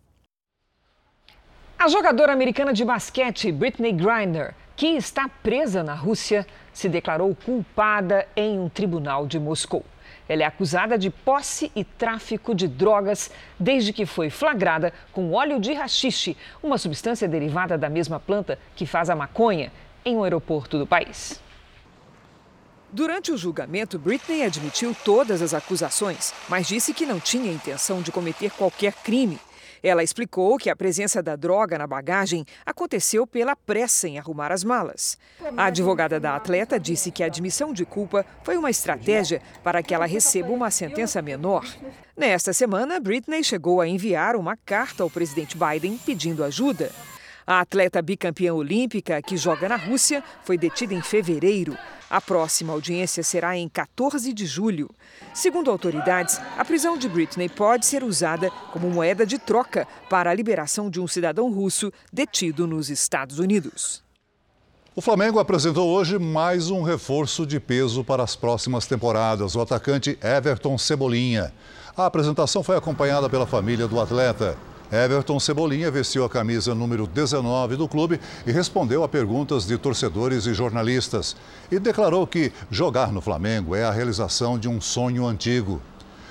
A 1.78 1.88
jogadora 1.88 2.34
americana 2.34 2.74
de 2.74 2.84
basquete 2.84 3.52
Britney 3.52 3.94
Griner 3.94 4.56
que 4.76 4.88
está 4.88 5.30
presa 5.30 5.84
na 5.84 5.94
Rússia, 5.94 6.46
se 6.74 6.90
declarou 6.90 7.34
culpada 7.34 8.28
em 8.36 8.60
um 8.60 8.68
tribunal 8.68 9.26
de 9.26 9.40
Moscou. 9.40 9.86
Ela 10.28 10.44
é 10.44 10.46
acusada 10.46 10.98
de 10.98 11.10
posse 11.10 11.72
e 11.76 11.84
tráfico 11.84 12.54
de 12.54 12.68
drogas 12.68 13.32
desde 13.60 13.94
que 13.94 14.06
foi 14.06 14.30
flagrada 14.30 14.92
com 15.14 15.32
óleo 15.32 15.60
de 15.60 15.72
rachixe, 15.74 16.36
uma 16.62 16.78
substância 16.78 17.28
derivada 17.28 17.78
da 17.78 17.90
mesma 17.90 18.20
planta 18.20 18.60
que 18.76 18.86
faz 18.86 19.10
a 19.10 19.16
maconha, 19.16 19.72
em 20.04 20.18
um 20.18 20.24
aeroporto 20.24 20.78
do 20.78 20.86
país. 20.86 21.42
Durante 22.96 23.30
o 23.30 23.38
julgamento, 23.38 24.00
Britney 24.00 24.44
admitiu 24.44 24.96
todas 25.04 25.42
as 25.42 25.54
acusações, 25.54 26.34
mas 26.48 26.66
disse 26.66 26.94
que 26.94 27.06
não 27.06 27.20
tinha 27.20 27.52
intenção 27.52 28.02
de 28.02 28.10
cometer 28.10 28.50
qualquer 28.52 28.94
crime 28.94 29.38
ela 29.84 30.02
explicou 30.02 30.58
que 30.58 30.70
a 30.70 30.76
presença 30.76 31.22
da 31.22 31.36
droga 31.36 31.78
na 31.78 31.86
bagagem 31.86 32.44
aconteceu 32.66 33.28
pela 33.28 33.56
pressa 33.56 34.08
em 34.08 34.18
arrumar 34.18 34.52
as 34.52 34.64
malas. 34.64 35.16
A 35.56 35.66
advogada 35.66 36.20
da 36.20 36.36
atleta 36.36 36.80
disse 36.80 37.12
que 37.12 37.22
a 37.22 37.28
admissão 37.28 37.72
de 37.72 37.86
culpa 37.86 38.26
foi 38.44 38.58
uma 38.58 38.72
estratégia 38.72 39.44
para 39.64 39.84
que 39.84 39.94
ela 39.94 40.08
receba 40.08 40.52
uma 40.52 40.72
sentença 40.72 41.22
menor. 41.22 41.64
Nesta 42.18 42.52
semana, 42.52 43.00
Britney 43.00 43.44
chegou 43.44 43.80
a 43.80 43.88
enviar 43.88 44.36
uma 44.36 44.58
carta 44.58 45.04
ao 45.04 45.10
presidente 45.10 45.56
Biden 45.56 46.00
pedindo 46.04 46.44
ajuda. 46.44 46.92
A 47.46 47.60
atleta 47.60 48.02
bicampeã 48.02 48.56
olímpica, 48.56 49.22
que 49.22 49.38
joga 49.38 49.70
na 49.70 49.76
Rússia, 49.76 50.24
foi 50.44 50.58
detida 50.58 50.96
em 50.96 51.02
fevereiro. 51.02 51.78
A 52.10 52.22
próxima 52.22 52.72
audiência 52.72 53.24
será 53.24 53.58
em 53.58 53.68
14 53.68 54.32
de 54.32 54.46
julho. 54.46 54.90
Segundo 55.34 55.72
autoridades, 55.72 56.40
a 56.58 56.64
prisão 56.64 56.98
de 56.98 57.10
Britney 57.10 57.50
pode 57.50 57.86
ser 57.86 58.04
usada 58.04 58.52
como 58.72 58.90
moeda 58.90 59.26
de 59.26 59.40
troca 59.40 59.88
para 60.10 60.30
a 60.30 60.34
liberação 60.34 60.90
de 60.90 61.00
um 61.00 61.08
cidadão 61.08 61.52
russo 61.52 61.92
detido 62.14 62.68
nos 62.68 62.90
Estados 62.90 63.40
Unidos. 63.40 64.04
O 64.96 65.02
Flamengo 65.02 65.40
apresentou 65.40 65.90
hoje 65.90 66.18
mais 66.18 66.70
um 66.70 66.82
reforço 66.82 67.46
de 67.46 67.60
peso 67.60 68.04
para 68.04 68.24
as 68.24 68.36
próximas 68.36 68.86
temporadas, 68.86 69.56
o 69.56 69.60
atacante 69.60 70.18
Everton 70.24 70.78
Cebolinha. 70.78 71.52
A 71.98 72.06
apresentação 72.06 72.64
foi 72.64 72.78
acompanhada 72.78 73.30
pela 73.30 73.46
família 73.46 73.90
do 73.90 74.00
atleta. 74.00 74.58
Everton 74.96 75.42
Cebolinha 75.42 75.92
vestiu 75.92 76.24
a 76.24 76.30
camisa 76.30 76.74
número 76.74 77.06
19 77.06 77.76
do 77.76 77.86
clube 77.86 78.18
e 78.48 78.52
respondeu 78.52 79.04
a 79.04 79.10
perguntas 79.10 79.68
de 79.68 79.78
torcedores 79.78 80.46
e 80.46 80.54
jornalistas. 80.54 81.36
E 81.70 81.78
declarou 81.80 82.26
que 82.26 82.54
jogar 82.72 83.12
no 83.12 83.20
Flamengo 83.20 83.76
é 83.76 83.84
a 83.84 83.92
realização 83.92 84.58
de 84.58 84.70
um 84.70 84.80
sonho 84.80 85.28
antigo. 85.28 85.82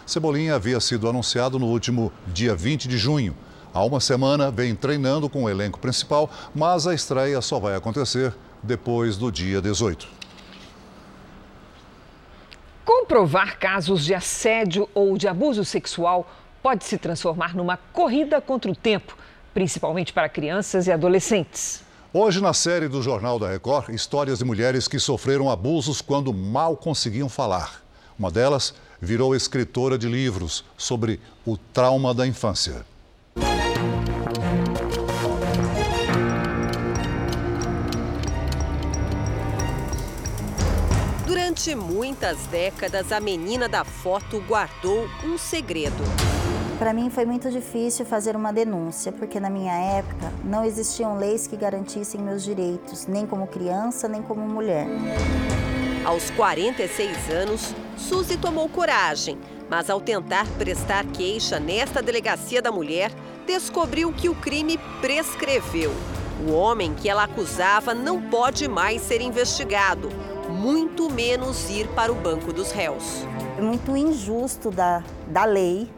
Cebolinha 0.06 0.54
havia 0.54 0.80
sido 0.80 1.06
anunciado 1.08 1.58
no 1.58 1.66
último 1.66 2.10
dia 2.26 2.54
20 2.54 2.88
de 2.88 2.96
junho. 2.96 3.36
Há 3.74 3.84
uma 3.84 4.00
semana 4.00 4.50
vem 4.50 4.74
treinando 4.74 5.28
com 5.28 5.44
o 5.44 5.50
elenco 5.50 5.78
principal, 5.78 6.30
mas 6.54 6.86
a 6.86 6.94
estreia 6.94 7.42
só 7.42 7.58
vai 7.58 7.74
acontecer 7.74 8.32
depois 8.62 9.18
do 9.18 9.30
dia 9.30 9.60
18. 9.60 10.08
Comprovar 12.82 13.58
casos 13.58 14.04
de 14.04 14.14
assédio 14.14 14.88
ou 14.94 15.18
de 15.18 15.28
abuso 15.28 15.64
sexual 15.64 16.26
pode 16.64 16.86
se 16.86 16.96
transformar 16.96 17.54
numa 17.54 17.76
corrida 17.76 18.40
contra 18.40 18.70
o 18.70 18.74
tempo, 18.74 19.14
principalmente 19.52 20.14
para 20.14 20.30
crianças 20.30 20.86
e 20.86 20.92
adolescentes. 20.92 21.82
Hoje, 22.10 22.40
na 22.40 22.54
série 22.54 22.88
do 22.88 23.02
Jornal 23.02 23.38
da 23.38 23.50
Record, 23.50 23.90
histórias 23.90 24.38
de 24.38 24.46
mulheres 24.46 24.88
que 24.88 24.98
sofreram 24.98 25.50
abusos 25.50 26.00
quando 26.00 26.32
mal 26.32 26.74
conseguiam 26.74 27.28
falar. 27.28 27.82
Uma 28.18 28.30
delas 28.30 28.72
virou 28.98 29.36
escritora 29.36 29.98
de 29.98 30.08
livros 30.08 30.64
sobre 30.74 31.20
o 31.44 31.58
trauma 31.58 32.14
da 32.14 32.26
infância. 32.26 32.86
Durante 41.26 41.74
muitas 41.74 42.46
décadas, 42.46 43.12
a 43.12 43.20
menina 43.20 43.68
da 43.68 43.84
foto 43.84 44.40
guardou 44.48 45.06
um 45.24 45.36
segredo. 45.36 46.02
Para 46.78 46.92
mim 46.92 47.08
foi 47.08 47.24
muito 47.24 47.50
difícil 47.50 48.04
fazer 48.04 48.34
uma 48.34 48.52
denúncia, 48.52 49.12
porque 49.12 49.38
na 49.38 49.48
minha 49.48 49.72
época 49.72 50.32
não 50.42 50.64
existiam 50.64 51.16
leis 51.16 51.46
que 51.46 51.56
garantissem 51.56 52.20
meus 52.20 52.42
direitos, 52.42 53.06
nem 53.06 53.24
como 53.26 53.46
criança, 53.46 54.08
nem 54.08 54.20
como 54.20 54.40
mulher. 54.40 54.86
Aos 56.04 56.30
46 56.30 57.30
anos, 57.30 57.74
Suzy 57.96 58.36
tomou 58.36 58.68
coragem, 58.68 59.38
mas 59.70 59.88
ao 59.88 60.00
tentar 60.00 60.46
prestar 60.58 61.06
queixa 61.06 61.60
nesta 61.60 62.02
delegacia 62.02 62.60
da 62.60 62.72
mulher, 62.72 63.12
descobriu 63.46 64.12
que 64.12 64.28
o 64.28 64.34
crime 64.34 64.76
prescreveu. 65.00 65.92
O 66.46 66.52
homem 66.52 66.92
que 66.92 67.08
ela 67.08 67.22
acusava 67.22 67.94
não 67.94 68.20
pode 68.20 68.66
mais 68.68 69.00
ser 69.00 69.20
investigado, 69.20 70.08
muito 70.50 71.08
menos 71.08 71.70
ir 71.70 71.86
para 71.88 72.12
o 72.12 72.16
banco 72.16 72.52
dos 72.52 72.72
réus. 72.72 73.24
É 73.56 73.62
muito 73.62 73.96
injusto 73.96 74.72
da, 74.72 75.04
da 75.28 75.44
lei 75.44 75.88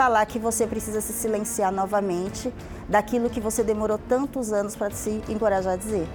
falar 0.00 0.24
que 0.24 0.38
você 0.38 0.66
precisa 0.66 0.98
se 1.02 1.12
silenciar 1.12 1.70
novamente 1.70 2.50
daquilo 2.88 3.28
que 3.28 3.38
você 3.38 3.62
demorou 3.62 3.98
tantos 3.98 4.50
anos 4.50 4.74
para 4.74 4.92
se 4.92 5.22
encorajar 5.28 5.74
a 5.74 5.76
dizer. 5.76 6.08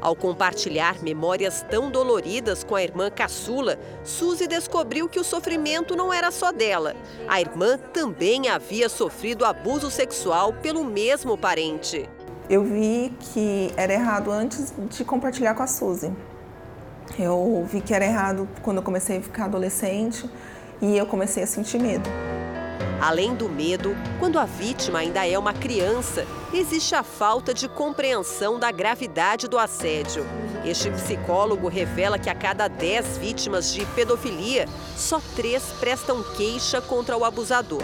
Ao 0.00 0.16
compartilhar 0.16 1.00
memórias 1.04 1.64
tão 1.70 1.88
doloridas 1.88 2.64
com 2.64 2.74
a 2.74 2.82
irmã 2.82 3.12
caçula, 3.12 3.78
Suzy 4.02 4.48
descobriu 4.48 5.08
que 5.08 5.20
o 5.20 5.24
sofrimento 5.24 5.94
não 5.94 6.12
era 6.12 6.32
só 6.32 6.50
dela. 6.50 6.96
A 7.28 7.40
irmã 7.40 7.78
também 7.78 8.48
havia 8.48 8.88
sofrido 8.88 9.44
abuso 9.44 9.88
sexual 9.88 10.54
pelo 10.54 10.84
mesmo 10.84 11.38
parente. 11.38 12.10
Eu 12.50 12.64
vi 12.64 13.14
que 13.20 13.72
era 13.76 13.92
errado 13.92 14.32
antes 14.32 14.74
de 14.90 15.04
compartilhar 15.04 15.54
com 15.54 15.62
a 15.62 15.68
Suzy. 15.68 16.12
Eu 17.16 17.64
vi 17.70 17.80
que 17.80 17.94
era 17.94 18.04
errado 18.04 18.48
quando 18.62 18.78
eu 18.78 18.82
comecei 18.82 19.18
a 19.18 19.22
ficar 19.22 19.44
adolescente 19.44 20.28
e 20.80 20.98
eu 20.98 21.06
comecei 21.06 21.44
a 21.44 21.46
sentir 21.46 21.78
medo. 21.78 22.10
Além 23.02 23.34
do 23.34 23.48
medo, 23.48 23.96
quando 24.20 24.38
a 24.38 24.44
vítima 24.44 25.00
ainda 25.00 25.26
é 25.26 25.36
uma 25.36 25.52
criança, 25.52 26.24
existe 26.54 26.94
a 26.94 27.02
falta 27.02 27.52
de 27.52 27.68
compreensão 27.68 28.60
da 28.60 28.70
gravidade 28.70 29.48
do 29.48 29.58
assédio. 29.58 30.24
Este 30.64 30.88
psicólogo 30.88 31.66
revela 31.66 32.16
que 32.16 32.30
a 32.30 32.34
cada 32.34 32.68
10 32.68 33.18
vítimas 33.18 33.72
de 33.72 33.84
pedofilia, 33.86 34.68
só 34.96 35.20
três 35.34 35.64
prestam 35.80 36.22
queixa 36.22 36.80
contra 36.80 37.16
o 37.16 37.24
abusador. 37.24 37.82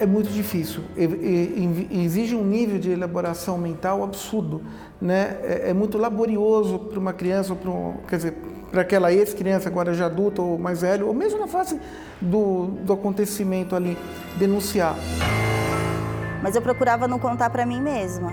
É 0.00 0.06
muito 0.06 0.30
difícil, 0.30 0.82
exige 1.90 2.36
um 2.36 2.44
nível 2.44 2.78
de 2.78 2.90
elaboração 2.90 3.58
mental 3.58 4.04
absurdo. 4.04 4.62
Né? 5.00 5.36
É, 5.42 5.70
é 5.70 5.74
muito 5.74 5.98
laborioso 5.98 6.78
para 6.78 6.98
uma 6.98 7.12
criança, 7.12 7.54
para 7.54 7.70
um, 7.70 7.94
quer 8.06 8.16
dizer, 8.16 8.34
para 8.70 8.82
aquela 8.82 9.12
ex-criança, 9.12 9.68
agora 9.68 9.92
já 9.94 10.06
adulta 10.06 10.42
ou 10.42 10.58
mais 10.58 10.82
velho, 10.82 11.08
ou 11.08 11.14
mesmo 11.14 11.38
na 11.40 11.46
fase 11.46 11.80
do, 12.20 12.66
do 12.84 12.92
acontecimento 12.92 13.74
ali, 13.74 13.98
denunciar. 14.36 14.94
Mas 16.42 16.54
eu 16.54 16.62
procurava 16.62 17.08
não 17.08 17.18
contar 17.18 17.50
para 17.50 17.66
mim 17.66 17.80
mesma. 17.80 18.32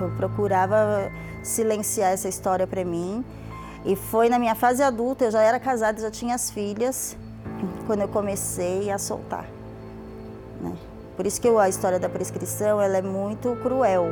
Eu 0.00 0.10
procurava 0.16 1.10
silenciar 1.42 2.12
essa 2.12 2.28
história 2.28 2.66
para 2.66 2.84
mim. 2.84 3.24
E 3.84 3.96
foi 3.96 4.28
na 4.28 4.38
minha 4.38 4.54
fase 4.54 4.82
adulta, 4.82 5.24
eu 5.24 5.30
já 5.30 5.40
era 5.40 5.60
casada, 5.60 6.00
já 6.00 6.10
tinha 6.10 6.34
as 6.34 6.50
filhas, 6.50 7.16
quando 7.86 8.00
eu 8.00 8.08
comecei 8.08 8.90
a 8.90 8.98
soltar. 8.98 9.46
Né? 10.60 10.72
Por 11.16 11.26
isso 11.26 11.40
que 11.40 11.48
a 11.48 11.68
história 11.68 11.98
da 11.98 12.08
prescrição 12.08 12.80
ela 12.80 12.98
é 12.98 13.02
muito 13.02 13.56
cruel. 13.62 14.10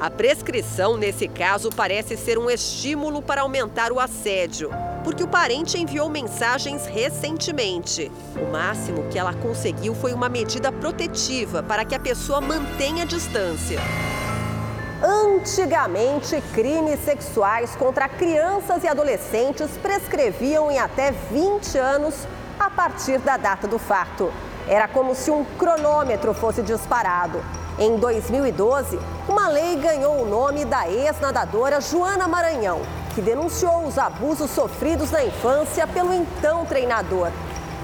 A 0.00 0.10
prescrição, 0.10 0.96
nesse 0.96 1.28
caso, 1.28 1.70
parece 1.70 2.16
ser 2.16 2.36
um 2.36 2.50
estímulo 2.50 3.22
para 3.22 3.42
aumentar 3.42 3.92
o 3.92 4.00
assédio, 4.00 4.68
porque 5.04 5.22
o 5.22 5.28
parente 5.28 5.78
enviou 5.78 6.10
mensagens 6.10 6.86
recentemente. 6.86 8.10
O 8.36 8.50
máximo 8.50 9.08
que 9.08 9.16
ela 9.16 9.32
conseguiu 9.32 9.94
foi 9.94 10.12
uma 10.12 10.28
medida 10.28 10.72
protetiva 10.72 11.62
para 11.62 11.84
que 11.84 11.94
a 11.94 12.00
pessoa 12.00 12.40
mantenha 12.40 13.04
a 13.04 13.06
distância. 13.06 13.78
Antigamente, 15.00 16.42
crimes 16.52 16.98
sexuais 17.04 17.76
contra 17.76 18.08
crianças 18.08 18.82
e 18.82 18.88
adolescentes 18.88 19.70
prescreviam 19.80 20.68
em 20.68 20.80
até 20.80 21.12
20 21.12 21.78
anos 21.78 22.26
a 22.58 22.68
partir 22.68 23.18
da 23.18 23.36
data 23.36 23.68
do 23.68 23.78
fato. 23.78 24.32
Era 24.68 24.86
como 24.86 25.14
se 25.14 25.30
um 25.30 25.44
cronômetro 25.58 26.32
fosse 26.32 26.62
disparado. 26.62 27.42
Em 27.78 27.96
2012, 27.96 28.98
uma 29.28 29.48
lei 29.48 29.76
ganhou 29.76 30.22
o 30.22 30.26
nome 30.26 30.64
da 30.64 30.88
ex-nadadora 30.88 31.80
Joana 31.80 32.28
Maranhão, 32.28 32.80
que 33.14 33.20
denunciou 33.20 33.84
os 33.86 33.98
abusos 33.98 34.50
sofridos 34.50 35.10
na 35.10 35.24
infância 35.24 35.86
pelo 35.86 36.12
então 36.12 36.64
treinador. 36.64 37.30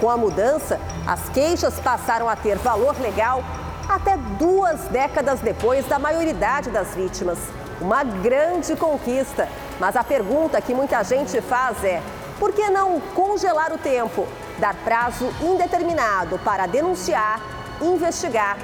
Com 0.01 0.09
a 0.09 0.17
mudança, 0.17 0.79
as 1.07 1.29
queixas 1.31 1.81
passaram 1.81 2.29
a 2.29 2.37
ter 2.37 2.57
valor 2.59 2.95
legal 3.01 3.43
até 3.89 4.17
duas 4.39 4.81
décadas 4.91 5.41
depois 5.41 5.87
da 5.87 5.99
maioridade 5.99 6.71
das 6.71 6.95
vítimas. 6.95 7.39
Uma 7.81 8.05
grande 8.05 8.77
conquista. 8.77 9.49
Mas 9.81 9.97
a 9.97 10.05
pergunta 10.05 10.61
que 10.61 10.75
muita 10.75 11.03
gente 11.03 11.41
faz 11.41 11.83
é: 11.83 12.03
por 12.39 12.53
que 12.53 12.69
não 12.69 13.01
congelar 13.15 13.73
o 13.73 13.79
tempo, 13.79 14.27
dar 14.59 14.75
prazo 14.77 15.33
indeterminado 15.43 16.39
para 16.41 16.67
denunciar, 16.67 17.41
investigar 17.81 18.59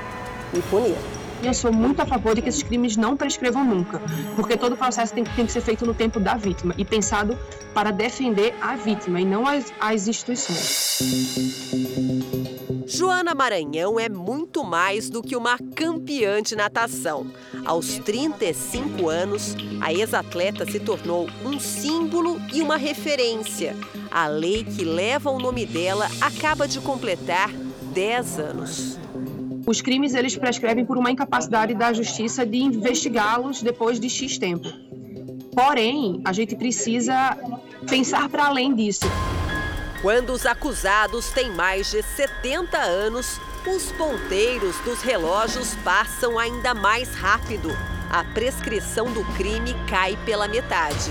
e 0.53 0.61
punir? 0.63 0.97
eu 1.47 1.55
sou 1.55 1.73
muito 1.73 2.01
a 2.01 2.07
favor 2.07 2.35
de 2.35 2.43
que 2.43 2.49
esses 2.49 2.63
crimes 2.63 2.97
não 2.97 3.17
prescrevam 3.17 3.65
nunca, 3.65 4.01
porque 4.35 4.57
todo 4.57 4.73
o 4.73 4.77
processo 4.77 5.13
tem, 5.13 5.25
tem 5.25 5.47
que 5.47 5.53
ser 5.53 5.61
feito 5.61 5.85
no 5.85 5.95
tempo 5.95 6.19
da 6.19 6.37
vítima 6.37 6.75
e 6.79 6.85
pensado 6.85 7.39
para 7.75 7.91
defender 7.91 8.55
a 8.61 8.77
vítima 8.77 9.21
e 9.21 9.25
não 9.25 9.47
as, 9.47 9.73
as 9.81 10.09
instituições. 10.09 11.01
Joana 12.87 13.35
Maranhão 13.35 13.99
é 13.99 14.09
muito 14.09 14.63
mais 14.63 15.09
do 15.09 15.23
que 15.23 15.35
uma 15.35 15.59
campeã 15.75 16.43
de 16.43 16.55
natação. 16.55 17.27
Aos 17.65 17.99
35 17.99 19.09
anos, 19.09 19.57
a 19.81 19.93
ex-atleta 19.93 20.71
se 20.71 20.79
tornou 20.79 21.29
um 21.45 21.59
símbolo 21.59 22.41
e 22.53 22.61
uma 22.61 22.77
referência. 22.77 23.75
A 24.11 24.27
lei 24.27 24.65
que 24.65 24.85
leva 24.85 25.31
o 25.31 25.39
nome 25.39 25.65
dela 25.65 26.09
acaba 26.21 26.69
de 26.69 26.79
completar 26.81 27.51
10 27.95 28.39
anos. 28.39 28.99
Os 29.67 29.81
crimes 29.81 30.15
eles 30.15 30.37
prescrevem 30.37 30.85
por 30.85 30.99
uma 30.99 31.11
incapacidade 31.11 31.75
da 31.75 31.93
justiça 31.93 32.45
de 32.45 32.59
investigá-los 32.59 33.63
depois 33.63 33.99
de 33.99 34.11
X 34.11 34.37
tempo. 34.37 34.69
Porém, 35.55 36.21
a 36.25 36.33
gente 36.33 36.55
precisa 36.55 37.37
pensar 37.89 38.29
para 38.29 38.47
além 38.47 38.75
disso. 38.75 39.07
Quando 40.05 40.35
os 40.35 40.45
acusados 40.45 41.31
têm 41.31 41.51
mais 41.51 41.91
de 41.91 42.03
70 42.03 42.77
anos, 42.77 43.41
os 43.67 43.91
ponteiros 43.93 44.79
dos 44.81 45.01
relógios 45.01 45.75
passam 45.77 46.39
ainda 46.39 46.75
mais 46.75 47.15
rápido. 47.15 47.71
A 48.11 48.23
prescrição 48.23 49.11
do 49.11 49.25
crime 49.33 49.75
cai 49.89 50.15
pela 50.27 50.47
metade. 50.47 51.11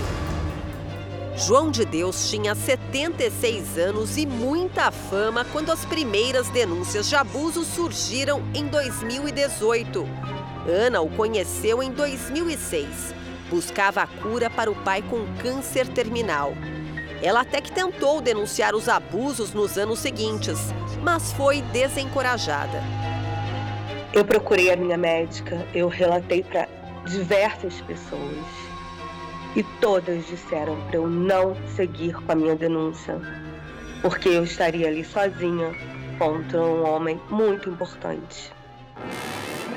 João 1.36 1.72
de 1.72 1.84
Deus 1.84 2.30
tinha 2.30 2.54
76 2.54 3.78
anos 3.78 4.16
e 4.16 4.24
muita 4.26 4.92
fama 4.92 5.44
quando 5.44 5.72
as 5.72 5.84
primeiras 5.84 6.48
denúncias 6.50 7.08
de 7.08 7.16
abuso 7.16 7.64
surgiram 7.64 8.44
em 8.54 8.68
2018. 8.68 10.06
Ana 10.68 11.00
o 11.00 11.10
conheceu 11.10 11.82
em 11.82 11.90
2006. 11.90 13.12
Buscava 13.50 14.02
a 14.02 14.06
cura 14.06 14.48
para 14.48 14.70
o 14.70 14.84
pai 14.84 15.02
com 15.02 15.26
câncer 15.42 15.88
terminal. 15.88 16.54
Ela 17.24 17.40
até 17.40 17.58
que 17.58 17.72
tentou 17.72 18.20
denunciar 18.20 18.74
os 18.74 18.86
abusos 18.86 19.54
nos 19.54 19.78
anos 19.78 19.98
seguintes, 19.98 20.58
mas 21.02 21.32
foi 21.32 21.62
desencorajada. 21.62 22.82
Eu 24.12 24.26
procurei 24.26 24.70
a 24.70 24.76
minha 24.76 24.98
médica, 24.98 25.66
eu 25.74 25.88
relatei 25.88 26.42
para 26.42 26.68
diversas 27.06 27.80
pessoas 27.80 28.44
e 29.56 29.62
todas 29.80 30.26
disseram 30.26 30.78
para 30.82 30.96
eu 30.96 31.08
não 31.08 31.56
seguir 31.74 32.12
com 32.12 32.30
a 32.30 32.34
minha 32.34 32.54
denúncia, 32.54 33.18
porque 34.02 34.28
eu 34.28 34.44
estaria 34.44 34.86
ali 34.86 35.02
sozinha 35.02 35.74
contra 36.18 36.60
um 36.60 36.86
homem 36.86 37.18
muito 37.30 37.70
importante. 37.70 38.52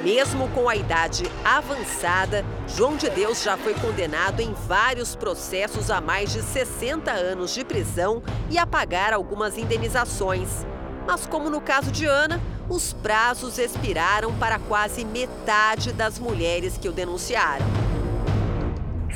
Mesmo 0.03 0.47
com 0.49 0.69
a 0.69 0.75
idade 0.75 1.23
avançada, 1.43 2.45
João 2.67 2.95
de 2.95 3.09
Deus 3.09 3.41
já 3.41 3.57
foi 3.57 3.73
condenado 3.73 4.41
em 4.41 4.53
vários 4.53 5.15
processos 5.15 5.89
a 5.89 5.99
mais 5.99 6.31
de 6.31 6.41
60 6.43 7.11
anos 7.11 7.53
de 7.53 7.65
prisão 7.65 8.21
e 8.49 8.59
a 8.59 8.65
pagar 8.65 9.11
algumas 9.11 9.57
indenizações. 9.57 10.65
Mas, 11.05 11.25
como 11.25 11.49
no 11.49 11.59
caso 11.59 11.91
de 11.91 12.05
Ana, 12.05 12.39
os 12.69 12.93
prazos 12.93 13.57
expiraram 13.57 14.37
para 14.37 14.59
quase 14.59 15.03
metade 15.03 15.91
das 15.91 16.19
mulheres 16.19 16.77
que 16.77 16.87
o 16.87 16.91
denunciaram. 16.91 17.65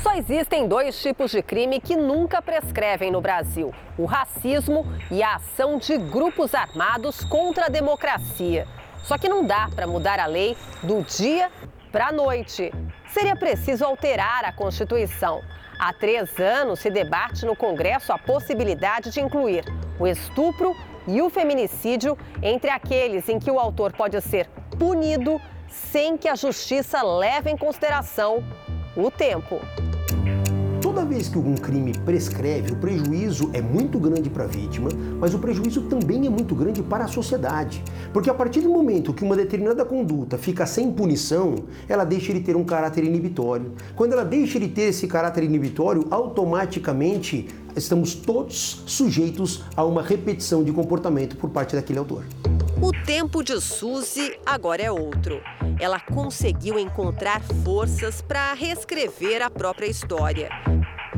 Só 0.02 0.14
existem 0.14 0.66
dois 0.66 1.00
tipos 1.00 1.30
de 1.30 1.42
crime 1.42 1.80
que 1.80 1.94
nunca 1.94 2.42
prescrevem 2.42 3.10
no 3.10 3.20
Brasil: 3.20 3.72
o 3.96 4.04
racismo 4.04 4.84
e 5.12 5.22
a 5.22 5.36
ação 5.36 5.78
de 5.78 5.96
grupos 5.96 6.56
armados 6.56 7.22
contra 7.22 7.66
a 7.66 7.68
democracia. 7.68 8.66
Só 9.02 9.18
que 9.18 9.28
não 9.28 9.44
dá 9.44 9.68
para 9.74 9.86
mudar 9.86 10.18
a 10.18 10.26
lei 10.26 10.56
do 10.82 11.02
dia 11.02 11.50
para 11.90 12.08
a 12.08 12.12
noite. 12.12 12.72
Seria 13.08 13.36
preciso 13.36 13.84
alterar 13.84 14.44
a 14.44 14.52
Constituição. 14.52 15.42
Há 15.78 15.92
três 15.92 16.38
anos 16.38 16.80
se 16.80 16.90
debate 16.90 17.44
no 17.44 17.56
Congresso 17.56 18.12
a 18.12 18.18
possibilidade 18.18 19.10
de 19.10 19.20
incluir 19.20 19.64
o 19.98 20.06
estupro 20.06 20.76
e 21.06 21.20
o 21.20 21.28
feminicídio 21.28 22.16
entre 22.42 22.70
aqueles 22.70 23.28
em 23.28 23.38
que 23.38 23.50
o 23.50 23.58
autor 23.58 23.92
pode 23.92 24.20
ser 24.20 24.48
punido 24.78 25.40
sem 25.68 26.16
que 26.16 26.28
a 26.28 26.34
justiça 26.34 27.02
leve 27.02 27.50
em 27.50 27.56
consideração 27.56 28.44
o 28.96 29.10
tempo. 29.10 29.60
Toda 30.94 31.06
vez 31.06 31.26
que 31.26 31.38
algum 31.38 31.54
crime 31.54 31.94
prescreve, 32.04 32.70
o 32.70 32.76
prejuízo 32.76 33.48
é 33.54 33.62
muito 33.62 33.98
grande 33.98 34.28
para 34.28 34.44
a 34.44 34.46
vítima, 34.46 34.90
mas 35.18 35.32
o 35.32 35.38
prejuízo 35.38 35.80
também 35.84 36.26
é 36.26 36.28
muito 36.28 36.54
grande 36.54 36.82
para 36.82 37.06
a 37.06 37.08
sociedade. 37.08 37.82
Porque 38.12 38.28
a 38.28 38.34
partir 38.34 38.60
do 38.60 38.68
momento 38.68 39.14
que 39.14 39.24
uma 39.24 39.34
determinada 39.34 39.86
conduta 39.86 40.36
fica 40.36 40.66
sem 40.66 40.92
punição, 40.92 41.54
ela 41.88 42.04
deixa 42.04 42.34
de 42.34 42.40
ter 42.40 42.56
um 42.56 42.62
caráter 42.62 43.04
inibitório. 43.04 43.72
Quando 43.96 44.12
ela 44.12 44.22
deixa 44.22 44.60
de 44.60 44.68
ter 44.68 44.82
esse 44.82 45.06
caráter 45.06 45.44
inibitório, 45.44 46.06
automaticamente 46.10 47.48
estamos 47.74 48.14
todos 48.14 48.82
sujeitos 48.84 49.64
a 49.74 49.82
uma 49.82 50.02
repetição 50.02 50.62
de 50.62 50.72
comportamento 50.72 51.38
por 51.38 51.48
parte 51.48 51.74
daquele 51.74 52.00
autor. 52.00 52.22
O 52.82 52.92
tempo 53.06 53.42
de 53.42 53.58
Suzy 53.62 54.38
agora 54.44 54.82
é 54.82 54.92
outro. 54.92 55.40
Ela 55.80 55.98
conseguiu 55.98 56.78
encontrar 56.78 57.40
forças 57.64 58.20
para 58.20 58.52
reescrever 58.52 59.40
a 59.40 59.48
própria 59.48 59.86
história. 59.86 60.50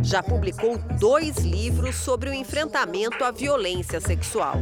Já 0.04 0.22
publicou 0.22 0.78
dois 1.00 1.38
livros 1.38 1.96
sobre 1.96 2.28
o 2.28 2.34
enfrentamento 2.34 3.24
à 3.24 3.30
violência 3.30 3.98
sexual. 4.00 4.56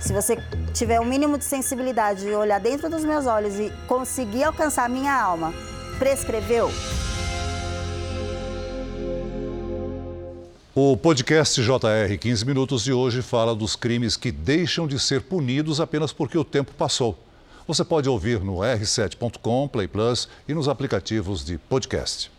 Se 0.00 0.12
você 0.12 0.38
tiver 0.72 1.00
o 1.00 1.02
um 1.02 1.06
mínimo 1.06 1.36
de 1.36 1.44
sensibilidade 1.44 2.24
e 2.24 2.32
olhar 2.32 2.60
dentro 2.60 2.88
dos 2.88 3.04
meus 3.04 3.26
olhos 3.26 3.58
e 3.58 3.72
conseguir 3.88 4.44
alcançar 4.44 4.84
a 4.84 4.88
minha 4.88 5.12
alma, 5.12 5.52
prescreveu? 5.98 6.70
O 10.72 10.96
podcast 10.96 11.60
JR 11.60 12.18
15 12.18 12.44
Minutos 12.44 12.84
de 12.84 12.92
hoje 12.92 13.20
fala 13.20 13.54
dos 13.54 13.74
crimes 13.74 14.16
que 14.16 14.30
deixam 14.30 14.86
de 14.86 14.98
ser 14.98 15.22
punidos 15.22 15.80
apenas 15.80 16.12
porque 16.12 16.38
o 16.38 16.44
tempo 16.44 16.72
passou. 16.74 17.18
Você 17.66 17.84
pode 17.84 18.08
ouvir 18.08 18.40
no 18.40 18.58
r7.com, 18.58 19.66
Play 19.66 19.88
Plus 19.88 20.28
e 20.48 20.54
nos 20.54 20.68
aplicativos 20.68 21.44
de 21.44 21.58
podcast. 21.58 22.33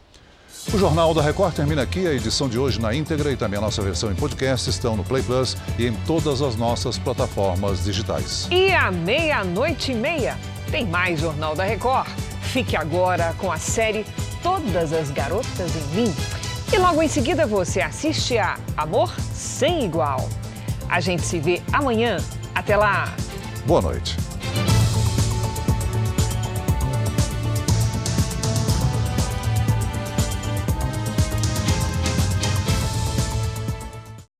O 0.73 0.77
Jornal 0.77 1.13
da 1.13 1.21
Record 1.21 1.53
termina 1.53 1.83
aqui. 1.83 2.07
A 2.07 2.13
edição 2.13 2.49
de 2.49 2.57
hoje 2.57 2.81
na 2.81 2.93
íntegra 2.93 3.31
e 3.31 3.37
também 3.37 3.57
a 3.57 3.61
nossa 3.61 3.81
versão 3.81 4.11
em 4.11 4.15
podcast 4.15 4.69
estão 4.69 4.95
no 4.97 5.03
Play 5.03 5.23
Plus 5.23 5.55
e 5.77 5.85
em 5.85 5.93
todas 6.05 6.41
as 6.41 6.55
nossas 6.55 6.97
plataformas 6.97 7.83
digitais. 7.83 8.47
E 8.51 8.73
à 8.73 8.91
meia-noite 8.91 9.91
e 9.91 9.95
meia 9.95 10.37
tem 10.71 10.85
mais 10.85 11.19
Jornal 11.19 11.55
da 11.55 11.63
Record. 11.63 12.07
Fique 12.41 12.75
agora 12.75 13.33
com 13.37 13.51
a 13.51 13.57
série 13.57 14.05
Todas 14.41 14.91
as 14.91 15.11
Garotas 15.11 15.71
em 15.75 15.95
Mim. 15.95 16.15
E 16.73 16.77
logo 16.77 17.01
em 17.01 17.07
seguida 17.07 17.45
você 17.45 17.81
assiste 17.81 18.37
a 18.37 18.57
Amor 18.75 19.13
Sem 19.33 19.85
Igual. 19.85 20.27
A 20.89 20.99
gente 20.99 21.21
se 21.23 21.39
vê 21.39 21.61
amanhã. 21.71 22.17
Até 22.53 22.75
lá! 22.75 23.13
Boa 23.65 23.81
noite. 23.81 24.24